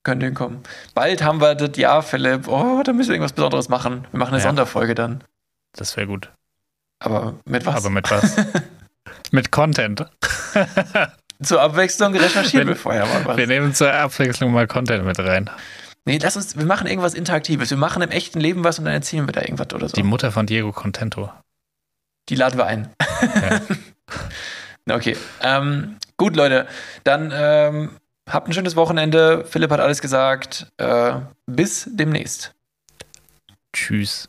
[0.02, 0.60] könnte hinkommen.
[0.94, 2.48] Bald haben wir das Jahr, Philipp.
[2.48, 4.06] Oh, da müssen wir irgendwas Besonderes machen.
[4.10, 4.48] Wir machen eine Ja.
[4.48, 5.24] Sonderfolge dann.
[5.74, 6.30] Das wäre gut.
[7.00, 7.76] Aber mit was?
[7.76, 8.36] Aber mit was?
[9.32, 10.06] mit Content.
[11.42, 13.36] Zur Abwechslung recherchieren Wenn- wir vorher mal was.
[13.38, 15.48] Wir nehmen zur Abwechslung mal Content mit rein.
[16.04, 17.70] Nee, lass uns, wir machen irgendwas Interaktives.
[17.70, 19.94] Wir machen im echten Leben was und dann erzählen wir da irgendwas oder so.
[19.94, 21.30] Die Mutter von Diego Contento.
[22.28, 22.90] Die laden wir ein.
[23.22, 23.60] Ja.
[24.88, 25.16] Okay.
[25.42, 26.66] Ähm, gut, Leute.
[27.04, 27.90] Dann ähm,
[28.28, 29.44] habt ein schönes Wochenende.
[29.44, 30.66] Philipp hat alles gesagt.
[30.78, 31.12] Äh,
[31.46, 32.54] bis demnächst.
[33.72, 34.28] Tschüss.